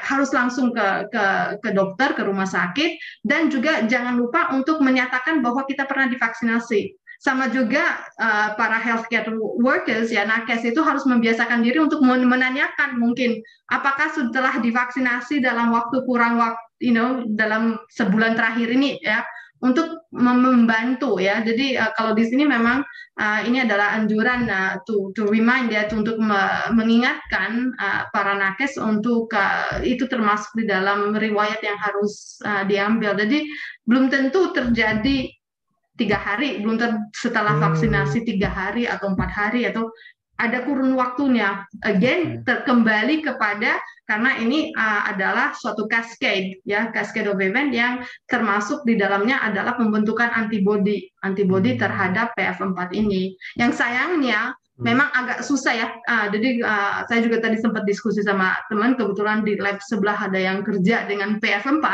harus 0.06 0.34
langsung 0.34 0.74
ke, 0.74 1.10
ke 1.14 1.26
ke 1.62 1.70
dokter 1.74 2.18
ke 2.18 2.26
rumah 2.26 2.50
sakit. 2.50 2.98
Dan 3.22 3.54
juga 3.54 3.86
jangan 3.86 4.18
lupa 4.18 4.50
untuk 4.54 4.82
menyatakan 4.82 5.46
bahwa 5.46 5.66
kita 5.70 5.86
pernah 5.86 6.10
divaksinasi. 6.10 6.98
Sama 7.16 7.50
juga 7.50 8.06
uh, 8.20 8.54
para 8.60 8.78
healthcare 8.78 9.32
workers 9.64 10.12
ya 10.12 10.28
nakes 10.28 10.68
itu 10.68 10.78
harus 10.84 11.08
membiasakan 11.08 11.64
diri 11.64 11.80
untuk 11.80 12.04
menanyakan 12.04 13.00
mungkin 13.00 13.40
apakah 13.72 14.12
setelah 14.14 14.60
divaksinasi 14.60 15.40
dalam 15.42 15.74
waktu 15.74 16.06
kurang 16.06 16.38
waktu 16.38 16.60
you 16.84 16.92
know 16.92 17.24
dalam 17.34 17.80
sebulan 17.96 18.36
terakhir 18.36 18.68
ini 18.68 19.00
ya 19.00 19.24
untuk 19.64 20.08
membantu 20.12 21.20
ya. 21.20 21.40
Jadi 21.40 21.80
uh, 21.80 21.92
kalau 21.96 22.12
di 22.12 22.28
sini 22.28 22.44
memang 22.44 22.84
uh, 23.20 23.40
ini 23.48 23.64
adalah 23.64 23.96
anjuran 23.96 24.48
uh, 24.52 24.80
to 24.84 25.16
to 25.16 25.28
remind 25.32 25.72
ya 25.72 25.88
to, 25.88 26.04
untuk 26.04 26.20
me 26.20 26.40
mengingatkan 26.76 27.72
uh, 27.80 28.08
para 28.12 28.36
nakes 28.36 28.76
untuk 28.76 29.32
uh, 29.32 29.80
itu 29.82 30.08
termasuk 30.12 30.52
di 30.60 30.66
dalam 30.68 31.16
riwayat 31.16 31.64
yang 31.64 31.80
harus 31.80 32.40
uh, 32.44 32.68
diambil. 32.68 33.16
Jadi 33.16 33.48
belum 33.88 34.12
tentu 34.12 34.52
terjadi 34.52 35.32
tiga 35.96 36.20
hari, 36.20 36.60
belum 36.60 36.76
ter 36.76 36.92
setelah 37.16 37.56
hmm. 37.56 37.64
vaksinasi 37.64 38.28
tiga 38.28 38.52
hari 38.52 38.84
atau 38.84 39.16
empat 39.16 39.32
hari 39.32 39.64
atau 39.64 39.88
ada 40.36 40.68
kurun 40.68 41.00
waktunya. 41.00 41.64
Again, 41.88 42.44
terkembali 42.44 43.24
kepada 43.24 43.80
karena 44.06 44.38
ini 44.38 44.70
uh, 44.78 45.10
adalah 45.10 45.58
suatu 45.58 45.90
cascade 45.90 46.62
ya, 46.62 46.94
cascade 46.94 47.26
of 47.26 47.42
event 47.42 47.74
yang 47.74 48.06
termasuk 48.30 48.86
di 48.86 48.94
dalamnya 49.02 49.42
adalah 49.42 49.74
pembentukan 49.74 50.30
antibody, 50.30 51.10
antibody 51.26 51.74
hmm. 51.74 51.82
terhadap 51.82 52.38
PF4 52.38 52.94
ini. 52.94 53.34
Yang 53.58 53.82
sayangnya 53.82 54.54
hmm. 54.54 54.84
memang 54.86 55.10
agak 55.10 55.42
susah 55.42 55.74
ya. 55.74 55.88
Uh, 56.06 56.30
jadi 56.30 56.62
uh, 56.62 56.96
saya 57.10 57.20
juga 57.26 57.42
tadi 57.42 57.58
sempat 57.58 57.82
diskusi 57.90 58.22
sama 58.22 58.54
teman 58.70 58.94
kebetulan 58.94 59.42
di 59.42 59.58
lab 59.58 59.82
sebelah 59.82 60.30
ada 60.30 60.38
yang 60.38 60.62
kerja 60.62 61.10
dengan 61.10 61.42
PF4. 61.42 61.86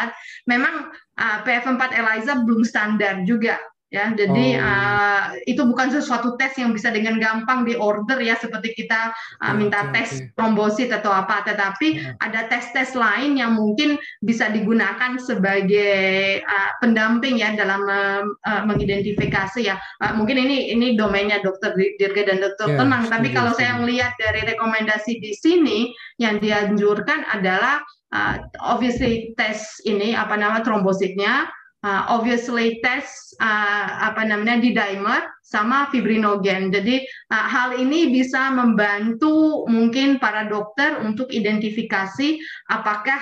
Memang 0.52 0.92
uh, 1.16 1.38
PF4 1.48 1.96
ELISA 1.96 2.44
belum 2.44 2.68
standar 2.68 3.24
juga 3.24 3.56
ya 3.92 4.16
jadi 4.16 4.48
oh. 4.56 4.64
uh, 4.64 5.24
itu 5.44 5.62
bukan 5.68 5.92
sesuatu 5.92 6.40
tes 6.40 6.56
yang 6.56 6.72
bisa 6.72 6.96
dengan 6.96 7.20
gampang 7.20 7.68
di 7.68 7.76
order 7.76 8.24
ya 8.24 8.40
seperti 8.40 8.72
kita 8.72 9.12
uh, 9.44 9.52
minta 9.52 9.92
okay, 9.92 10.08
tes 10.08 10.10
okay. 10.16 10.32
trombosit 10.40 10.90
atau 10.96 11.12
apa 11.12 11.44
tetapi 11.44 12.00
yeah. 12.00 12.16
ada 12.24 12.48
tes-tes 12.48 12.96
lain 12.96 13.36
yang 13.36 13.52
mungkin 13.60 14.00
bisa 14.24 14.48
digunakan 14.48 15.20
sebagai 15.20 16.40
uh, 16.40 16.72
pendamping 16.80 17.44
ya 17.44 17.52
dalam 17.52 17.84
uh, 17.84 18.64
mengidentifikasi 18.64 19.60
ya 19.60 19.76
uh, 20.00 20.16
mungkin 20.16 20.40
ini 20.40 20.72
ini 20.72 20.96
domainnya 20.96 21.44
dokter 21.44 21.76
Dirga 21.76 22.32
dan 22.32 22.40
dokter 22.40 22.72
yeah, 22.72 22.80
Tenang 22.80 23.12
tapi 23.12 23.36
kalau 23.36 23.52
saya 23.60 23.76
melihat 23.76 24.16
dari 24.16 24.48
rekomendasi 24.56 25.20
di 25.20 25.36
sini 25.36 25.92
yang 26.16 26.40
dianjurkan 26.40 27.28
adalah 27.28 27.84
uh, 28.16 28.40
obviously 28.64 29.36
tes 29.36 29.84
ini 29.84 30.16
apa 30.16 30.40
nama 30.40 30.64
trombositnya 30.64 31.52
uh, 31.86 32.04
obviously 32.10 32.80
tes 32.82 33.34
uh, 33.42 34.12
apa 34.12 34.26
namanya 34.26 34.62
di 34.62 34.74
dimer 34.74 35.26
sama 35.42 35.90
fibrinogen. 35.92 36.72
Jadi 36.72 37.04
uh, 37.34 37.46
hal 37.50 37.78
ini 37.78 38.14
bisa 38.14 38.54
membantu 38.54 39.66
mungkin 39.68 40.18
para 40.22 40.48
dokter 40.48 41.02
untuk 41.02 41.30
identifikasi 41.34 42.40
apakah 42.72 43.22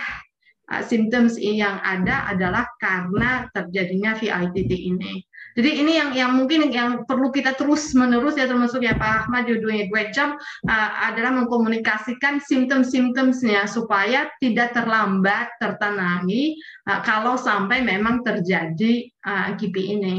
uh, 0.71 0.83
symptoms 0.85 1.39
yang 1.39 1.79
ada 1.81 2.29
adalah 2.29 2.67
karena 2.77 3.47
terjadinya 3.55 4.15
VITT 4.15 4.71
ini. 4.71 5.28
Jadi 5.57 5.81
ini 5.81 5.97
yang 5.97 6.13
yang 6.13 6.31
mungkin 6.37 6.69
yang 6.69 7.03
perlu 7.09 7.33
kita 7.33 7.57
terus 7.57 7.91
menerus 7.97 8.37
ya 8.37 8.45
termasuk 8.45 8.85
ya 8.85 8.93
Pak 8.93 9.25
Ahmad 9.25 9.49
you're 9.49 9.61
doing 9.61 9.81
a 9.81 9.87
great 9.89 10.13
job 10.13 10.37
uh, 10.69 10.89
adalah 11.09 11.33
mengkomunikasikan 11.41 12.37
simptom-simptomnya 12.43 13.65
supaya 13.65 14.29
tidak 14.37 14.77
terlambat 14.77 15.49
tertanami 15.57 16.57
uh, 16.85 17.01
kalau 17.01 17.35
sampai 17.35 17.81
memang 17.81 18.21
terjadi 18.21 19.09
uh, 19.25 19.57
GP 19.57 19.75
ini. 19.99 20.15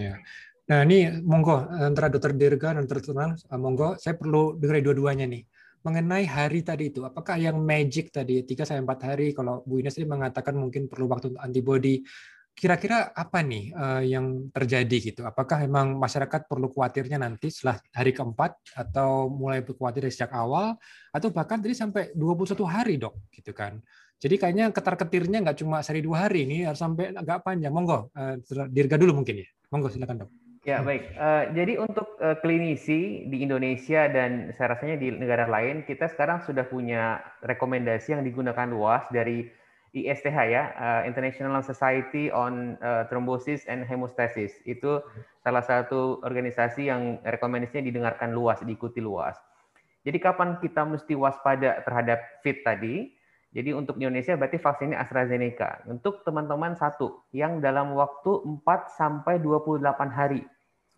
Ya. 0.00 0.16
Nah 0.70 0.86
ini 0.86 1.20
monggo 1.20 1.66
antara 1.66 2.06
Dokter 2.06 2.32
Dirga 2.32 2.78
dan 2.78 2.86
Dokter 2.86 3.10
Tunan, 3.10 3.34
monggo 3.58 3.98
saya 3.98 4.14
perlu 4.14 4.54
dengar 4.54 4.78
dua-duanya 4.80 5.26
nih 5.26 5.42
mengenai 5.80 6.28
hari 6.28 6.60
tadi 6.60 6.92
itu, 6.92 7.00
apakah 7.08 7.40
yang 7.40 7.56
magic 7.56 8.12
tadi 8.12 8.44
3 8.44 8.68
sampai 8.68 8.84
4 8.84 9.08
hari 9.08 9.26
kalau 9.32 9.64
Bu 9.64 9.80
Ines 9.80 9.96
tadi 9.96 10.04
mengatakan 10.04 10.52
mungkin 10.52 10.92
perlu 10.92 11.08
waktu 11.08 11.32
untuk 11.32 11.40
antibody 11.40 12.04
kira-kira 12.60 13.08
apa 13.16 13.40
nih 13.40 13.72
uh, 13.72 14.04
yang 14.04 14.52
terjadi 14.52 14.96
gitu? 15.00 15.24
Apakah 15.24 15.64
memang 15.64 15.96
masyarakat 15.96 16.44
perlu 16.44 16.68
khawatirnya 16.68 17.16
nanti 17.16 17.48
setelah 17.48 17.80
hari 17.88 18.12
keempat 18.12 18.60
atau 18.76 19.32
mulai 19.32 19.64
berkhawatir 19.64 20.04
dari 20.04 20.12
sejak 20.12 20.36
awal 20.36 20.76
atau 21.08 21.32
bahkan 21.32 21.64
tadi 21.64 21.72
sampai 21.72 22.12
21 22.12 22.60
hari 22.68 23.00
dok 23.00 23.16
gitu 23.32 23.56
kan? 23.56 23.80
Jadi 24.20 24.36
kayaknya 24.36 24.68
ketar-ketirnya 24.68 25.40
nggak 25.40 25.64
cuma 25.64 25.80
sehari 25.80 26.04
dua 26.04 26.28
hari 26.28 26.44
ini 26.44 26.68
harus 26.68 26.76
sampai 26.76 27.16
agak 27.16 27.40
panjang. 27.40 27.72
Monggo, 27.72 28.12
uh, 28.12 28.36
Dirga 28.68 29.00
dulu 29.00 29.24
mungkin 29.24 29.40
ya. 29.40 29.48
Monggo 29.72 29.88
silakan 29.88 30.28
dok. 30.28 30.30
Ya 30.68 30.84
baik. 30.84 31.16
Uh, 31.16 31.56
jadi 31.56 31.80
untuk 31.80 32.20
uh, 32.20 32.36
klinisi 32.44 33.24
di 33.32 33.40
Indonesia 33.40 34.04
dan 34.12 34.52
saya 34.52 34.76
rasanya 34.76 35.00
di 35.00 35.08
negara 35.08 35.48
lain 35.48 35.88
kita 35.88 36.12
sekarang 36.12 36.44
sudah 36.44 36.68
punya 36.68 37.24
rekomendasi 37.40 38.12
yang 38.12 38.20
digunakan 38.20 38.68
luas 38.68 39.08
dari 39.08 39.48
ISTH 39.90 40.38
ya, 40.46 40.70
uh, 40.78 41.02
International 41.02 41.62
Society 41.66 42.30
on 42.30 42.78
uh, 42.78 43.06
Thrombosis 43.10 43.66
and 43.66 43.82
Hemostasis. 43.82 44.54
Itu 44.62 45.02
salah 45.42 45.66
satu 45.66 46.22
organisasi 46.22 46.86
yang 46.86 47.18
rekomendasinya 47.26 47.82
didengarkan 47.82 48.30
luas, 48.30 48.62
diikuti 48.62 49.02
luas. 49.02 49.34
Jadi 50.06 50.16
kapan 50.22 50.56
kita 50.62 50.86
mesti 50.86 51.12
waspada 51.18 51.82
terhadap 51.84 52.22
fit 52.40 52.62
tadi? 52.64 53.12
Jadi 53.50 53.74
untuk 53.74 53.98
Indonesia 53.98 54.38
berarti 54.38 54.62
vaksinnya 54.62 55.02
AstraZeneca. 55.02 55.82
Untuk 55.90 56.22
teman-teman 56.22 56.78
satu 56.78 57.26
yang 57.34 57.58
dalam 57.58 57.98
waktu 57.98 58.62
4 58.62 58.94
sampai 58.94 59.42
28 59.42 59.82
hari. 60.06 60.46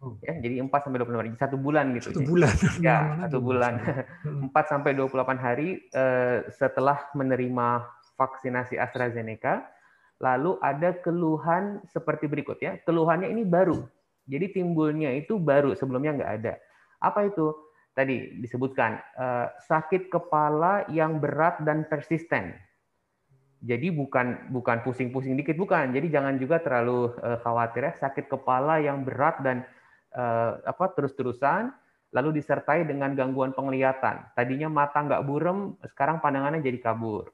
Oh. 0.05 0.21
Ya, 0.21 0.37
jadi 0.37 0.61
4 0.61 0.69
sampai 0.69 0.99
28 1.01 1.17
hari, 1.17 1.31
satu 1.41 1.57
bulan 1.57 1.97
gitu. 1.97 2.13
Satu 2.13 2.23
bulan. 2.29 2.53
Ya, 2.85 2.99
satu 3.25 3.39
bulan. 3.41 3.73
4 4.53 4.53
sampai 4.69 4.91
28 4.99 5.39
hari 5.41 5.69
eh, 5.95 6.45
setelah 6.53 7.09
menerima 7.17 7.89
vaksinasi 8.17 8.77
AstraZeneca, 8.79 9.65
lalu 10.23 10.57
ada 10.63 10.97
keluhan 11.01 11.83
seperti 11.91 12.29
berikut 12.29 12.59
ya. 12.63 12.79
Keluhannya 12.85 13.31
ini 13.31 13.43
baru. 13.43 13.83
Jadi 14.29 14.63
timbulnya 14.63 15.11
itu 15.13 15.37
baru, 15.39 15.75
sebelumnya 15.75 16.15
nggak 16.19 16.33
ada. 16.41 16.55
Apa 17.03 17.27
itu? 17.27 17.51
tadi 17.93 18.41
disebutkan 18.41 18.97
uh, 19.21 19.47
sakit 19.69 20.09
kepala 20.09 20.89
yang 20.89 21.21
berat 21.21 21.61
dan 21.65 21.85
persisten. 21.87 22.57
Jadi 23.63 23.95
bukan 23.95 24.51
bukan 24.51 24.83
pusing-pusing 24.83 25.39
dikit 25.39 25.55
bukan. 25.55 25.95
Jadi 25.95 26.11
jangan 26.11 26.35
juga 26.41 26.59
terlalu 26.59 27.15
uh, 27.23 27.39
khawatir 27.47 27.87
ya 27.87 27.93
sakit 27.95 28.27
kepala 28.27 28.83
yang 28.83 29.07
berat 29.07 29.39
dan 29.45 29.63
uh, 30.19 30.59
apa 30.67 30.91
terus-terusan 30.99 31.71
lalu 32.13 32.43
disertai 32.43 32.85
dengan 32.85 33.15
gangguan 33.15 33.55
penglihatan. 33.55 34.35
Tadinya 34.35 34.69
mata 34.69 35.01
nggak 35.01 35.25
burem, 35.25 35.79
sekarang 35.95 36.21
pandangannya 36.21 36.61
jadi 36.61 36.81
kabur. 36.83 37.31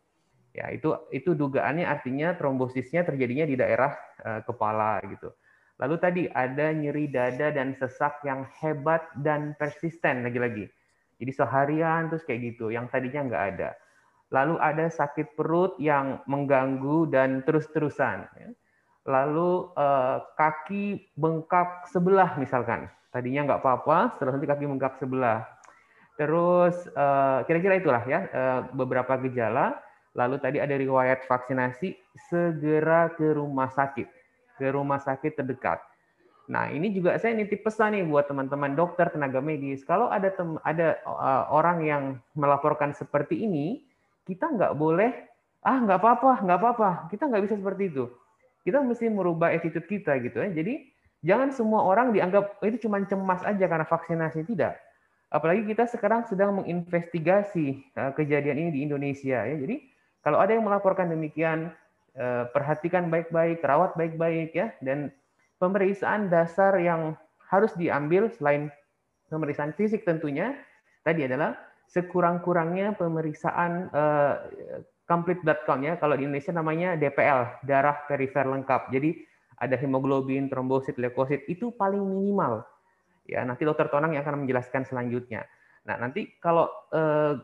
Ya, 0.58 0.74
itu 0.74 0.90
itu 1.14 1.38
dugaannya 1.38 1.86
artinya 1.86 2.34
trombosisnya 2.34 3.06
terjadinya 3.06 3.46
di 3.46 3.54
daerah 3.54 3.94
uh, 4.26 4.42
kepala 4.42 4.98
gitu. 5.06 5.30
Lalu 5.78 5.94
tadi 6.02 6.22
ada 6.26 6.74
nyeri 6.74 7.06
dada 7.06 7.54
dan 7.54 7.78
sesak 7.78 8.18
yang 8.26 8.42
hebat 8.58 9.06
dan 9.22 9.54
persisten 9.54 10.26
lagi-lagi. 10.26 10.66
Jadi 11.22 11.30
seharian 11.30 12.10
terus 12.10 12.26
kayak 12.26 12.54
gitu, 12.54 12.74
yang 12.74 12.90
tadinya 12.90 13.22
nggak 13.30 13.44
ada. 13.54 13.70
Lalu 14.34 14.58
ada 14.58 14.90
sakit 14.90 15.38
perut 15.38 15.78
yang 15.78 16.26
mengganggu 16.26 17.06
dan 17.14 17.46
terus-terusan. 17.46 18.26
Ya. 18.34 18.50
Lalu 19.06 19.72
eh, 19.78 20.16
kaki 20.34 21.14
bengkak 21.14 21.86
sebelah 21.94 22.34
misalkan. 22.36 22.90
Tadinya 23.08 23.54
nggak 23.54 23.62
apa-apa, 23.64 24.18
setelah 24.18 24.36
nanti 24.36 24.46
kaki 24.50 24.64
bengkak 24.66 24.94
sebelah. 24.98 25.46
Terus 26.18 26.74
eh, 26.90 27.38
kira-kira 27.46 27.78
itulah 27.78 28.02
ya 28.02 28.20
beberapa 28.74 29.14
gejala. 29.26 29.78
Lalu 30.18 30.42
tadi 30.42 30.58
ada 30.58 30.74
riwayat 30.74 31.22
vaksinasi, 31.30 31.94
segera 32.26 33.14
ke 33.14 33.30
rumah 33.38 33.70
sakit 33.70 34.18
ke 34.58 34.66
rumah 34.74 34.98
sakit 34.98 35.38
terdekat. 35.38 35.78
Nah, 36.50 36.66
ini 36.74 36.90
juga 36.90 37.14
saya 37.22 37.38
nitip 37.38 37.62
pesan 37.62 37.94
nih 37.94 38.04
buat 38.04 38.26
teman-teman 38.26 38.74
dokter, 38.74 39.06
tenaga 39.08 39.38
medis. 39.38 39.86
Kalau 39.86 40.10
ada 40.10 40.34
tem 40.34 40.58
ada 40.66 40.98
uh, 41.06 41.46
orang 41.54 41.86
yang 41.86 42.02
melaporkan 42.34 42.90
seperti 42.90 43.46
ini, 43.46 43.86
kita 44.26 44.50
nggak 44.50 44.74
boleh, 44.74 45.14
ah 45.62 45.78
nggak 45.78 46.00
apa-apa, 46.02 46.32
nggak 46.42 46.58
apa-apa. 46.58 46.90
Kita 47.14 47.30
nggak 47.30 47.42
bisa 47.46 47.54
seperti 47.54 47.94
itu. 47.94 48.10
Kita 48.66 48.82
mesti 48.82 49.06
merubah 49.12 49.54
attitude 49.54 49.86
kita 49.86 50.18
gitu 50.24 50.40
ya. 50.40 50.48
Jadi 50.50 50.88
jangan 51.22 51.52
semua 51.52 51.84
orang 51.84 52.16
dianggap 52.16 52.58
oh, 52.58 52.66
itu 52.66 52.88
cuma 52.88 52.98
cemas 53.04 53.44
aja 53.44 53.64
karena 53.68 53.86
vaksinasi 53.86 54.48
tidak. 54.48 54.80
Apalagi 55.28 55.68
kita 55.68 55.84
sekarang 55.84 56.24
sedang 56.24 56.64
menginvestigasi 56.64 57.92
uh, 57.92 58.16
kejadian 58.16 58.56
ini 58.56 58.70
di 58.72 58.80
Indonesia 58.88 59.44
ya. 59.44 59.52
Jadi 59.52 59.84
kalau 60.22 60.38
ada 60.42 60.54
yang 60.54 60.66
melaporkan 60.66 61.08
demikian, 61.08 61.72
Eh, 62.18 62.44
perhatikan 62.50 63.06
baik-baik, 63.14 63.62
rawat 63.62 63.94
baik-baik 63.94 64.50
ya 64.50 64.74
dan 64.82 65.14
pemeriksaan 65.62 66.26
dasar 66.26 66.74
yang 66.82 67.14
harus 67.46 67.70
diambil 67.78 68.26
selain 68.34 68.74
pemeriksaan 69.30 69.70
fisik 69.78 70.02
tentunya 70.02 70.58
tadi 71.06 71.30
adalah 71.30 71.54
sekurang-kurangnya 71.86 72.98
pemeriksaan 72.98 73.86
uh, 73.94 74.34
complete 75.06 75.46
blood 75.46 75.62
count 75.62 75.86
ya. 75.86 75.94
Kalau 75.94 76.18
di 76.18 76.26
Indonesia 76.26 76.50
namanya 76.50 76.98
DPL, 76.98 77.62
darah 77.62 78.02
perifer 78.10 78.50
lengkap. 78.50 78.90
Jadi 78.90 79.22
ada 79.54 79.78
hemoglobin, 79.78 80.50
trombosit, 80.50 80.98
leukosit 80.98 81.46
itu 81.46 81.70
paling 81.70 82.02
minimal. 82.02 82.66
Ya, 83.30 83.46
nanti 83.46 83.62
dokter 83.62 83.86
Tonang 83.94 84.18
yang 84.18 84.26
akan 84.26 84.42
menjelaskan 84.42 84.90
selanjutnya. 84.90 85.46
Nah, 85.86 86.02
nanti 86.02 86.34
kalau 86.42 86.66
uh, 86.90 87.38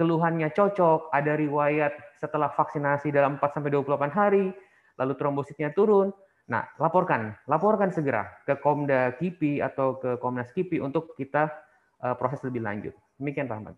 keluhannya 0.00 0.48
cocok, 0.56 1.12
ada 1.12 1.36
riwayat 1.36 2.16
setelah 2.16 2.48
vaksinasi 2.48 3.12
dalam 3.12 3.36
4 3.36 3.60
sampai 3.60 3.68
28 3.68 4.08
hari, 4.16 4.48
lalu 4.96 5.12
trombositnya 5.20 5.76
turun. 5.76 6.08
Nah, 6.48 6.64
laporkan, 6.80 7.36
laporkan 7.44 7.92
segera 7.92 8.24
ke 8.48 8.56
Komda 8.64 9.12
KIPI 9.20 9.60
atau 9.60 10.00
ke 10.00 10.16
Komnas 10.16 10.48
KIPI 10.56 10.80
untuk 10.80 11.12
kita 11.20 11.52
uh, 12.00 12.16
proses 12.16 12.40
lebih 12.40 12.64
lanjut. 12.64 12.96
Demikian 13.20 13.44
Pak 13.44 13.56
Ahmad. 13.60 13.76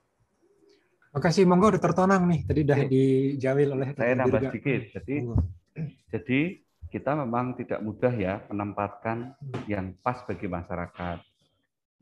Makasih, 1.13 1.45
monggo 1.45 1.75
Dr. 1.75 1.93
Tonang 1.93 2.25
nih, 2.31 2.41
tadi 2.47 2.61
sudah 2.65 2.81
dijawil 2.89 3.69
oleh 3.77 3.89
Saya 3.99 4.15
nambah 4.17 4.41
sedikit. 4.49 4.81
Jadi, 4.97 5.29
jadi 6.09 6.41
kita 6.89 7.19
memang 7.19 7.59
tidak 7.59 7.83
mudah 7.85 8.15
ya 8.15 8.41
menempatkan 8.49 9.37
yang 9.69 9.93
pas 10.01 10.25
bagi 10.25 10.49
masyarakat 10.49 11.32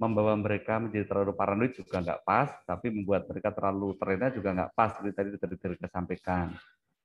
membawa 0.01 0.33
mereka 0.33 0.81
menjadi 0.81 1.05
terlalu 1.05 1.37
paranoid 1.37 1.77
juga 1.77 2.01
nggak 2.01 2.25
pas, 2.25 2.49
tapi 2.65 2.89
membuat 2.89 3.29
mereka 3.29 3.53
terlalu 3.53 3.93
terlena 4.01 4.33
juga 4.33 4.49
nggak 4.57 4.73
pas, 4.73 4.97
seperti 4.97 5.37
tadi 5.37 5.57
tadi 5.61 5.77
kita 5.77 5.93
sampaikan. 5.93 6.57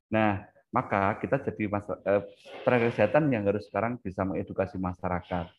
Nah, 0.08 0.48
maka 0.72 1.20
kita 1.20 1.43
jadi 1.43 1.68
eh, 2.08 2.24
tenaga 2.64 2.88
kesehatan 2.96 3.28
yang 3.36 3.43
harus 3.43 3.68
sekarang 3.68 4.00
bisa 4.00 4.24
mengedukasi 4.24 4.80
masyarakat. 4.80 5.52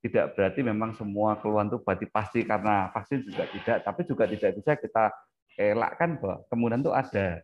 Tidak 0.00 0.24
berarti 0.38 0.60
memang 0.62 0.94
semua 0.94 1.42
keluhan 1.42 1.66
itu 1.66 1.82
berarti 1.82 2.06
pasti 2.06 2.46
karena 2.46 2.86
vaksin 2.94 3.26
juga 3.26 3.50
tidak, 3.50 3.78
tapi 3.82 4.00
juga 4.06 4.24
tidak 4.30 4.50
bisa 4.54 4.72
kita 4.78 5.04
elakkan 5.58 6.22
bahwa 6.22 6.46
kemudian 6.46 6.86
itu 6.86 6.94
ada. 6.94 7.42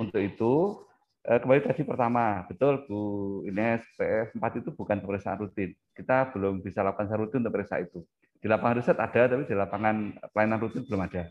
Untuk 0.00 0.20
itu, 0.24 0.52
eh, 1.28 1.36
kembali 1.36 1.60
tadi 1.60 1.84
pertama, 1.84 2.48
betul 2.48 2.88
Bu 2.88 3.00
Ines, 3.44 3.84
PF4 4.00 4.64
itu 4.64 4.72
bukan 4.72 4.96
pemeriksaan 4.96 5.44
rutin. 5.44 5.76
Kita 5.92 6.32
belum 6.32 6.64
bisa 6.64 6.80
lakukan 6.80 7.12
rutin 7.20 7.44
untuk 7.44 7.52
periksa 7.60 7.84
itu 7.84 8.00
di 8.42 8.50
lapangan 8.50 8.74
riset 8.82 8.98
ada, 8.98 9.22
tapi 9.30 9.46
di 9.46 9.54
lapangan 9.54 10.18
pelayanan 10.34 10.58
rutin 10.58 10.82
belum 10.82 11.06
ada. 11.06 11.30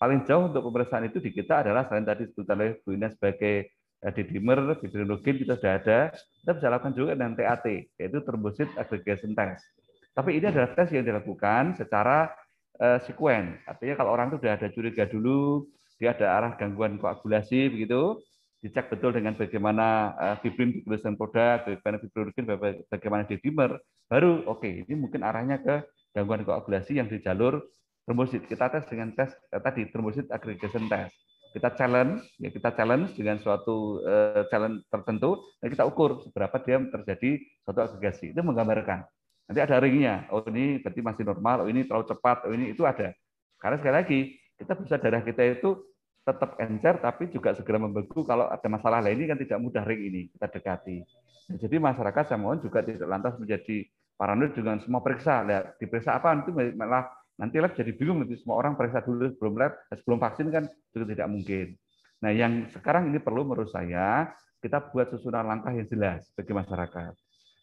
Paling 0.00 0.24
jauh 0.24 0.48
untuk 0.48 0.64
pemeriksaan 0.64 1.04
itu 1.04 1.20
di 1.20 1.30
kita 1.32 1.60
adalah 1.60 1.84
selain 1.84 2.08
tadi 2.08 2.24
disebutkan 2.24 2.56
oleh 2.56 2.80
Bu 2.80 2.96
Ina 2.96 3.12
sebagai 3.12 3.68
eh, 3.76 4.12
didimer, 4.16 4.80
hidrologin 4.80 5.36
kita 5.40 5.60
sudah 5.60 5.72
ada, 5.76 5.98
kita 6.16 6.52
bisa 6.56 6.66
lakukan 6.72 6.92
juga 6.96 7.12
dengan 7.12 7.36
TAT, 7.36 7.66
yaitu 8.00 8.18
thrombocyte 8.24 8.72
aggregation 8.80 9.36
test. 9.36 9.68
Tapi 10.16 10.40
ini 10.40 10.48
adalah 10.48 10.72
tes 10.72 10.88
yang 10.96 11.04
dilakukan 11.04 11.76
secara 11.76 12.32
uh, 12.80 12.96
sekuen. 13.04 13.60
Artinya 13.68 14.00
kalau 14.00 14.16
orang 14.16 14.32
itu 14.32 14.40
sudah 14.40 14.56
ada 14.56 14.72
curiga 14.72 15.04
dulu, 15.04 15.68
dia 16.00 16.16
ada 16.16 16.40
arah 16.40 16.52
gangguan 16.56 16.96
koagulasi 16.96 17.68
begitu, 17.68 18.24
dicek 18.64 18.88
betul 18.88 19.12
dengan 19.12 19.36
bagaimana 19.36 20.16
uh, 20.16 20.36
fibrin 20.40 20.72
diklusan 20.72 21.20
produk, 21.20 21.68
bagaimana 21.68 22.00
fibrinogen, 22.00 22.44
bagaimana 22.88 23.22
didimer, 23.28 23.76
baru 24.08 24.48
oke, 24.48 24.64
okay, 24.64 24.88
ini 24.88 24.94
mungkin 24.96 25.20
arahnya 25.20 25.60
ke 25.60 25.84
gangguan 26.16 26.48
koagulasi 26.48 26.96
yang 26.96 27.12
di 27.12 27.20
jalur 27.20 27.60
trombosit. 28.08 28.48
Kita 28.48 28.72
tes 28.72 28.88
dengan 28.88 29.12
tes 29.12 29.36
eh, 29.52 29.60
tadi 29.60 29.92
trombosit 29.92 30.32
aggregation 30.32 30.88
test. 30.88 31.12
Kita 31.52 31.72
challenge, 31.76 32.24
ya 32.40 32.52
kita 32.52 32.72
challenge 32.76 33.16
dengan 33.16 33.40
suatu 33.40 34.04
uh, 34.04 34.44
challenge 34.52 34.84
tertentu 34.92 35.40
dan 35.56 35.72
kita 35.72 35.88
ukur 35.88 36.20
seberapa 36.20 36.52
dia 36.60 36.76
terjadi 36.84 37.40
suatu 37.64 37.80
agregasi. 37.80 38.36
Itu 38.36 38.44
menggambarkan. 38.44 39.08
Nanti 39.48 39.60
ada 39.64 39.80
ringnya. 39.80 40.28
Oh 40.28 40.44
ini 40.52 40.84
berarti 40.84 41.00
masih 41.00 41.24
normal. 41.24 41.64
Oh 41.64 41.68
ini 41.72 41.88
terlalu 41.88 42.12
cepat. 42.12 42.44
Oh 42.44 42.52
ini 42.52 42.76
itu 42.76 42.84
ada. 42.84 43.08
Karena 43.56 43.76
sekali 43.80 43.94
lagi 43.96 44.20
kita 44.60 44.72
bisa 44.76 45.00
darah 45.00 45.24
kita 45.24 45.42
itu 45.48 45.80
tetap 46.26 46.58
encer 46.58 46.98
tapi 46.98 47.30
juga 47.30 47.54
segera 47.54 47.78
membeku 47.78 48.26
kalau 48.26 48.50
ada 48.50 48.66
masalah 48.66 48.98
lain 48.98 49.22
ini 49.22 49.26
kan 49.30 49.38
tidak 49.38 49.58
mudah 49.62 49.84
ring 49.86 50.02
ini 50.12 50.20
kita 50.36 50.60
dekati. 50.60 50.98
Nah, 51.46 51.56
jadi 51.56 51.76
masyarakat 51.78 52.24
saya 52.26 52.36
mohon 52.42 52.58
juga 52.58 52.82
tidak 52.82 53.06
lantas 53.06 53.38
menjadi 53.38 53.86
paranoid 54.16 54.56
dengan 54.56 54.80
semua 54.80 55.04
periksa, 55.04 55.44
lihat 55.44 55.76
diperiksa 55.76 56.16
apa 56.16 56.32
nanti 56.32 56.50
malah 56.52 57.06
nanti 57.36 57.60
lab 57.60 57.76
jadi 57.76 57.92
bingung 57.92 58.24
nanti 58.24 58.40
semua 58.40 58.64
orang 58.64 58.74
periksa 58.74 59.04
dulu 59.04 59.28
sebelum 59.28 59.54
lab, 59.60 59.72
sebelum 59.92 60.18
vaksin 60.18 60.48
kan 60.48 60.64
juga 60.90 61.04
tidak 61.12 61.28
mungkin. 61.28 61.76
Nah, 62.24 62.32
yang 62.32 62.64
sekarang 62.72 63.12
ini 63.12 63.20
perlu 63.20 63.44
menurut 63.44 63.68
saya 63.68 64.32
kita 64.64 64.88
buat 64.88 65.12
susunan 65.12 65.44
langkah 65.44 65.70
yang 65.70 65.84
jelas 65.86 66.24
bagi 66.32 66.56
masyarakat. 66.56 67.12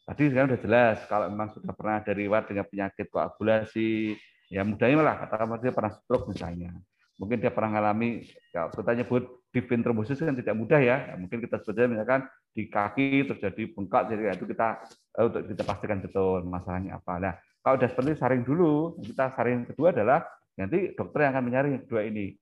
Tadi 0.03 0.23
sekarang 0.29 0.47
sudah 0.53 0.61
jelas 0.61 0.97
kalau 1.09 1.25
memang 1.31 1.49
sudah 1.57 1.73
pernah 1.73 1.97
dari 2.05 2.27
riwayat 2.27 2.45
dengan 2.51 2.65
penyakit 2.69 3.07
koagulasi, 3.09 4.13
ya 4.51 4.61
mudahnya 4.61 5.01
lah 5.01 5.15
katakan 5.25 5.57
dia 5.57 5.73
pernah 5.73 5.91
stroke 5.95 6.29
misalnya. 6.29 6.69
Mungkin 7.17 7.41
dia 7.41 7.49
pernah 7.49 7.79
mengalami 7.79 8.27
kalau 8.51 8.69
kita 8.75 8.91
nyebut 8.99 9.23
divin 9.53 9.85
trombosis 9.85 10.17
kan 10.17 10.33
tidak 10.33 10.57
mudah 10.57 10.81
ya. 10.81 11.13
Mungkin 11.15 11.37
kita 11.45 11.61
sebutnya 11.61 11.93
misalkan 11.93 12.25
di 12.51 12.65
kaki 12.67 13.29
terjadi 13.29 13.63
bengkak 13.77 14.09
jadi 14.09 14.33
itu 14.33 14.49
kita 14.49 14.81
eh, 14.89 15.23
untuk 15.29 15.41
kita 15.45 15.63
pastikan 15.63 16.01
betul 16.01 16.41
masalahnya 16.43 16.97
apa. 16.97 17.13
Nah, 17.21 17.33
kalau 17.61 17.77
sudah 17.77 17.89
seperti 17.93 18.11
saring 18.17 18.43
dulu, 18.43 18.97
kita 18.99 19.31
saring 19.37 19.69
kedua 19.69 19.93
adalah 19.93 20.25
nanti 20.57 20.97
dokter 20.97 21.29
yang 21.29 21.31
akan 21.37 21.43
menyaring 21.45 21.75
kedua 21.85 22.01
ini. 22.03 22.33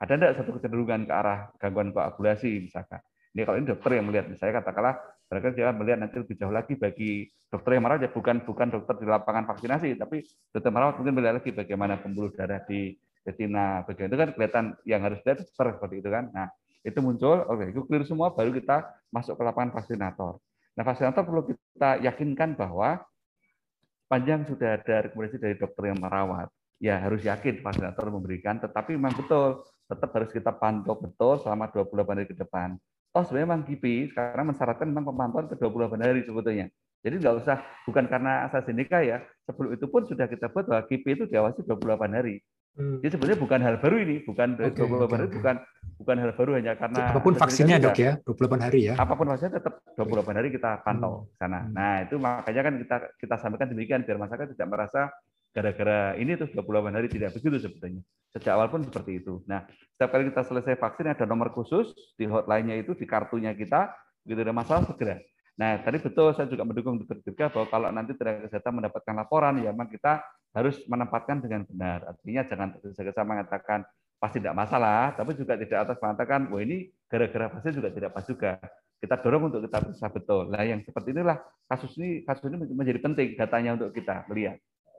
Ada 0.00 0.16
tidak 0.16 0.32
satu 0.40 0.50
kecenderungan 0.56 1.04
ke 1.04 1.12
arah 1.12 1.52
gangguan 1.60 1.92
koagulasi 1.92 2.70
misalkan. 2.70 3.02
Ini 3.36 3.46
kalau 3.46 3.56
ini 3.60 3.66
dokter 3.68 3.90
yang 3.94 4.06
melihat, 4.10 4.26
misalnya 4.26 4.64
katakanlah 4.64 4.94
mereka 5.30 5.54
jangan 5.54 5.74
melihat 5.78 5.98
nanti 6.02 6.16
lebih 6.18 6.34
jauh 6.34 6.50
lagi 6.50 6.74
bagi 6.74 7.30
dokter 7.46 7.78
yang 7.78 7.82
merawat 7.86 8.02
ya 8.02 8.10
bukan 8.10 8.42
bukan 8.42 8.66
dokter 8.74 8.94
di 8.98 9.06
lapangan 9.06 9.44
vaksinasi, 9.46 9.94
tapi 9.94 10.26
dokter 10.50 10.70
merawat 10.74 10.98
mungkin 10.98 11.14
melihat 11.14 11.34
lagi 11.38 11.50
bagaimana 11.54 11.94
pembuluh 12.02 12.34
darah 12.34 12.58
di 12.66 12.96
retina, 13.26 13.84
bagaimana 13.84 14.08
itu 14.08 14.18
kan 14.18 14.30
kelihatan 14.36 14.66
yang 14.88 15.00
harus 15.04 15.18
dilihat 15.22 15.44
seperti 15.46 16.00
itu 16.00 16.08
kan. 16.08 16.28
Nah 16.32 16.48
itu 16.80 16.98
muncul, 17.04 17.44
oke 17.44 17.64
itu 17.70 17.80
clear 17.84 18.04
semua, 18.08 18.32
baru 18.32 18.50
kita 18.56 18.88
masuk 19.12 19.36
ke 19.36 19.42
lapangan 19.44 19.76
vaksinator. 19.76 20.40
Nah 20.76 20.82
vaksinator 20.82 21.22
perlu 21.24 21.42
kita 21.44 22.00
yakinkan 22.00 22.56
bahwa 22.56 23.04
panjang 24.08 24.48
sudah 24.48 24.80
ada 24.80 25.06
rekomendasi 25.06 25.38
dari 25.38 25.54
dokter 25.60 25.92
yang 25.92 26.00
merawat, 26.00 26.48
ya 26.80 26.98
harus 26.98 27.20
yakin 27.20 27.60
vaksinator 27.60 28.08
memberikan, 28.08 28.56
tetapi 28.58 28.96
memang 28.96 29.12
betul 29.14 29.64
tetap 29.90 30.10
harus 30.16 30.30
kita 30.32 30.54
pantau 30.54 30.96
betul 30.96 31.42
selama 31.42 31.68
28 31.68 32.14
hari 32.14 32.26
ke 32.30 32.36
depan 32.38 32.78
oh 33.14 33.22
sebenarnya 33.26 33.46
memang 33.50 33.62
KIPI 33.66 34.14
sekarang 34.14 34.46
mensyaratkan 34.54 34.86
memang 34.86 35.06
pemantauan 35.10 35.46
ke 35.50 35.58
28 35.58 35.98
hari 35.98 36.20
sebetulnya. 36.22 36.66
Jadi 37.00 37.14
nggak 37.16 37.36
usah, 37.42 37.56
bukan 37.88 38.04
karena 38.12 38.44
AstraZeneca 38.44 39.00
ya, 39.00 39.24
sebelum 39.48 39.72
itu 39.72 39.88
pun 39.88 40.04
sudah 40.04 40.28
kita 40.28 40.52
buat 40.52 40.68
bahwa 40.68 40.84
KIPI 40.84 41.12
itu 41.16 41.24
diawasi 41.32 41.64
28 41.64 42.12
hari. 42.12 42.44
Hmm. 42.78 43.02
Jadi 43.02 43.12
sebenarnya 43.18 43.38
bukan 43.42 43.60
hal 43.60 43.76
baru 43.82 43.96
ini, 43.98 44.16
bukan 44.22 44.48
okay, 44.54 44.72
28 44.72 44.78
okay, 44.78 45.10
hari, 45.10 45.26
okay. 45.26 45.36
bukan 45.42 45.56
bukan 46.00 46.16
hal 46.16 46.30
baru 46.32 46.50
hanya 46.56 46.72
karena 46.78 47.02
apa 47.12 47.20
pun 47.20 47.34
vaksinnya 47.36 47.76
dok 47.82 47.98
ya, 47.98 48.12
28 48.24 48.66
hari 48.66 48.80
ya. 48.88 48.94
Apa 48.96 49.14
pun 49.18 49.26
vaksinnya 49.28 49.54
tetap 49.58 49.74
28 49.98 50.38
hari 50.38 50.48
kita 50.54 50.70
pantau 50.86 51.12
hmm. 51.26 51.30
sana. 51.36 51.60
Hmm. 51.66 51.72
Nah 51.74 51.94
itu 52.06 52.14
makanya 52.16 52.62
kan 52.70 52.74
kita 52.78 52.96
kita 53.18 53.34
sampaikan 53.42 53.68
demikian 53.68 54.00
biar 54.06 54.16
masyarakat 54.22 54.54
tidak 54.54 54.68
merasa 54.70 55.10
gara-gara 55.50 56.14
ini 56.14 56.38
terus 56.38 56.54
28 56.54 56.94
hari 56.94 57.06
tidak 57.10 57.34
begitu 57.34 57.58
sebetulnya. 57.58 58.02
Sejak 58.30 58.54
awal 58.54 58.70
pun 58.70 58.86
seperti 58.86 59.18
itu. 59.18 59.42
Nah, 59.50 59.66
setiap 59.66 60.14
kali 60.14 60.30
kita 60.30 60.46
selesai 60.46 60.78
vaksin 60.78 61.10
ada 61.10 61.26
nomor 61.26 61.50
khusus 61.50 61.90
di 62.14 62.30
hotline-nya 62.30 62.78
itu 62.78 62.94
di 62.94 63.02
kartunya 63.02 63.50
kita, 63.58 63.90
begitu 64.22 64.46
ada 64.46 64.54
masalah 64.54 64.86
segera. 64.86 65.18
Nah, 65.60 65.76
tadi 65.84 66.00
betul 66.00 66.32
saya 66.32 66.48
juga 66.48 66.64
mendukung 66.64 66.96
dokter 66.96 67.20
Dirga 67.20 67.52
bahwa 67.52 67.66
kalau 67.68 67.88
nanti 67.92 68.16
tenaga 68.16 68.48
kesehatan 68.48 68.80
mendapatkan 68.80 69.12
laporan, 69.12 69.60
ya 69.60 69.76
memang 69.76 69.92
kita 69.92 70.24
harus 70.56 70.80
menempatkan 70.88 71.44
dengan 71.44 71.68
benar. 71.68 72.16
Artinya 72.16 72.48
jangan 72.48 72.68
tergesa-gesa 72.80 73.28
mengatakan 73.28 73.84
pasti 74.16 74.40
tidak 74.40 74.56
masalah, 74.56 75.12
tapi 75.12 75.36
juga 75.36 75.60
tidak 75.60 75.84
atas 75.84 76.00
mengatakan, 76.00 76.48
wah 76.48 76.64
ini 76.64 76.88
gara-gara 77.12 77.52
vaksin 77.52 77.76
juga 77.76 77.92
tidak 77.92 78.10
pas 78.16 78.24
juga. 78.24 78.56
Kita 79.00 79.20
dorong 79.20 79.52
untuk 79.52 79.60
kita 79.68 79.84
bisa 79.84 80.08
betul. 80.08 80.48
Nah, 80.48 80.64
yang 80.64 80.80
seperti 80.80 81.12
inilah 81.12 81.36
kasus 81.68 81.92
ini 82.00 82.24
kasus 82.24 82.48
ini 82.48 82.56
menjadi 82.72 83.00
penting 83.04 83.36
datanya 83.36 83.76
untuk 83.76 83.92
kita 83.92 84.24
melihat 84.32 84.56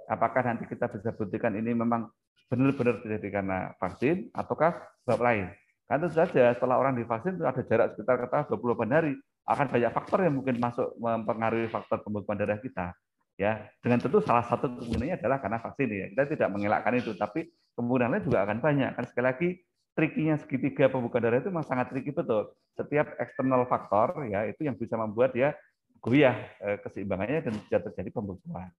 apakah 0.10 0.42
nanti 0.46 0.66
kita 0.68 0.90
bisa 0.90 1.10
buktikan 1.14 1.54
ini 1.56 1.72
memang 1.72 2.12
benar-benar 2.52 3.00
terjadi 3.00 3.42
karena 3.42 3.58
vaksin 3.80 4.30
ataukah 4.36 4.78
sebab 5.08 5.20
lain. 5.24 5.46
Kan 5.88 6.04
tentu 6.04 6.16
saja 6.16 6.56
setelah 6.56 6.78
orang 6.80 6.96
divaksin 7.00 7.36
itu 7.40 7.46
ada 7.48 7.62
jarak 7.64 7.96
sekitar 7.96 8.16
kata 8.28 8.52
28 8.52 8.92
hari 8.92 9.14
akan 9.48 9.66
banyak 9.68 9.92
faktor 9.92 10.26
yang 10.26 10.38
mungkin 10.38 10.62
masuk 10.62 10.94
mempengaruhi 11.02 11.68
faktor 11.68 12.02
pembekuan 12.06 12.38
darah 12.38 12.62
kita. 12.62 12.94
Ya, 13.40 13.66
dengan 13.82 13.98
tentu 13.98 14.22
salah 14.22 14.46
satu 14.46 14.70
kemungkinannya 14.70 15.18
adalah 15.18 15.42
karena 15.42 15.58
vaksin 15.58 15.90
ya. 15.90 16.08
Kita 16.14 16.24
tidak 16.30 16.50
mengelakkan 16.54 16.94
itu, 16.94 17.18
tapi 17.18 17.50
kemungkinan 17.74 18.10
lain 18.14 18.24
juga 18.28 18.40
akan 18.46 18.58
banyak. 18.62 18.90
Kan 18.94 19.06
sekali 19.10 19.26
lagi 19.26 19.50
trikinya 19.98 20.36
segitiga 20.38 20.88
pembekuan 20.94 21.26
darah 21.26 21.42
itu 21.42 21.50
memang 21.50 21.66
sangat 21.66 21.90
triki 21.90 22.14
betul. 22.14 22.54
Setiap 22.78 23.18
eksternal 23.18 23.66
faktor 23.66 24.30
ya 24.30 24.46
itu 24.46 24.62
yang 24.64 24.78
bisa 24.78 24.94
membuat 24.96 25.34
dia 25.34 25.58
goyah 26.02 26.38
eh, 26.62 26.78
keseimbangannya 26.86 27.50
dan 27.50 27.54
terjadi 27.68 28.10
pembekuan. 28.14 28.70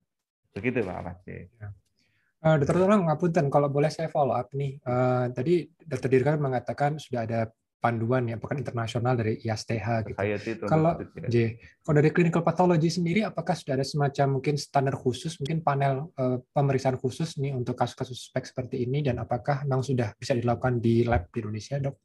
Begitu 0.52 0.84
Pak 0.84 1.00
Masih. 1.04 1.48
Ya. 1.58 1.68
Uh, 2.42 2.58
Dokter 2.58 2.74
Tolong, 2.74 3.06
ngapunten, 3.06 3.46
kalau 3.54 3.70
boleh 3.70 3.86
saya 3.86 4.10
follow 4.10 4.34
up 4.34 4.50
nih. 4.50 4.74
Uh, 4.82 5.30
tadi 5.30 5.70
Dokter 5.78 6.10
Dirga 6.10 6.34
mengatakan 6.34 6.98
sudah 6.98 7.22
ada 7.22 7.40
panduan 7.82 8.30
ya, 8.30 8.38
bukan 8.38 8.62
internasional 8.62 9.18
dari 9.18 9.42
ISTH 9.42 10.14
gitu. 10.14 10.18
Itu, 10.22 10.64
kalau 10.70 10.94
J, 11.26 11.58
kalau 11.82 11.98
dari 11.98 12.14
clinical 12.14 12.46
pathology 12.46 12.86
sendiri, 12.94 13.26
apakah 13.26 13.58
sudah 13.58 13.74
ada 13.74 13.82
semacam 13.82 14.38
mungkin 14.38 14.54
standar 14.54 14.94
khusus, 14.94 15.34
mungkin 15.42 15.66
panel 15.66 16.14
uh, 16.14 16.38
pemeriksaan 16.54 16.94
khusus 17.02 17.34
nih 17.42 17.50
untuk 17.50 17.74
kasus-kasus 17.74 18.30
spek 18.30 18.46
seperti 18.46 18.86
ini, 18.86 19.02
dan 19.02 19.18
apakah 19.18 19.66
memang 19.66 19.82
sudah 19.82 20.14
bisa 20.14 20.38
dilakukan 20.38 20.78
di 20.78 21.02
lab 21.02 21.26
di 21.34 21.42
Indonesia, 21.42 21.82
dok? 21.82 21.98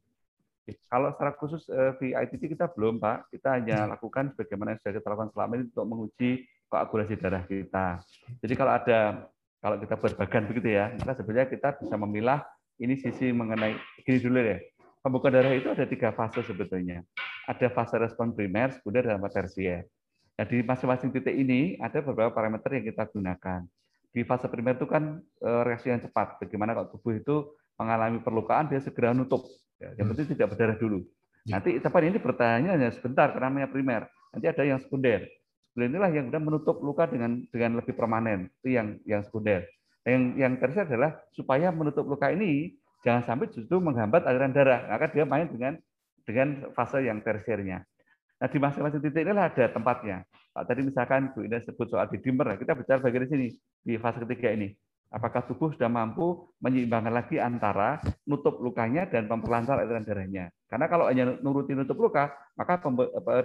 Kalau 0.90 1.14
secara 1.14 1.32
khusus 1.38 1.64
uh, 1.70 1.94
VITT 1.96 2.58
kita 2.58 2.74
belum, 2.74 2.98
Pak. 2.98 3.32
Kita 3.32 3.56
hanya 3.56 3.86
hmm. 3.86 3.92
lakukan 3.94 4.26
bagaimana 4.36 4.76
yang 4.76 4.80
sudah 4.82 4.94
kita 5.00 5.08
lakukan 5.14 5.32
selama 5.32 5.52
ini 5.56 5.64
untuk 5.70 5.86
menguji 5.88 6.32
koagulasi 6.68 7.14
darah 7.16 7.44
kita. 7.48 8.04
Jadi 8.44 8.54
kalau 8.58 8.74
ada 8.76 9.00
kalau 9.64 9.78
kita 9.80 9.96
berbagan 9.96 10.44
begitu 10.52 10.76
ya, 10.76 10.92
maka 11.00 11.16
sebenarnya 11.16 11.48
kita 11.48 11.80
bisa 11.80 11.96
memilah 11.96 12.44
ini 12.78 12.94
sisi 13.00 13.32
mengenai 13.32 13.74
gini 14.04 14.20
dulu 14.20 14.38
ya. 14.38 14.60
Pembukaan 15.02 15.34
darah 15.38 15.54
itu 15.54 15.70
ada 15.72 15.86
tiga 15.88 16.12
fase 16.12 16.44
sebetulnya. 16.44 17.06
Ada 17.48 17.72
fase 17.72 17.96
respon 17.96 18.36
primer, 18.36 18.76
ada 18.76 19.22
fase 19.22 19.38
tersier. 19.40 19.88
Nah, 20.38 20.46
di 20.46 20.62
masing-masing 20.62 21.10
titik 21.10 21.34
ini 21.34 21.82
ada 21.82 21.98
beberapa 22.04 22.30
parameter 22.30 22.78
yang 22.78 22.86
kita 22.86 23.10
gunakan. 23.10 23.66
Di 24.14 24.22
fase 24.26 24.46
primer 24.50 24.78
itu 24.78 24.86
kan 24.86 25.18
eh, 25.22 25.62
reaksi 25.66 25.90
yang 25.90 26.02
cepat. 26.02 26.42
Bagaimana 26.42 26.78
kalau 26.78 26.94
tubuh 26.94 27.18
itu 27.18 27.36
mengalami 27.78 28.22
perlukaan, 28.22 28.70
dia 28.70 28.82
segera 28.82 29.14
nutup. 29.14 29.46
Ya, 29.78 29.94
yang 29.98 30.10
hmm. 30.10 30.18
penting 30.18 30.38
tidak 30.38 30.54
berdarah 30.54 30.78
dulu. 30.78 31.06
Ya. 31.46 31.58
Nanti 31.58 31.78
cepat 31.78 32.02
ini 32.06 32.18
bertanya 32.18 32.70
hanya 32.76 32.90
sebentar 32.94 33.30
karena 33.32 33.48
namanya 33.50 33.70
primer. 33.70 34.10
Nanti 34.34 34.46
ada 34.50 34.64
yang 34.66 34.82
sekunder. 34.82 35.26
Beliau 35.78 35.94
inilah 35.94 36.10
yang 36.10 36.26
kemudian 36.30 36.46
menutup 36.46 36.82
luka 36.82 37.06
dengan 37.06 37.46
dengan 37.54 37.78
lebih 37.78 37.94
permanen. 37.94 38.50
Itu 38.62 38.74
yang 38.74 38.98
yang 39.06 39.22
sekunder. 39.22 39.70
Yang 40.02 40.22
yang 40.42 40.54
tersier 40.58 40.90
adalah 40.90 41.22
supaya 41.38 41.70
menutup 41.70 42.06
luka 42.10 42.34
ini 42.34 42.74
jangan 43.06 43.24
sampai 43.26 43.50
justru 43.54 43.78
menghambat 43.82 44.26
aliran 44.26 44.54
darah. 44.54 44.88
Maka 44.90 45.12
dia 45.12 45.26
main 45.28 45.50
dengan 45.50 45.78
dengan 46.28 46.72
fase 46.76 47.04
yang 47.04 47.24
tersiernya. 47.24 47.82
Nah, 48.38 48.48
di 48.52 48.58
masing-masing 48.62 49.02
titik 49.02 49.26
inilah 49.26 49.50
ada 49.50 49.66
tempatnya. 49.72 50.22
Pak 50.54 50.64
tadi 50.70 50.86
misalkan 50.86 51.34
Bu 51.34 51.46
Ina 51.46 51.62
sebut 51.62 51.90
soal 51.90 52.10
dimer, 52.10 52.58
kita 52.58 52.78
bicara 52.78 53.02
bagian 53.02 53.26
di 53.26 53.30
sini 53.30 53.48
di 53.82 53.94
fase 53.98 54.22
ketiga 54.22 54.54
ini. 54.54 54.70
Apakah 55.08 55.48
tubuh 55.48 55.72
sudah 55.72 55.88
mampu 55.88 56.52
menyeimbangkan 56.60 57.16
lagi 57.16 57.40
antara 57.40 57.96
nutup 58.28 58.60
lukanya 58.60 59.08
dan 59.08 59.32
memperlancar 59.32 59.80
aliran 59.80 60.04
darahnya? 60.04 60.52
Karena 60.68 60.86
kalau 60.92 61.08
hanya 61.08 61.40
nuruti 61.40 61.72
nutup 61.72 61.96
luka, 61.96 62.36
maka 62.60 62.84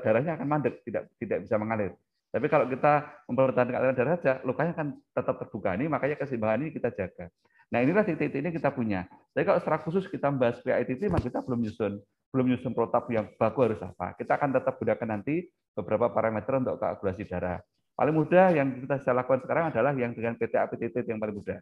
darahnya 0.03 0.35
akan 0.35 0.47
mandek, 0.51 0.83
tidak 0.83 1.07
tidak 1.23 1.47
bisa 1.47 1.55
mengalir. 1.63 1.95
Tapi 2.35 2.49
kalau 2.51 2.67
kita 2.67 3.07
mempertahankan 3.31 3.77
aliran 3.79 3.95
darah 3.95 4.13
saja, 4.19 4.43
lukanya 4.43 4.75
kan 4.75 4.97
tetap 5.15 5.39
terbuka. 5.39 5.79
Ini 5.79 5.87
makanya 5.87 6.17
keseimbangan 6.19 6.59
ini 6.67 6.71
kita 6.75 6.91
jaga. 6.99 7.31
Nah 7.73 7.81
inilah 7.81 8.05
titik-titik 8.05 8.45
ini 8.45 8.51
kita 8.53 8.69
punya. 8.69 9.09
Tapi 9.33 9.49
kalau 9.49 9.59
secara 9.59 9.81
khusus 9.81 10.05
kita 10.07 10.29
membahas 10.29 10.61
PITT, 10.61 11.09
maka 11.09 11.25
kita 11.33 11.41
belum 11.41 11.65
nyusun 11.65 11.97
belum 12.33 12.49
nyusun 12.49 12.73
protap 12.73 13.13
yang 13.13 13.29
baku 13.37 13.69
harus 13.69 13.81
apa. 13.85 14.17
Kita 14.17 14.41
akan 14.41 14.57
tetap 14.57 14.81
gunakan 14.81 15.09
nanti 15.21 15.45
beberapa 15.77 16.09
parameter 16.09 16.57
untuk 16.65 16.81
koagulasi 16.81 17.29
darah. 17.29 17.61
Paling 17.93 18.17
mudah 18.17 18.57
yang 18.57 18.73
kita 18.73 19.05
bisa 19.05 19.13
lakukan 19.13 19.45
sekarang 19.45 19.69
adalah 19.69 19.93
yang 19.93 20.17
dengan 20.17 20.33
PT 20.41 20.57
APTT 20.57 21.05
yang 21.13 21.21
paling 21.21 21.37
mudah, 21.37 21.61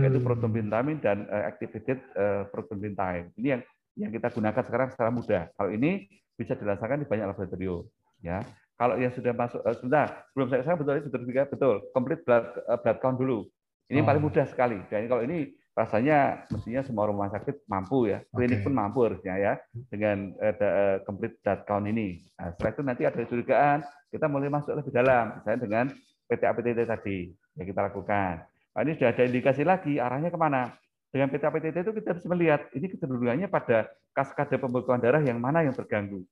yaitu 0.00 0.16
hmm. 0.16 0.24
protonbintamin 0.24 0.96
dan 0.96 1.28
uh, 1.28 1.44
activated 1.44 2.00
uh, 2.16 2.48
time. 2.96 3.28
Ini 3.36 3.48
yang 3.52 3.62
yang 4.00 4.10
kita 4.16 4.32
gunakan 4.32 4.62
sekarang 4.64 4.88
secara 4.96 5.12
mudah. 5.12 5.52
Kalau 5.52 5.68
ini 5.68 6.08
bisa 6.40 6.56
dilaksanakan 6.56 7.04
di 7.04 7.06
banyak 7.06 7.26
laboratorium. 7.28 7.84
Ya, 8.24 8.42
kalau 8.80 8.96
yang 8.96 9.12
sudah 9.12 9.36
masuk, 9.36 9.60
uh, 9.60 9.76
sebentar, 9.76 10.24
sebelum 10.32 10.48
saya, 10.48 10.62
saya 10.64 10.76
betul 10.80 10.94
sudah 11.04 11.46
betul, 11.52 11.74
complete 11.92 12.24
blood, 12.24 12.46
uh, 12.64 12.80
blood 12.80 12.98
count 13.04 13.20
dulu. 13.20 13.44
Ini 13.88 14.00
oh. 14.00 14.06
paling 14.06 14.22
mudah 14.22 14.44
sekali. 14.48 14.78
Dan 14.92 15.08
kalau 15.08 15.24
ini 15.24 15.52
rasanya 15.72 16.44
mestinya 16.50 16.82
semua 16.82 17.08
rumah 17.08 17.30
sakit 17.30 17.64
mampu 17.70 18.10
ya, 18.10 18.20
klinik 18.34 18.60
okay. 18.60 18.66
pun 18.66 18.74
mampu 18.74 18.98
harusnya 19.06 19.34
ya 19.38 19.52
dengan 19.88 20.34
uh, 20.42 21.00
complete 21.06 21.38
blood 21.40 21.60
count 21.64 21.86
ini. 21.86 22.20
Nah, 22.36 22.52
setelah 22.52 22.70
itu 22.74 22.82
nanti 22.82 23.02
ada 23.06 23.20
curigaan, 23.22 23.78
kita 24.10 24.26
mulai 24.26 24.50
masuk 24.50 24.74
lebih 24.74 24.92
dalam, 24.92 25.38
misalnya 25.38 25.60
dengan 25.62 25.84
PT 26.28 26.42
APTT 26.44 26.78
tadi 26.84 27.18
yang 27.56 27.66
kita 27.70 27.80
lakukan. 27.86 28.34
Nah, 28.44 28.80
ini 28.84 28.92
sudah 28.98 29.10
ada 29.14 29.22
indikasi 29.24 29.62
lagi 29.62 29.96
arahnya 30.02 30.28
ke 30.34 30.38
mana. 30.38 30.74
Dengan 31.08 31.32
PT 31.32 31.42
APTT 31.46 31.76
itu 31.80 31.92
kita 32.02 32.10
bisa 32.18 32.26
melihat 32.28 32.60
ini 32.76 32.86
kecenderungannya 32.92 33.48
pada 33.48 33.88
kaskade 34.12 34.60
pembekuan 34.60 35.00
darah 35.00 35.22
yang 35.22 35.40
mana 35.40 35.64
yang 35.64 35.72
terganggu 35.72 36.26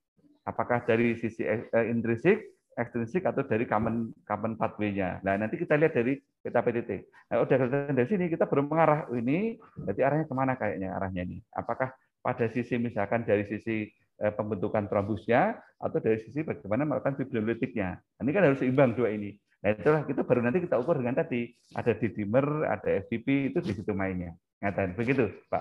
apakah 0.47 0.87
dari 0.87 1.19
sisi 1.19 1.43
eh, 1.43 1.67
intrinsik 1.91 2.56
ekstrinsik 2.77 3.25
atau 3.25 3.41
dari 3.43 3.65
common 3.65 4.13
common 4.29 4.61
pathway-nya. 4.61 5.25
Nah, 5.25 5.41
nanti 5.41 5.57
kita 5.57 5.81
lihat 5.81 5.97
dari 5.97 6.21
peta 6.21 6.61
PTT. 6.61 6.91
Nah, 7.33 7.41
udah 7.41 7.57
kelihatan 7.57 7.97
dari 7.97 8.09
sini 8.09 8.25
kita 8.29 8.45
baru 8.45 8.69
mengarah 8.69 9.09
ini 9.17 9.57
berarti 9.81 10.01
arahnya 10.05 10.27
ke 10.29 10.35
mana 10.37 10.53
kayaknya 10.61 10.93
arahnya 10.93 11.23
ini. 11.25 11.41
Apakah 11.57 11.97
pada 12.21 12.47
sisi 12.53 12.77
misalkan 12.77 13.25
dari 13.25 13.49
sisi 13.49 13.89
eh, 14.21 14.33
pembentukan 14.37 14.87
trombusnya 14.93 15.57
atau 15.81 15.99
dari 16.05 16.21
sisi 16.21 16.45
bagaimana 16.45 16.85
melakukan 16.85 17.17
fibrinolytiknya. 17.17 17.97
Nah, 17.97 18.23
ini 18.23 18.31
kan 18.37 18.43
harus 18.45 18.61
seimbang 18.61 18.93
dua 18.93 19.09
ini. 19.09 19.33
Nah, 19.65 19.73
itulah 19.73 20.05
kita 20.05 20.23
baru 20.23 20.45
nanti 20.45 20.61
kita 20.61 20.77
ukur 20.77 21.01
dengan 21.01 21.17
tadi 21.17 21.49
ada 21.73 21.93
dimer, 21.97 22.47
ada 22.69 22.89
FTP 23.09 23.51
itu 23.51 23.59
di 23.65 23.73
situ 23.73 23.93
mainnya. 23.97 24.37
Ngatain 24.61 24.93
begitu, 24.93 25.33
Pak. 25.49 25.61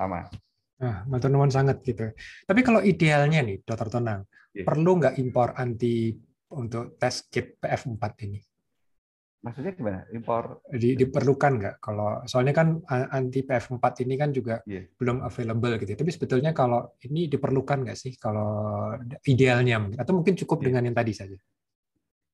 Nah, 0.76 1.07
matur 1.07 1.32
nuwun 1.32 1.47
sangat 1.47 1.80
gitu. 1.88 2.11
Tapi 2.43 2.59
kalau 2.59 2.84
idealnya 2.84 3.39
nih, 3.39 3.63
Dokter 3.63 3.88
Tonang, 3.88 4.28
yeah. 4.51 4.68
perlu 4.68 4.99
nggak 4.99 5.16
impor 5.24 5.55
anti 5.55 6.11
untuk 6.56 6.95
tes 6.95 7.28
kit 7.28 7.60
PF4 7.60 8.03
ini? 8.26 8.39
Maksudnya 9.45 9.78
gimana? 9.78 9.99
Impor? 10.10 10.66
Di, 10.74 10.97
diperlukan 10.97 11.51
nggak? 11.62 11.76
Kalau 11.78 12.26
soalnya 12.26 12.58
kan 12.58 12.82
anti 12.89 13.45
PF4 13.45 13.86
ini 14.01 14.18
kan 14.18 14.34
juga 14.34 14.66
yeah. 14.66 14.89
belum 14.97 15.22
available 15.22 15.78
gitu. 15.86 15.93
Tapi 15.93 16.10
sebetulnya 16.10 16.49
kalau 16.49 16.97
ini 17.06 17.30
diperlukan 17.30 17.86
nggak 17.86 17.93
sih? 17.93 18.18
Kalau 18.18 18.89
idealnya 19.30 19.93
atau 20.01 20.18
mungkin 20.18 20.34
cukup 20.34 20.66
yeah. 20.66 20.66
dengan 20.74 20.82
yang 20.89 20.97
tadi 20.97 21.14
saja? 21.14 21.38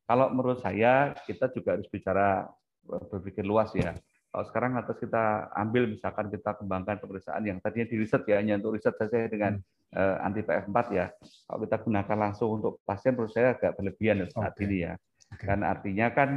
Kalau 0.07 0.31
menurut 0.31 0.63
saya 0.63 1.11
kita 1.27 1.51
juga 1.51 1.75
harus 1.75 1.91
bicara 1.91 2.47
berpikir 2.87 3.43
luas 3.43 3.75
ya. 3.75 3.91
Kalau 4.31 4.45
sekarang 4.47 4.79
atas 4.79 4.95
kita 4.95 5.51
ambil 5.51 5.91
misalkan 5.91 6.31
kita 6.31 6.55
kembangkan 6.55 6.95
pemeriksaan 7.03 7.43
yang 7.43 7.59
tadinya 7.59 7.91
di 7.91 7.99
riset 7.99 8.23
ya 8.23 8.39
hanya 8.39 8.55
untuk 8.55 8.79
riset 8.79 8.95
saja 8.95 9.27
dengan 9.27 9.59
hmm. 9.59 9.80
Uh, 9.95 10.17
anti 10.23 10.41
PF4 10.43 10.87
ya. 10.91 11.05
Kalau 11.19 11.59
kita 11.67 11.77
gunakan 11.83 12.17
langsung 12.17 12.49
untuk 12.61 12.79
pasien 12.87 13.15
menurut 13.15 13.31
saya 13.31 13.55
agak 13.55 13.75
berlebihan 13.75 14.27
saat 14.31 14.55
okay. 14.55 14.65
ini 14.67 14.77
ya. 14.87 14.93
Okay. 15.31 15.47
Karena 15.47 15.65
artinya 15.71 16.07
kan 16.11 16.29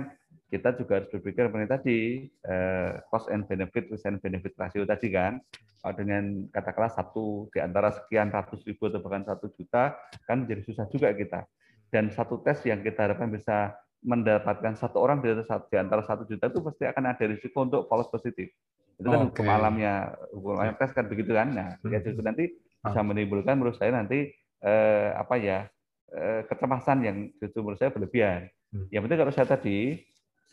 kita 0.51 0.71
juga 0.79 1.03
harus 1.03 1.11
berpikir 1.11 1.51
mengenai 1.51 1.71
tadi 1.71 1.99
uh, 2.47 3.03
cost 3.11 3.27
and 3.27 3.43
benefit, 3.51 3.91
risk 3.91 4.07
and 4.07 4.23
benefit 4.23 4.55
ratio 4.55 4.87
tadi 4.87 5.11
kan. 5.11 5.43
Kalau 5.83 5.95
dengan 6.01 6.49
katakanlah 6.49 6.93
satu 6.97 7.51
di 7.53 7.61
antara 7.61 7.93
sekian 7.93 8.33
ratus 8.33 8.65
ribu 8.65 8.89
atau 8.89 9.05
bahkan 9.05 9.27
satu 9.27 9.53
juta 9.53 9.93
kan 10.25 10.47
menjadi 10.47 10.63
susah 10.65 10.87
juga 10.89 11.13
kita. 11.13 11.45
Dan 11.93 12.09
satu 12.11 12.41
tes 12.41 12.63
yang 12.65 12.81
kita 12.81 13.07
harapkan 13.07 13.29
bisa 13.29 13.77
mendapatkan 14.05 14.77
satu 14.77 15.01
orang 15.01 15.25
di 15.25 15.33
antara 15.77 16.05
satu 16.05 16.29
juta 16.29 16.49
itu 16.49 16.61
pasti 16.61 16.85
akan 16.85 17.05
ada 17.09 17.25
risiko 17.25 17.65
untuk 17.65 17.89
false 17.89 18.09
positif. 18.13 18.53
Itu 18.95 19.11
kan 19.11 19.27
okay. 19.27 19.43
hukum 19.43 19.49
alamnya, 19.51 20.15
hukum 20.31 20.55
alam 20.61 20.77
tes 20.79 20.93
kan 20.95 21.05
begitu 21.11 21.35
kan. 21.35 21.51
Nah, 21.51 21.69
hmm. 21.83 21.91
ya 21.91 21.99
justru 22.01 22.23
nanti 22.23 22.55
bisa 22.85 23.01
menimbulkan 23.01 23.57
menurut 23.57 23.81
saya 23.81 23.97
nanti 23.97 24.29
eh, 24.61 25.11
apa 25.17 25.35
ya 25.41 25.65
eh, 26.13 26.45
kecemasan 26.45 26.99
yang 27.01 27.17
justru 27.41 27.65
menurut 27.65 27.81
saya 27.81 27.91
berlebihan. 27.91 28.47
Hmm. 28.71 28.87
Yang 28.93 29.03
penting 29.09 29.21
kalau 29.25 29.33
saya 29.33 29.49
tadi 29.49 29.79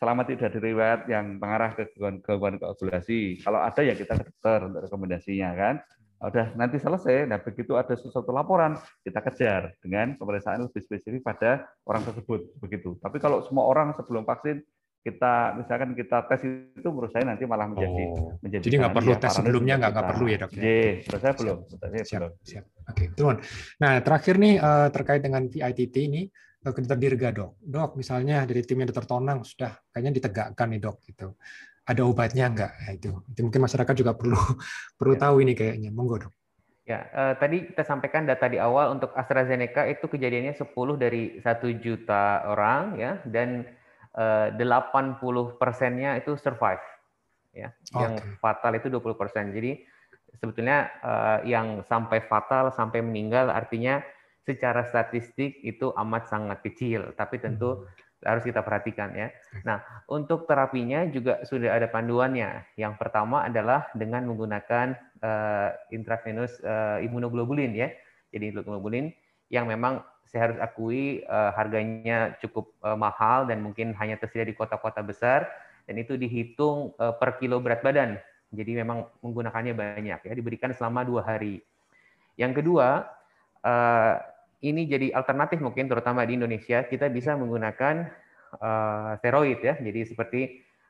selama 0.02 0.26
tidak 0.26 0.50
ada 0.50 0.58
riwayat 0.58 1.00
yang 1.06 1.38
mengarah 1.38 1.78
ke 1.78 1.94
gangguan 1.94 2.58
koagulasi, 2.58 3.38
kalau 3.44 3.62
ada 3.62 3.80
ya 3.86 3.94
kita 3.94 4.18
ke 4.18 4.24
dokter 4.26 4.58
untuk 4.66 4.80
rekomendasinya 4.88 5.50
kan. 5.54 5.76
Udah 6.22 6.54
nanti 6.54 6.78
selesai, 6.78 7.26
nah 7.26 7.42
begitu 7.42 7.74
ada 7.74 7.98
sesuatu 7.98 8.30
laporan, 8.30 8.78
kita 9.02 9.18
kejar 9.26 9.74
dengan 9.82 10.14
pemeriksaan 10.14 10.62
lebih 10.62 10.78
spesifik 10.86 11.18
pada 11.26 11.66
orang 11.82 12.06
tersebut. 12.06 12.46
begitu. 12.62 12.94
Tapi 13.02 13.18
kalau 13.18 13.42
semua 13.42 13.66
orang 13.66 13.90
sebelum 13.98 14.22
vaksin 14.22 14.62
kita 15.02 15.58
misalkan 15.58 15.98
kita 15.98 16.22
tes 16.30 16.40
itu 16.46 16.88
menurut 16.88 17.10
saya 17.10 17.26
nanti 17.26 17.42
malah 17.42 17.66
menjadi 17.66 18.04
oh, 18.14 18.38
menjadi 18.38 18.62
jadi 18.62 18.76
nggak 18.86 18.94
perlu 18.94 19.10
ya, 19.10 19.18
tes 19.18 19.32
sebelumnya 19.34 19.74
nggak 19.82 19.90
nggak 19.90 20.08
perlu 20.14 20.24
ya 20.30 20.36
dok 20.38 20.50
ya 20.54 20.62
yeah, 20.62 20.92
menurut 21.02 21.20
saya 21.20 21.34
belum 21.34 21.58
siap, 21.66 22.06
siap, 22.06 22.22
siap. 22.46 22.64
oke 22.86 23.04
okay, 23.18 23.34
nah 23.82 23.92
terakhir 23.98 24.34
nih 24.38 24.54
uh, 24.62 24.88
terkait 24.94 25.20
dengan 25.26 25.42
VITT 25.50 25.96
ini 26.06 26.22
uh, 26.62 26.70
dokter 26.70 26.96
Dirga 26.96 27.28
dok 27.34 27.58
dok 27.58 27.90
misalnya 27.98 28.46
dari 28.46 28.62
timnya 28.62 28.94
dokter 28.94 29.10
Tonang 29.10 29.42
sudah 29.42 29.74
kayaknya 29.90 30.22
ditegakkan 30.22 30.70
nih 30.70 30.80
dok 30.80 30.96
gitu 31.02 31.34
ada 31.82 32.02
obatnya 32.06 32.46
enggak? 32.46 32.72
Nah, 32.78 32.92
itu. 32.94 33.10
itu 33.26 33.40
mungkin 33.42 33.62
masyarakat 33.66 33.94
juga 33.98 34.12
perlu 34.14 34.38
perlu 34.98 35.14
ya. 35.18 35.20
tahu 35.20 35.36
ini 35.42 35.52
kayaknya. 35.58 35.90
Monggo 35.90 36.28
dong. 36.28 36.34
Ya, 36.82 37.06
eh, 37.14 37.34
tadi 37.38 37.70
kita 37.70 37.86
sampaikan 37.86 38.26
data 38.26 38.50
di 38.50 38.58
awal 38.58 38.98
untuk 38.98 39.14
AstraZeneca 39.14 39.86
itu 39.86 40.10
kejadiannya 40.10 40.58
10 40.58 40.98
dari 40.98 41.38
1 41.38 41.78
juta 41.78 42.42
orang 42.50 42.98
ya 42.98 43.22
dan 43.22 43.62
eh, 43.62 43.81
80 44.14 45.56
persennya 45.56 46.20
itu 46.20 46.36
survive 46.36 46.84
ya. 47.52 47.72
Okay. 47.72 48.00
Yang 48.00 48.14
fatal 48.40 48.72
itu 48.76 48.86
20 48.92 49.20
persen. 49.20 49.44
Jadi 49.52 49.80
sebetulnya 50.36 50.88
eh, 51.00 51.38
yang 51.52 51.84
sampai 51.84 52.24
fatal 52.24 52.72
sampai 52.72 53.00
meninggal 53.04 53.52
artinya 53.52 54.00
secara 54.42 54.82
statistik 54.84 55.62
itu 55.62 55.94
amat 55.94 56.26
sangat 56.26 56.66
kecil, 56.66 57.14
tapi 57.14 57.38
tentu 57.38 57.86
hmm 57.86 58.10
harus 58.22 58.46
kita 58.46 58.62
perhatikan 58.62 59.10
ya. 59.12 59.28
Nah, 59.66 59.82
untuk 60.06 60.46
terapinya 60.46 61.02
juga 61.10 61.42
sudah 61.42 61.74
ada 61.74 61.90
panduannya. 61.90 62.78
Yang 62.78 62.94
pertama 62.98 63.42
adalah 63.46 63.90
dengan 63.98 64.26
menggunakan 64.30 64.94
uh, 65.20 65.70
intravenous 65.90 66.62
uh, 66.62 67.02
imunoglobulin 67.02 67.74
ya. 67.74 67.90
Jadi 68.30 68.54
imunoglobulin 68.54 69.10
yang 69.52 69.68
memang 69.68 70.00
saya 70.32 70.48
harus 70.48 70.58
akui 70.64 71.20
uh, 71.28 71.52
harganya 71.52 72.32
cukup 72.40 72.72
uh, 72.80 72.96
mahal 72.96 73.44
dan 73.44 73.60
mungkin 73.60 73.92
hanya 74.00 74.16
tersedia 74.16 74.48
di 74.48 74.56
kota-kota 74.56 75.04
besar 75.04 75.44
dan 75.84 76.00
itu 76.00 76.16
dihitung 76.16 76.96
uh, 76.96 77.12
per 77.12 77.36
kilo 77.36 77.60
berat 77.60 77.84
badan. 77.84 78.16
Jadi 78.52 78.80
memang 78.80 79.08
menggunakannya 79.20 79.76
banyak 79.76 80.20
ya, 80.24 80.32
diberikan 80.32 80.72
selama 80.72 81.04
dua 81.04 81.24
hari. 81.24 81.60
Yang 82.40 82.64
kedua, 82.64 83.04
uh, 83.60 84.14
ini 84.64 84.88
jadi 84.88 85.12
alternatif 85.12 85.60
mungkin 85.60 85.88
terutama 85.88 86.24
di 86.24 86.40
Indonesia 86.40 86.84
kita 86.88 87.12
bisa 87.12 87.36
menggunakan 87.36 88.08
uh, 88.56 89.16
steroid 89.20 89.60
ya. 89.60 89.76
Jadi 89.76 90.00
seperti 90.08 90.40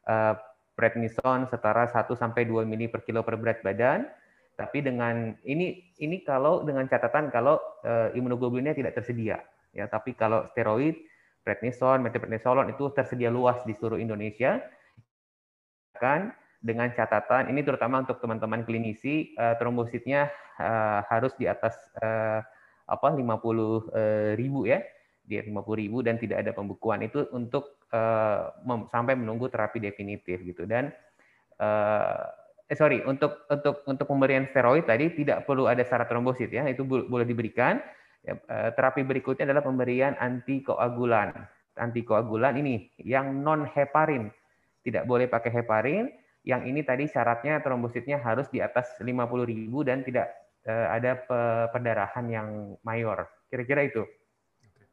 uh, 0.07 0.39
prednison 0.79 1.51
setara 1.51 1.91
1 1.91 2.07
sampai 2.15 2.47
2 2.47 2.67
mili 2.67 2.87
per 2.87 3.03
kilo 3.03 3.27
per 3.27 3.39
berat 3.39 3.63
badan. 3.63 4.07
Tapi 4.53 4.85
dengan 4.85 5.33
ini 5.49 5.81
ini 5.99 6.21
kalau 6.23 6.61
dengan 6.63 6.85
catatan 6.85 7.33
kalau 7.33 7.57
uh, 7.83 8.13
imunoglobulinnya 8.13 8.77
tidak 8.77 8.97
tersedia 8.97 9.41
ya. 9.73 9.89
Tapi 9.89 10.13
kalau 10.13 10.45
steroid, 10.53 10.97
prednison, 11.41 12.05
metoprednisolon 12.05 12.71
itu 12.71 12.93
tersedia 12.93 13.33
luas 13.33 13.65
di 13.65 13.73
seluruh 13.75 13.99
Indonesia. 13.99 14.61
Kan 15.97 16.37
dengan 16.63 16.95
catatan 16.95 17.51
ini 17.51 17.67
terutama 17.67 18.07
untuk 18.07 18.23
teman-teman 18.23 18.63
klinisi 18.63 19.35
uh, 19.35 19.59
trombositnya 19.59 20.31
uh, 20.63 21.03
harus 21.11 21.35
di 21.35 21.51
atas 21.51 21.75
uh, 21.99 22.39
apa 22.83 23.09
50 23.15 23.25
eh, 23.25 24.33
ribu 24.37 24.67
ya 24.67 24.83
di 25.23 25.39
50 25.39 25.81
ribu 25.81 26.03
dan 26.03 26.19
tidak 26.19 26.45
ada 26.45 26.51
pembukuan 26.53 26.99
itu 27.01 27.25
untuk 27.31 27.79
sampai 28.91 29.15
menunggu 29.15 29.47
terapi 29.49 29.79
definitif 29.79 30.43
gitu 30.43 30.67
dan 30.67 30.91
uh, 31.63 32.27
eh 32.73 32.77
sorry 32.79 33.05
untuk 33.05 33.45
untuk 33.53 33.85
untuk 33.85 34.07
pemberian 34.09 34.49
steroid 34.49 34.89
tadi 34.89 35.13
tidak 35.13 35.45
perlu 35.45 35.69
ada 35.69 35.85
syarat 35.85 36.09
trombosit 36.09 36.49
ya 36.49 36.65
itu 36.65 36.89
boleh 36.89 37.29
diberikan 37.29 37.77
ya, 38.25 38.33
terapi 38.73 39.05
berikutnya 39.05 39.45
adalah 39.45 39.61
pemberian 39.61 40.17
antikoagulan 40.17 41.37
antikoagulan 41.77 42.57
ini 42.57 42.89
yang 42.97 43.45
non 43.45 43.69
heparin 43.69 44.33
tidak 44.81 45.05
boleh 45.05 45.29
pakai 45.29 45.53
heparin 45.53 46.09
yang 46.43 46.67
ini 46.67 46.83
tadi 46.83 47.07
syaratnya 47.07 47.63
trombositnya 47.63 48.19
harus 48.19 48.51
di 48.51 48.59
atas 48.59 48.99
50.000 48.99 49.07
dan 49.87 50.03
tidak 50.03 50.27
uh, 50.67 50.91
ada 50.91 51.23
perdarahan 51.71 52.27
yang 52.27 52.49
mayor. 52.83 53.31
Kira-kira 53.47 53.87
itu. 53.87 54.03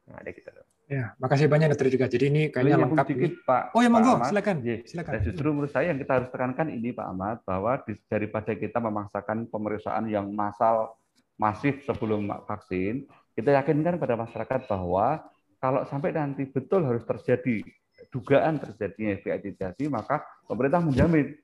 Nah, 0.06 0.22
ada 0.22 0.30
kita. 0.30 0.50
Ya, 0.90 1.14
makasih 1.22 1.46
banyak 1.46 1.70
dokter 1.70 1.86
juga. 1.86 2.10
Jadi 2.10 2.24
ini 2.34 2.42
kayaknya 2.50 2.82
lengkap 2.82 3.06
sedikit, 3.06 3.30
ini. 3.38 3.46
Pak. 3.46 3.62
Oh 3.78 3.80
ya 3.80 3.86
monggo, 3.86 4.26
silakan. 4.26 4.56
Ya, 4.66 4.76
silakan. 4.82 5.12
Dan 5.14 5.20
justru 5.22 5.46
menurut 5.54 5.70
saya 5.70 5.94
yang 5.94 6.02
kita 6.02 6.12
harus 6.18 6.28
tekankan 6.34 6.66
ini 6.66 6.90
Pak 6.90 7.06
Ahmad 7.06 7.36
bahwa 7.46 7.72
daripada 8.10 8.50
kita 8.58 8.78
memaksakan 8.82 9.46
pemeriksaan 9.46 10.10
yang 10.10 10.26
massal 10.34 10.98
masif 11.38 11.86
sebelum 11.86 12.26
vaksin, 12.42 13.06
kita 13.38 13.54
yakinkan 13.54 14.02
pada 14.02 14.18
masyarakat 14.18 14.66
bahwa 14.66 15.22
kalau 15.62 15.86
sampai 15.86 16.10
nanti 16.10 16.50
betul 16.50 16.82
harus 16.82 17.06
terjadi 17.06 17.62
dugaan 18.10 18.58
terjadinya 18.58 19.14
HIV 19.14 19.86
maka 19.92 20.24
pemerintah 20.48 20.82
menjamin 20.82 21.36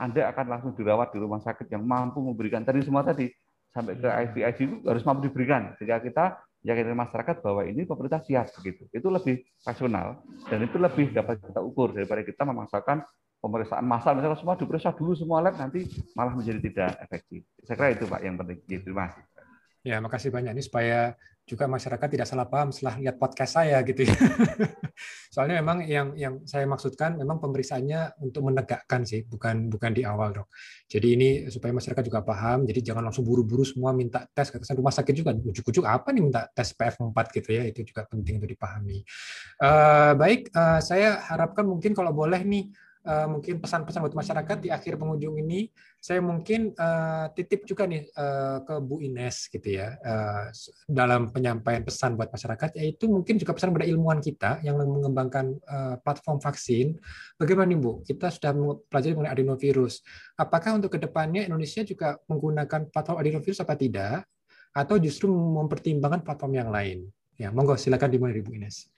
Anda 0.00 0.30
akan 0.30 0.46
langsung 0.46 0.72
dirawat 0.78 1.12
di 1.12 1.18
rumah 1.20 1.42
sakit 1.42 1.68
yang 1.68 1.84
mampu 1.84 2.22
memberikan 2.22 2.62
tadi 2.62 2.80
semua 2.86 3.02
tadi 3.02 3.28
sampai 3.74 3.98
ke 3.98 4.06
IVIG 4.06 4.58
itu 4.62 4.76
harus 4.86 5.02
mampu 5.02 5.26
diberikan 5.26 5.74
sehingga 5.76 5.98
kita 5.98 6.38
yakin 6.64 6.96
masyarakat 6.96 7.44
bahwa 7.44 7.62
ini 7.68 7.84
pemerintah 7.84 8.24
siap 8.24 8.48
begitu. 8.58 8.88
Itu 8.90 9.12
lebih 9.12 9.44
rasional 9.62 10.24
dan 10.48 10.58
itu 10.64 10.76
lebih 10.80 11.12
dapat 11.12 11.44
kita 11.44 11.60
ukur 11.60 11.92
daripada 11.92 12.24
kita 12.24 12.42
memaksakan 12.48 13.04
pemeriksaan 13.44 13.84
massal 13.84 14.16
misalnya 14.16 14.40
semua 14.40 14.56
diperiksa 14.56 14.96
dulu 14.96 15.12
semua 15.12 15.44
lab 15.44 15.60
nanti 15.60 15.84
malah 16.16 16.32
menjadi 16.32 16.64
tidak 16.64 16.90
efektif. 17.04 17.44
Saya 17.60 17.76
kira 17.76 17.88
itu 17.92 18.04
Pak 18.08 18.20
yang 18.24 18.40
penting. 18.40 18.58
Ya, 18.64 18.78
terima 18.80 19.02
kasih. 19.12 19.24
Ya, 19.84 19.96
makasih 20.00 20.32
banyak 20.32 20.56
ini 20.56 20.64
supaya 20.64 21.12
juga 21.44 21.68
masyarakat 21.68 22.08
tidak 22.08 22.24
salah 22.24 22.48
paham 22.48 22.72
setelah 22.72 22.96
lihat 23.04 23.20
podcast 23.20 23.60
saya 23.60 23.84
gitu 23.84 24.08
ya. 24.08 24.16
Soalnya 25.34 25.60
memang 25.60 25.84
yang 25.84 26.16
yang 26.16 26.34
saya 26.48 26.64
maksudkan 26.64 27.20
memang 27.20 27.36
pemeriksaannya 27.36 28.16
untuk 28.24 28.48
menegakkan 28.48 29.04
sih, 29.04 29.28
bukan 29.28 29.68
bukan 29.68 29.92
di 29.92 30.08
awal 30.08 30.32
dok. 30.32 30.48
Jadi 30.88 31.06
ini 31.12 31.28
supaya 31.52 31.76
masyarakat 31.76 32.00
juga 32.00 32.24
paham. 32.24 32.64
Jadi 32.64 32.80
jangan 32.80 33.04
langsung 33.04 33.28
buru-buru 33.28 33.60
semua 33.60 33.92
minta 33.92 34.24
tes. 34.32 34.48
Kesan 34.48 34.80
rumah 34.80 34.94
sakit 34.96 35.12
juga 35.12 35.36
ujuk-ujuk 35.36 35.84
apa 35.84 36.16
nih 36.16 36.22
minta 36.24 36.48
tes 36.48 36.72
PF4 36.72 37.18
gitu 37.36 37.50
ya. 37.52 37.62
Itu 37.68 37.84
juga 37.84 38.08
penting 38.08 38.40
untuk 38.40 38.48
dipahami. 38.48 39.04
Uh, 39.60 40.16
baik, 40.16 40.48
uh, 40.56 40.80
saya 40.80 41.20
harapkan 41.28 41.68
mungkin 41.68 41.92
kalau 41.92 42.16
boleh 42.16 42.40
nih 42.40 42.72
uh, 43.04 43.26
mungkin 43.28 43.60
pesan-pesan 43.60 44.00
buat 44.04 44.16
masyarakat 44.16 44.56
di 44.64 44.68
akhir 44.72 44.96
pengunjung 44.96 45.36
ini. 45.38 45.68
Saya 46.00 46.20
mungkin 46.20 46.72
uh, 46.76 47.32
titip 47.32 47.64
juga 47.64 47.88
nih 47.88 48.08
uh, 48.16 48.64
ke 48.64 48.74
Bu 48.80 49.00
Ines 49.00 49.48
gitu 49.48 49.80
ya 49.80 49.96
uh, 50.00 50.52
dalam 50.88 51.32
penyampaian 51.32 51.80
pesan 51.80 52.16
buat 52.16 52.28
masyarakat 52.28 52.76
yaitu 52.76 53.08
mungkin 53.08 53.40
juga 53.40 53.56
pesan 53.56 53.72
pada 53.72 53.88
ilmuwan 53.88 54.20
kita 54.20 54.60
yang 54.60 54.76
mengembangkan 54.76 55.56
uh, 55.64 55.96
platform 56.00 56.40
vaksin. 56.40 56.96
Bagaimana 57.40 57.72
nih 57.72 57.80
Bu? 57.80 58.04
Kita 58.04 58.28
sudah 58.28 58.52
mempelajari 58.52 59.12
mengenai 59.16 59.34
adenovirus. 59.40 60.04
Apakah 60.36 60.76
untuk 60.76 60.92
ke 60.92 60.98
depannya 61.00 61.48
Indonesia 61.48 61.80
juga 61.84 62.20
menggunakan 62.28 62.90
platform 62.92 63.16
adenovirus 63.20 63.64
apa 63.64 63.74
tidak? 63.76 64.28
Atau 64.74 64.98
justru 64.98 65.30
mempertimbangkan 65.30 66.26
platform 66.26 66.52
yang 66.58 66.68
lain? 66.68 67.06
Ya 67.34 67.50
monggo 67.50 67.74
silakan 67.74 68.10
dimulai 68.14 68.42
Bu 68.42 68.54
Ines 68.54 68.90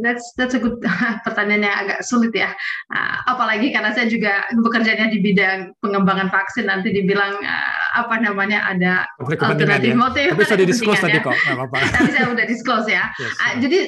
That's 0.00 0.32
that's 0.40 0.56
a 0.56 0.60
good 0.62 0.80
pertanyaan 1.26 1.68
yang 1.68 1.76
agak 1.76 2.00
sulit 2.06 2.32
ya. 2.32 2.54
Uh, 2.88 3.16
apalagi 3.28 3.74
karena 3.74 3.92
saya 3.92 4.08
juga 4.08 4.48
bekerjanya 4.56 5.12
di 5.12 5.20
bidang 5.20 5.76
pengembangan 5.84 6.32
vaksin 6.32 6.70
nanti 6.70 6.94
dibilang 6.94 7.36
uh, 7.42 7.82
apa 8.00 8.16
namanya 8.22 8.64
ada 8.72 9.04
alternatif 9.20 9.92
ya. 9.92 9.98
motif. 9.98 10.28
Tapi 10.32 10.44
sudah 10.48 10.66
disclose 10.66 11.02
tadi 11.02 11.18
ya. 11.20 11.26
kok, 11.26 11.36
apa-apa. 11.36 11.76
Tapi 11.92 12.10
saya 12.14 12.24
sudah 12.30 12.46
disclose 12.48 12.88
ya. 12.88 13.04
Yes, 13.22 13.38
uh, 13.38 13.54
jadi 13.62 13.78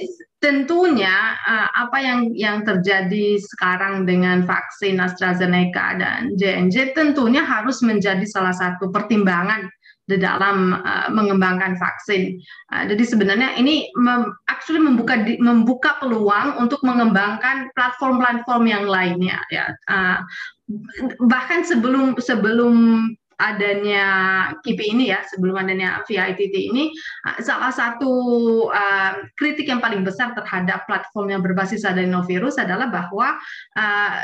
tentunya 0.45 1.41
uh, 1.49 1.69
apa 1.73 1.99
yang 2.05 2.21
yang 2.37 2.61
terjadi 2.69 3.41
sekarang 3.41 4.05
dengan 4.05 4.45
vaksin 4.45 5.01
AstraZeneca 5.01 5.97
dan 5.97 6.37
J&J 6.37 6.93
tentunya 6.93 7.41
harus 7.41 7.81
menjadi 7.81 8.23
salah 8.29 8.53
satu 8.53 8.93
pertimbangan 8.93 9.65
di 10.05 10.21
dalam 10.21 10.77
uh, 10.85 11.09
mengembangkan 11.09 11.81
vaksin. 11.81 12.37
Uh, 12.73 12.85
jadi 12.89 13.05
sebenarnya 13.05 13.57
ini 13.57 13.89
mem, 13.97 14.33
actually 14.53 14.81
membuka 14.81 15.21
di, 15.25 15.41
membuka 15.41 15.97
peluang 16.01 16.61
untuk 16.61 16.85
mengembangkan 16.85 17.73
platform-platform 17.73 18.65
yang 18.69 18.85
lainnya 18.85 19.41
ya. 19.49 19.73
Uh, 19.89 20.21
bahkan 21.25 21.65
sebelum 21.65 22.17
sebelum 22.21 23.09
adanya 23.39 24.07
KIPI 24.63 24.95
ini 24.95 25.05
ya, 25.11 25.21
sebelum 25.27 25.59
adanya 25.59 26.07
VITT 26.07 26.55
ini, 26.55 26.95
salah 27.43 27.75
satu 27.75 28.13
uh, 28.71 29.27
kritik 29.35 29.67
yang 29.67 29.83
paling 29.83 30.07
besar 30.07 30.33
terhadap 30.39 30.87
platform 30.87 31.35
yang 31.35 31.43
berbasis 31.43 31.83
adenovirus 31.83 32.63
adalah 32.63 32.87
bahwa 32.89 33.35
uh, 33.75 34.23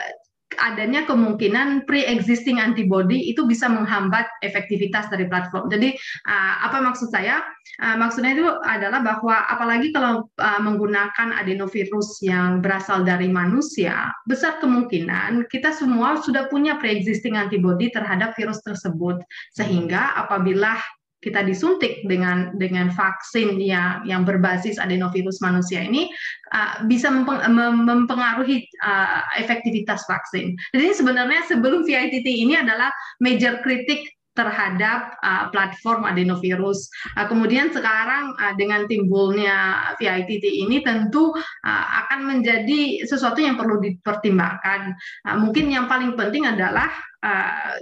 adanya 0.59 1.07
kemungkinan 1.07 1.87
pre-existing 1.87 2.59
antibody 2.59 3.31
itu 3.31 3.47
bisa 3.47 3.71
menghambat 3.71 4.27
efektivitas 4.43 5.07
dari 5.07 5.31
platform. 5.31 5.71
Jadi 5.71 5.95
uh, 6.27 6.55
apa 6.67 6.83
maksud 6.83 7.15
saya? 7.15 7.45
Uh, 7.79 7.95
maksudnya 7.95 8.35
itu 8.35 8.47
adalah 8.67 8.99
bahwa 9.05 9.47
apalagi 9.47 9.95
kalau 9.95 10.27
uh, 10.43 10.61
menggunakan 10.61 11.37
adenovirus 11.39 12.19
yang 12.25 12.59
berasal 12.59 13.07
dari 13.07 13.31
manusia, 13.31 14.11
besar 14.27 14.59
kemungkinan 14.59 15.47
kita 15.47 15.71
semua 15.71 16.19
sudah 16.19 16.51
punya 16.51 16.77
pre-existing 16.83 17.39
antibody 17.39 17.93
terhadap 17.95 18.35
virus 18.35 18.59
tersebut. 18.67 19.23
Sehingga 19.55 20.19
apabila 20.19 20.75
kita 21.21 21.45
disuntik 21.45 22.01
dengan 22.09 22.57
dengan 22.57 22.89
vaksin 22.89 23.61
yang 23.61 24.03
yang 24.09 24.25
berbasis 24.25 24.81
adenovirus 24.81 25.45
manusia 25.45 25.85
ini 25.85 26.09
uh, 26.53 26.85
bisa 26.89 27.13
mempengaruhi 27.13 28.65
uh, 28.81 29.21
efektivitas 29.37 30.09
vaksin. 30.09 30.57
Jadi 30.73 30.97
sebenarnya 30.97 31.45
sebelum 31.47 31.85
VITT 31.85 32.25
ini 32.25 32.57
adalah 32.57 32.89
major 33.21 33.61
kritik 33.61 34.09
terhadap 34.33 35.21
uh, 35.21 35.53
platform 35.53 36.09
adenovirus. 36.09 36.89
Uh, 37.19 37.29
kemudian 37.29 37.69
sekarang 37.69 38.33
uh, 38.41 38.55
dengan 38.57 38.89
timbulnya 38.89 39.93
VITT 40.01 40.47
ini 40.65 40.81
tentu 40.81 41.37
uh, 41.37 41.87
akan 42.07 42.25
menjadi 42.25 43.05
sesuatu 43.05 43.43
yang 43.43 43.61
perlu 43.61 43.77
dipertimbangkan. 43.83 44.97
Uh, 45.29 45.37
mungkin 45.37 45.69
yang 45.69 45.85
paling 45.91 46.17
penting 46.17 46.49
adalah 46.49 46.89
uh, 47.21 47.77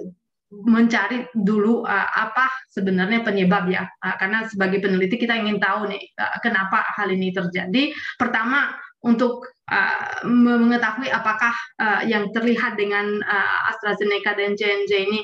mencari 0.48 1.28
dulu 1.36 1.84
uh, 1.84 2.08
apa 2.08 2.48
sebenarnya 2.72 3.20
penyebab 3.20 3.68
ya. 3.68 3.84
Uh, 4.00 4.16
karena 4.16 4.48
sebagai 4.48 4.80
peneliti 4.80 5.20
kita 5.20 5.36
ingin 5.36 5.60
tahu 5.60 5.92
nih 5.92 6.02
uh, 6.16 6.40
kenapa 6.40 6.84
hal 6.96 7.12
ini 7.12 7.32
terjadi. 7.32 7.92
Pertama 8.16 8.72
untuk 9.04 9.44
uh, 9.70 10.24
mengetahui 10.26 11.12
apakah 11.12 11.54
uh, 11.78 12.02
yang 12.08 12.32
terlihat 12.32 12.80
dengan 12.80 13.20
uh, 13.22 13.70
AstraZeneca 13.70 14.34
dan 14.34 14.56
J&J 14.56 14.90
ini 14.90 15.20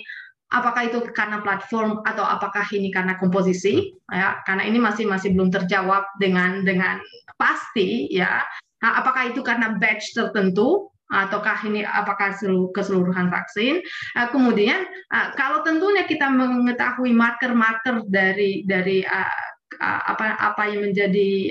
apakah 0.55 0.87
itu 0.87 1.03
karena 1.11 1.43
platform 1.43 2.05
atau 2.07 2.23
apakah 2.23 2.63
ini 2.71 2.93
karena 2.93 3.17
komposisi 3.19 3.97
ya. 4.13 4.39
Karena 4.45 4.63
ini 4.69 4.79
masih 4.79 5.09
masih 5.09 5.33
belum 5.33 5.51
terjawab 5.51 6.05
dengan 6.21 6.63
dengan 6.63 7.01
pasti 7.41 8.13
ya. 8.13 8.45
Apakah 8.85 9.33
itu 9.33 9.41
karena 9.41 9.81
batch 9.81 10.13
tertentu 10.13 10.93
ataukah 11.13 11.59
ini 11.69 11.85
apakah 11.85 12.33
seluruh, 12.37 12.73
keseluruhan 12.73 13.29
vaksin. 13.29 13.85
Uh, 14.17 14.29
kemudian 14.33 14.89
uh, 15.13 15.29
kalau 15.37 15.61
tentunya 15.61 16.09
kita 16.09 16.31
mengetahui 16.33 17.13
marker-marker 17.13 18.05
dari 18.09 18.65
dari 18.65 19.05
uh, 19.05 19.43
apa 19.83 20.39
apa 20.39 20.71
yang 20.71 20.87
menjadi 20.87 21.51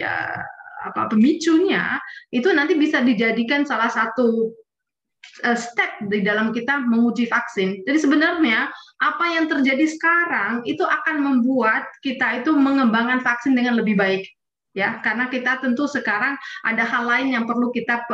apa 0.88 1.12
pemicunya 1.12 1.99
itu 2.32 2.47
nanti 2.56 2.80
bisa 2.80 3.04
dijadikan 3.04 3.68
salah 3.68 3.91
satu 3.91 4.47
step 5.60 6.08
di 6.08 6.24
dalam 6.24 6.56
kita 6.56 6.88
menguji 6.88 7.28
vaksin. 7.28 7.84
Jadi 7.84 7.99
sebenarnya 7.99 8.72
apa 9.04 9.26
yang 9.28 9.51
terjadi 9.51 9.84
sekarang 9.91 10.64
itu 10.64 10.88
akan 10.88 11.20
membuat 11.20 11.84
kita 11.99 12.39
itu 12.39 12.56
mengembangkan 12.56 13.20
vaksin 13.20 13.60
dengan 13.60 13.76
lebih 13.76 13.99
baik 13.99 14.24
ya 14.74 14.99
karena 15.05 15.30
kita 15.30 15.61
tentu 15.61 15.86
sekarang 15.86 16.38
ada 16.65 16.84
hal 16.84 17.05
lain 17.05 17.34
yang 17.34 17.45
perlu 17.45 17.69
kita 17.69 18.05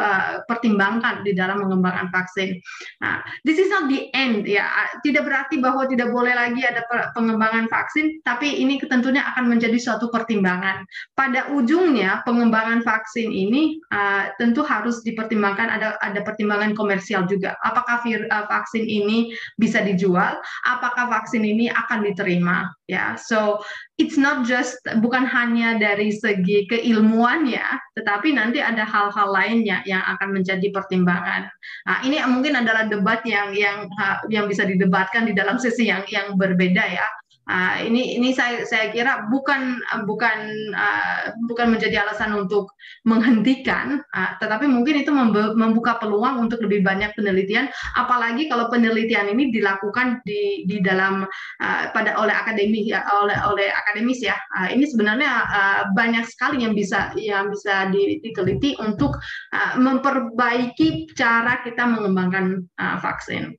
pertimbangkan 0.47 1.23
di 1.23 1.35
dalam 1.35 1.63
mengembangkan 1.63 2.11
vaksin. 2.11 2.59
Nah, 2.99 3.23
this 3.47 3.59
is 3.59 3.71
not 3.71 3.87
the 3.87 4.11
end 4.11 4.43
ya 4.43 4.67
tidak 5.01 5.27
berarti 5.27 5.59
bahwa 5.59 5.87
tidak 5.87 6.11
boleh 6.11 6.35
lagi 6.35 6.61
ada 6.63 6.83
pengembangan 7.15 7.71
vaksin, 7.71 8.19
tapi 8.27 8.59
ini 8.59 8.79
tentunya 8.83 9.23
akan 9.33 9.51
menjadi 9.51 9.79
suatu 9.79 10.11
pertimbangan. 10.11 10.83
Pada 11.15 11.51
ujungnya 11.51 12.21
pengembangan 12.27 12.83
vaksin 12.83 13.31
ini 13.31 13.79
uh, 13.91 14.31
tentu 14.37 14.61
harus 14.65 15.01
dipertimbangkan 15.07 15.67
ada 15.71 15.95
ada 16.03 16.19
pertimbangan 16.23 16.75
komersial 16.75 17.25
juga. 17.29 17.55
Apakah 17.63 18.03
vir, 18.03 18.27
uh, 18.29 18.45
vaksin 18.47 18.83
ini 18.83 19.31
bisa 19.55 19.83
dijual? 19.83 20.39
Apakah 20.67 21.07
vaksin 21.07 21.45
ini 21.45 21.71
akan 21.71 22.03
diterima? 22.03 22.67
Ya, 22.89 23.13
so 23.13 23.61
it's 24.01 24.17
not 24.17 24.49
just 24.49 24.81
bukan 25.05 25.21
hanya 25.21 25.77
dari 25.77 26.09
segi 26.09 26.48
keilmuan 26.69 27.45
ya, 27.45 27.77
tetapi 27.93 28.33
nanti 28.33 28.59
ada 28.63 28.85
hal-hal 28.85 29.29
lainnya 29.29 29.83
yang 29.85 30.01
akan 30.17 30.39
menjadi 30.39 30.67
pertimbangan. 30.73 31.51
Nah, 31.85 31.97
ini 32.05 32.17
mungkin 32.25 32.57
adalah 32.57 32.87
debat 32.89 33.21
yang 33.27 33.53
yang 33.53 33.85
yang 34.31 34.45
bisa 34.49 34.65
didebatkan 34.65 35.29
di 35.29 35.33
dalam 35.37 35.61
sesi 35.61 35.89
yang 35.89 36.03
yang 36.09 36.35
berbeda 36.35 36.83
ya. 36.83 37.07
Uh, 37.49 37.81
ini 37.81 38.21
ini 38.21 38.29
saya 38.29 38.61
saya 38.61 38.93
kira 38.93 39.25
bukan 39.33 39.81
bukan 40.05 40.37
uh, 40.77 41.33
bukan 41.49 41.73
menjadi 41.73 42.05
alasan 42.05 42.37
untuk 42.37 42.69
menghentikan, 43.09 44.05
uh, 44.13 44.37
tetapi 44.37 44.69
mungkin 44.69 45.01
itu 45.01 45.09
membuka 45.57 45.97
peluang 45.97 46.45
untuk 46.45 46.61
lebih 46.61 46.85
banyak 46.85 47.09
penelitian, 47.17 47.65
apalagi 47.97 48.45
kalau 48.45 48.69
penelitian 48.69 49.33
ini 49.33 49.49
dilakukan 49.49 50.21
di 50.29 50.69
di 50.69 50.77
dalam 50.85 51.25
uh, 51.57 51.83
pada 51.89 52.21
oleh 52.21 52.37
akademi 52.37 52.85
ya 52.85 53.01
oleh 53.17 53.35
oleh 53.49 53.73
akademis 53.73 54.21
ya. 54.21 54.37
Uh, 54.53 54.69
ini 54.69 54.85
sebenarnya 54.85 55.49
uh, 55.49 55.81
banyak 55.97 56.29
sekali 56.29 56.61
yang 56.61 56.77
bisa 56.77 57.09
yang 57.17 57.49
bisa 57.49 57.89
diteliti 57.89 58.77
untuk 58.77 59.17
uh, 59.57 59.73
memperbaiki 59.73 61.17
cara 61.17 61.65
kita 61.65 61.81
mengembangkan 61.81 62.61
uh, 62.77 63.01
vaksin. 63.01 63.57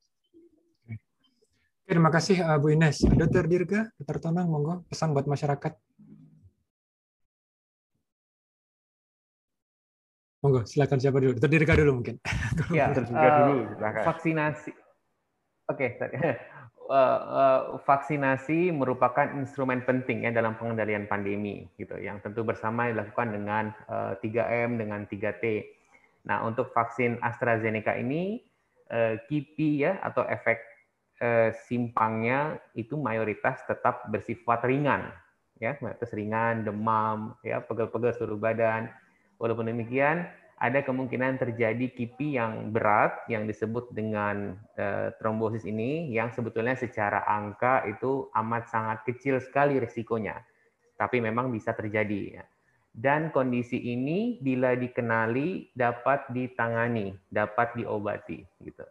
Terima 1.90 2.06
kasih 2.06 2.38
uh, 2.38 2.54
Bu 2.62 2.70
Ines. 2.70 3.02
Dr. 3.02 3.50
Dirga, 3.50 3.90
Dr. 3.98 4.22
Tonang, 4.22 4.46
monggo 4.46 4.86
pesan 4.86 5.10
buat 5.10 5.26
masyarakat. 5.26 5.74
Monggo, 10.46 10.62
silakan 10.70 11.02
siapa 11.02 11.18
dulu? 11.18 11.34
Dr. 11.34 11.50
Dirga 11.50 11.74
dulu 11.74 11.98
mungkin. 11.98 12.22
Ya, 12.70 12.94
Dr. 12.94 13.10
Dirga 13.10 13.30
dulu, 13.42 13.74
silakan. 13.74 14.02
Vaksinasi. 14.06 14.70
Oke, 15.66 15.98
okay, 15.98 16.38
uh, 16.94 17.18
uh, 17.26 17.60
vaksinasi 17.82 18.70
merupakan 18.70 19.26
instrumen 19.34 19.82
penting 19.82 20.26
ya 20.26 20.30
dalam 20.30 20.54
pengendalian 20.62 21.10
pandemi 21.10 21.66
gitu 21.74 21.98
yang 21.98 22.22
tentu 22.22 22.46
bersama 22.46 22.86
dilakukan 22.86 23.34
dengan 23.34 23.74
uh, 23.90 24.14
3M 24.22 24.78
dengan 24.78 25.10
3T. 25.10 25.42
Nah, 26.30 26.46
untuk 26.46 26.70
vaksin 26.70 27.18
AstraZeneca 27.18 27.98
ini 27.98 28.38
uh, 28.94 29.18
KIPI 29.26 29.70
ya 29.82 29.98
atau 30.06 30.22
efek 30.30 30.69
eh, 31.20 31.52
simpangnya 31.68 32.58
itu 32.74 32.96
mayoritas 32.96 33.62
tetap 33.68 34.08
bersifat 34.08 34.64
ringan 34.66 35.12
ya, 35.60 35.76
batuk 35.78 36.10
ringan, 36.16 36.64
demam, 36.64 37.36
ya, 37.44 37.60
pegel-pegel 37.60 38.16
seluruh 38.16 38.40
badan. 38.40 38.88
Walaupun 39.36 39.68
demikian, 39.68 40.24
ada 40.60 40.80
kemungkinan 40.80 41.40
terjadi 41.40 41.88
KIPI 41.92 42.28
yang 42.36 42.52
berat 42.72 43.24
yang 43.32 43.44
disebut 43.48 43.92
dengan 43.92 44.56
uh, 44.76 45.12
trombosis 45.20 45.64
ini 45.64 46.12
yang 46.12 46.32
sebetulnya 46.32 46.76
secara 46.76 47.24
angka 47.24 47.84
itu 47.88 48.28
amat 48.36 48.68
sangat 48.68 48.98
kecil 49.08 49.40
sekali 49.40 49.80
risikonya. 49.80 50.40
Tapi 50.96 51.20
memang 51.20 51.48
bisa 51.48 51.72
terjadi. 51.72 52.40
Ya 52.40 52.44
dan 52.90 53.30
kondisi 53.30 53.78
ini 53.78 54.42
bila 54.42 54.74
dikenali 54.74 55.70
dapat 55.78 56.26
ditangani, 56.34 57.14
dapat 57.30 57.78
diobati 57.78 58.42
gitu. 58.66 58.82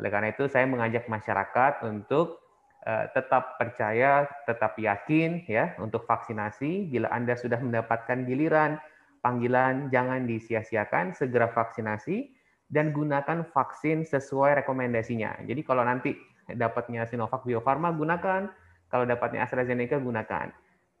Oleh 0.00 0.08
karena 0.08 0.32
itu 0.32 0.48
saya 0.48 0.64
mengajak 0.64 1.10
masyarakat 1.10 1.84
untuk 1.84 2.40
uh, 2.86 3.08
tetap 3.12 3.60
percaya, 3.60 4.24
tetap 4.48 4.78
yakin 4.78 5.44
ya 5.44 5.76
untuk 5.82 6.08
vaksinasi. 6.08 6.88
Bila 6.88 7.12
Anda 7.12 7.36
sudah 7.36 7.60
mendapatkan 7.60 8.24
giliran 8.24 8.80
panggilan 9.22 9.88
jangan 9.94 10.26
disia-siakan, 10.26 11.14
segera 11.14 11.48
vaksinasi 11.52 12.34
dan 12.72 12.90
gunakan 12.90 13.46
vaksin 13.52 14.02
sesuai 14.08 14.64
rekomendasinya. 14.64 15.44
Jadi 15.44 15.60
kalau 15.62 15.84
nanti 15.86 16.16
dapatnya 16.50 17.06
Sinovac 17.06 17.46
Bio 17.46 17.62
Farma 17.62 17.94
gunakan, 17.94 18.50
kalau 18.90 19.04
dapatnya 19.06 19.46
AstraZeneca 19.46 20.00
gunakan 20.02 20.50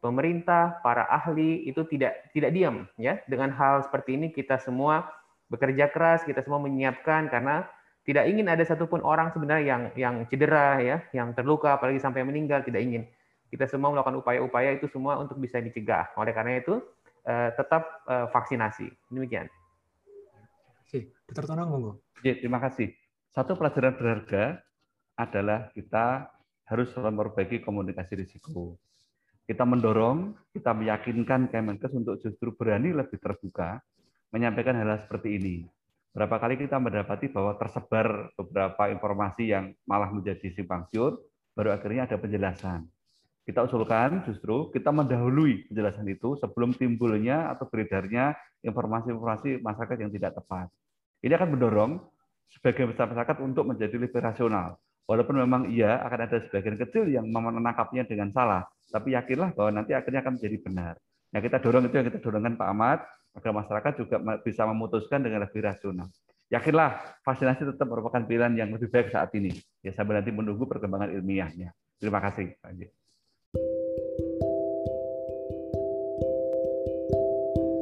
pemerintah, 0.02 0.82
para 0.82 1.06
ahli 1.06 1.62
itu 1.64 1.86
tidak 1.86 2.30
tidak 2.34 2.50
diam 2.50 2.90
ya. 2.98 3.22
Dengan 3.30 3.54
hal 3.54 3.86
seperti 3.86 4.18
ini 4.18 4.34
kita 4.34 4.58
semua 4.58 5.08
bekerja 5.48 5.88
keras, 5.88 6.26
kita 6.26 6.42
semua 6.42 6.58
menyiapkan 6.58 7.30
karena 7.30 7.64
tidak 8.02 8.26
ingin 8.26 8.50
ada 8.50 8.64
satupun 8.66 9.00
orang 9.02 9.30
sebenarnya 9.30 9.64
yang 9.64 9.82
yang 9.94 10.14
cedera 10.26 10.82
ya, 10.82 10.96
yang 11.14 11.32
terluka 11.32 11.78
apalagi 11.78 12.02
sampai 12.02 12.26
meninggal 12.26 12.66
tidak 12.66 12.82
ingin. 12.82 13.06
Kita 13.52 13.68
semua 13.68 13.92
melakukan 13.92 14.24
upaya-upaya 14.24 14.74
itu 14.74 14.88
semua 14.88 15.20
untuk 15.20 15.36
bisa 15.38 15.60
dicegah. 15.60 16.10
Oleh 16.16 16.32
karena 16.32 16.58
itu 16.58 16.80
eh, 17.28 17.50
tetap 17.54 18.02
eh, 18.08 18.26
vaksinasi. 18.32 18.88
Demikian. 19.12 19.46
Dokter 21.24 21.48
Tonang 21.48 21.72
monggo. 21.72 21.92
Ya, 22.20 22.36
terima 22.36 22.60
kasih. 22.60 22.92
Satu 23.32 23.56
pelajaran 23.56 23.96
berharga 23.96 24.60
adalah 25.16 25.72
kita 25.72 26.28
harus 26.68 26.92
memperbaiki 26.92 27.64
komunikasi 27.64 28.12
risiko 28.20 28.76
kita 29.42 29.66
mendorong, 29.66 30.38
kita 30.54 30.70
meyakinkan 30.70 31.50
Kemenkes 31.50 31.92
untuk 31.92 32.16
justru 32.22 32.54
berani 32.54 32.94
lebih 32.94 33.18
terbuka 33.18 33.82
menyampaikan 34.30 34.78
hal, 34.78 34.96
-hal 34.96 35.00
seperti 35.02 35.36
ini. 35.36 35.56
Berapa 36.12 36.36
kali 36.36 36.60
kita 36.60 36.76
mendapati 36.76 37.32
bahwa 37.32 37.56
tersebar 37.56 38.28
beberapa 38.36 38.92
informasi 38.92 39.48
yang 39.48 39.72
malah 39.88 40.12
menjadi 40.12 40.52
simpang 40.52 40.84
siur, 40.92 41.24
baru 41.56 41.72
akhirnya 41.72 42.04
ada 42.04 42.20
penjelasan. 42.20 42.84
Kita 43.42 43.64
usulkan 43.64 44.22
justru 44.28 44.70
kita 44.70 44.92
mendahului 44.92 45.72
penjelasan 45.72 46.06
itu 46.12 46.36
sebelum 46.38 46.76
timbulnya 46.76 47.50
atau 47.50 47.66
beredarnya 47.66 48.36
informasi-informasi 48.60 49.64
masyarakat 49.64 49.96
yang 49.98 50.12
tidak 50.12 50.36
tepat. 50.36 50.68
Ini 51.24 51.32
akan 51.34 51.48
mendorong 51.56 51.92
sebagian 52.54 52.92
besar 52.92 53.08
masyarakat 53.08 53.36
untuk 53.40 53.64
menjadi 53.66 53.96
lebih 53.96 54.20
rasional. 54.20 54.76
Walaupun 55.08 55.34
memang 55.34 55.66
iya 55.72 55.98
akan 56.06 56.28
ada 56.28 56.38
sebagian 56.46 56.78
kecil 56.78 57.10
yang 57.10 57.26
menangkapnya 57.26 58.06
dengan 58.06 58.30
salah, 58.30 58.62
tapi 58.92 59.16
yakinlah 59.18 59.50
bahwa 59.56 59.82
nanti 59.82 59.96
akhirnya 59.96 60.22
akan 60.22 60.38
menjadi 60.38 60.56
benar. 60.62 60.94
Nah, 61.32 61.40
kita 61.40 61.58
dorong 61.58 61.88
itu 61.88 61.94
yang 61.96 62.06
kita 62.06 62.20
dorongkan 62.20 62.54
Pak 62.60 62.68
Ahmad, 62.68 63.00
agar 63.32 63.50
masyarakat 63.56 63.92
juga 64.04 64.16
bisa 64.44 64.68
memutuskan 64.68 65.24
dengan 65.24 65.44
lebih 65.44 65.64
rasional. 65.64 66.08
Yakinlah 66.52 67.20
vaksinasi 67.24 67.64
tetap 67.64 67.88
merupakan 67.88 68.20
pilihan 68.20 68.52
yang 68.52 68.68
lebih 68.76 68.92
baik 68.92 69.08
saat 69.08 69.32
ini. 69.32 69.56
Ya 69.80 69.96
sambil 69.96 70.20
nanti 70.20 70.28
menunggu 70.28 70.68
perkembangan 70.68 71.08
ilmiahnya. 71.16 71.72
Terima 71.96 72.20
kasih, 72.20 72.52
Anji. 72.60 72.92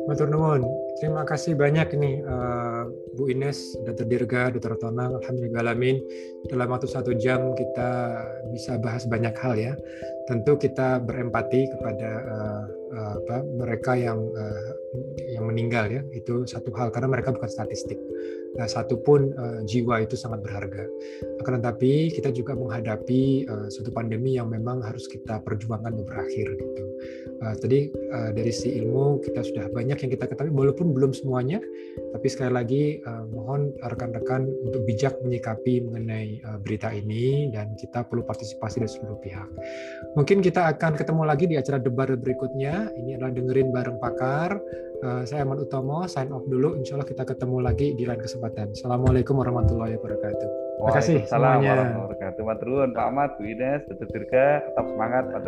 Matur 0.06 0.26
nuwun. 0.26 0.62
Terima 0.98 1.22
kasih 1.22 1.54
banyak 1.54 1.96
nih 1.96 2.18
uh, 2.26 2.82
Bu 3.14 3.30
Ines, 3.30 3.78
Dr. 3.86 4.10
Dirga, 4.10 4.50
Dr. 4.50 4.74
Tonang, 4.78 5.16
Alhamdulillah 5.22 5.70
Dalam 6.50 6.66
waktu 6.66 6.90
satu 6.90 7.14
jam 7.14 7.54
kita 7.54 7.90
bisa 8.50 8.74
bahas 8.82 9.06
banyak 9.06 9.34
hal 9.38 9.54
ya. 9.54 9.72
Tentu 10.30 10.54
kita 10.54 11.02
berempati 11.02 11.74
kepada 11.74 12.10
uh, 12.22 12.64
apa, 13.18 13.42
mereka 13.42 13.98
yang 13.98 14.22
uh, 14.30 14.70
yang 15.34 15.50
meninggal 15.50 15.90
ya. 15.90 16.02
Itu 16.14 16.46
satu 16.46 16.70
hal 16.78 16.94
karena 16.94 17.10
mereka 17.10 17.34
bukan 17.34 17.50
statistik. 17.50 17.98
Nah, 18.54 18.66
satu 18.66 18.98
pun 19.02 19.30
uh, 19.34 19.62
jiwa 19.66 20.02
itu 20.02 20.14
sangat 20.14 20.42
berharga. 20.42 20.86
Akan 21.42 21.62
tetapi 21.62 22.14
kita 22.14 22.34
juga 22.34 22.58
menghadapi 22.58 23.46
uh, 23.46 23.66
suatu 23.70 23.94
pandemi 23.94 24.38
yang 24.38 24.50
memang 24.50 24.82
harus 24.82 25.06
kita 25.10 25.42
perjuangkan 25.42 25.94
untuk 25.98 26.10
berakhir 26.10 26.46
gitu. 26.58 26.82
Uh, 27.40 27.54
tadi 27.56 27.88
uh, 28.12 28.30
dari 28.36 28.52
si 28.52 28.74
ilmu 28.76 29.24
kita 29.24 29.40
sudah 29.40 29.72
banyak 29.72 29.96
yang 29.96 30.10
kita 30.12 30.28
ketahui 30.28 30.52
walaupun 30.52 30.92
belum 30.92 31.16
semuanya 31.16 31.56
tapi 32.12 32.26
sekali 32.28 32.52
lagi 32.52 32.82
uh, 33.00 33.24
mohon 33.32 33.72
rekan-rekan 33.80 34.44
untuk 34.66 34.84
bijak 34.84 35.16
menyikapi 35.24 35.80
mengenai 35.80 36.42
uh, 36.44 36.60
berita 36.60 36.92
ini 36.92 37.48
dan 37.48 37.72
kita 37.80 38.04
perlu 38.04 38.26
partisipasi 38.28 38.84
dari 38.84 38.92
seluruh 38.92 39.18
pihak. 39.24 39.48
Mungkin 40.20 40.44
kita 40.44 40.76
akan 40.76 41.00
ketemu 41.00 41.22
lagi 41.24 41.48
di 41.48 41.56
acara 41.56 41.80
debat 41.80 42.12
berikutnya. 42.12 42.92
Ini 42.92 43.16
adalah 43.16 43.32
dengerin 43.32 43.72
bareng 43.72 43.96
pakar. 43.96 44.60
Uh, 45.00 45.24
saya 45.24 45.48
Ahmad 45.48 45.64
Utomo, 45.64 46.04
sign 46.04 46.28
off 46.28 46.44
dulu. 46.44 46.76
Insya 46.76 47.00
Allah 47.00 47.08
kita 47.08 47.24
ketemu 47.24 47.64
lagi 47.64 47.96
di 47.96 48.04
lain 48.04 48.20
kesempatan. 48.20 48.76
Assalamualaikum 48.76 49.40
warahmatullahi 49.40 49.96
wabarakatuh. 49.96 50.48
Terima 50.76 50.92
kasih 50.92 51.24
semuanya. 51.24 51.72
warahmatullahi 51.72 52.04
wabarakatuh. 52.04 52.92
Pak 52.92 53.04
Ahmad, 53.08 53.28
Bu 53.40 53.48
Ines, 53.48 53.80
Dr. 53.88 54.08
Dirga, 54.12 54.60
tetap 54.60 54.84
semangat 54.92 55.24
Pak 55.32 55.40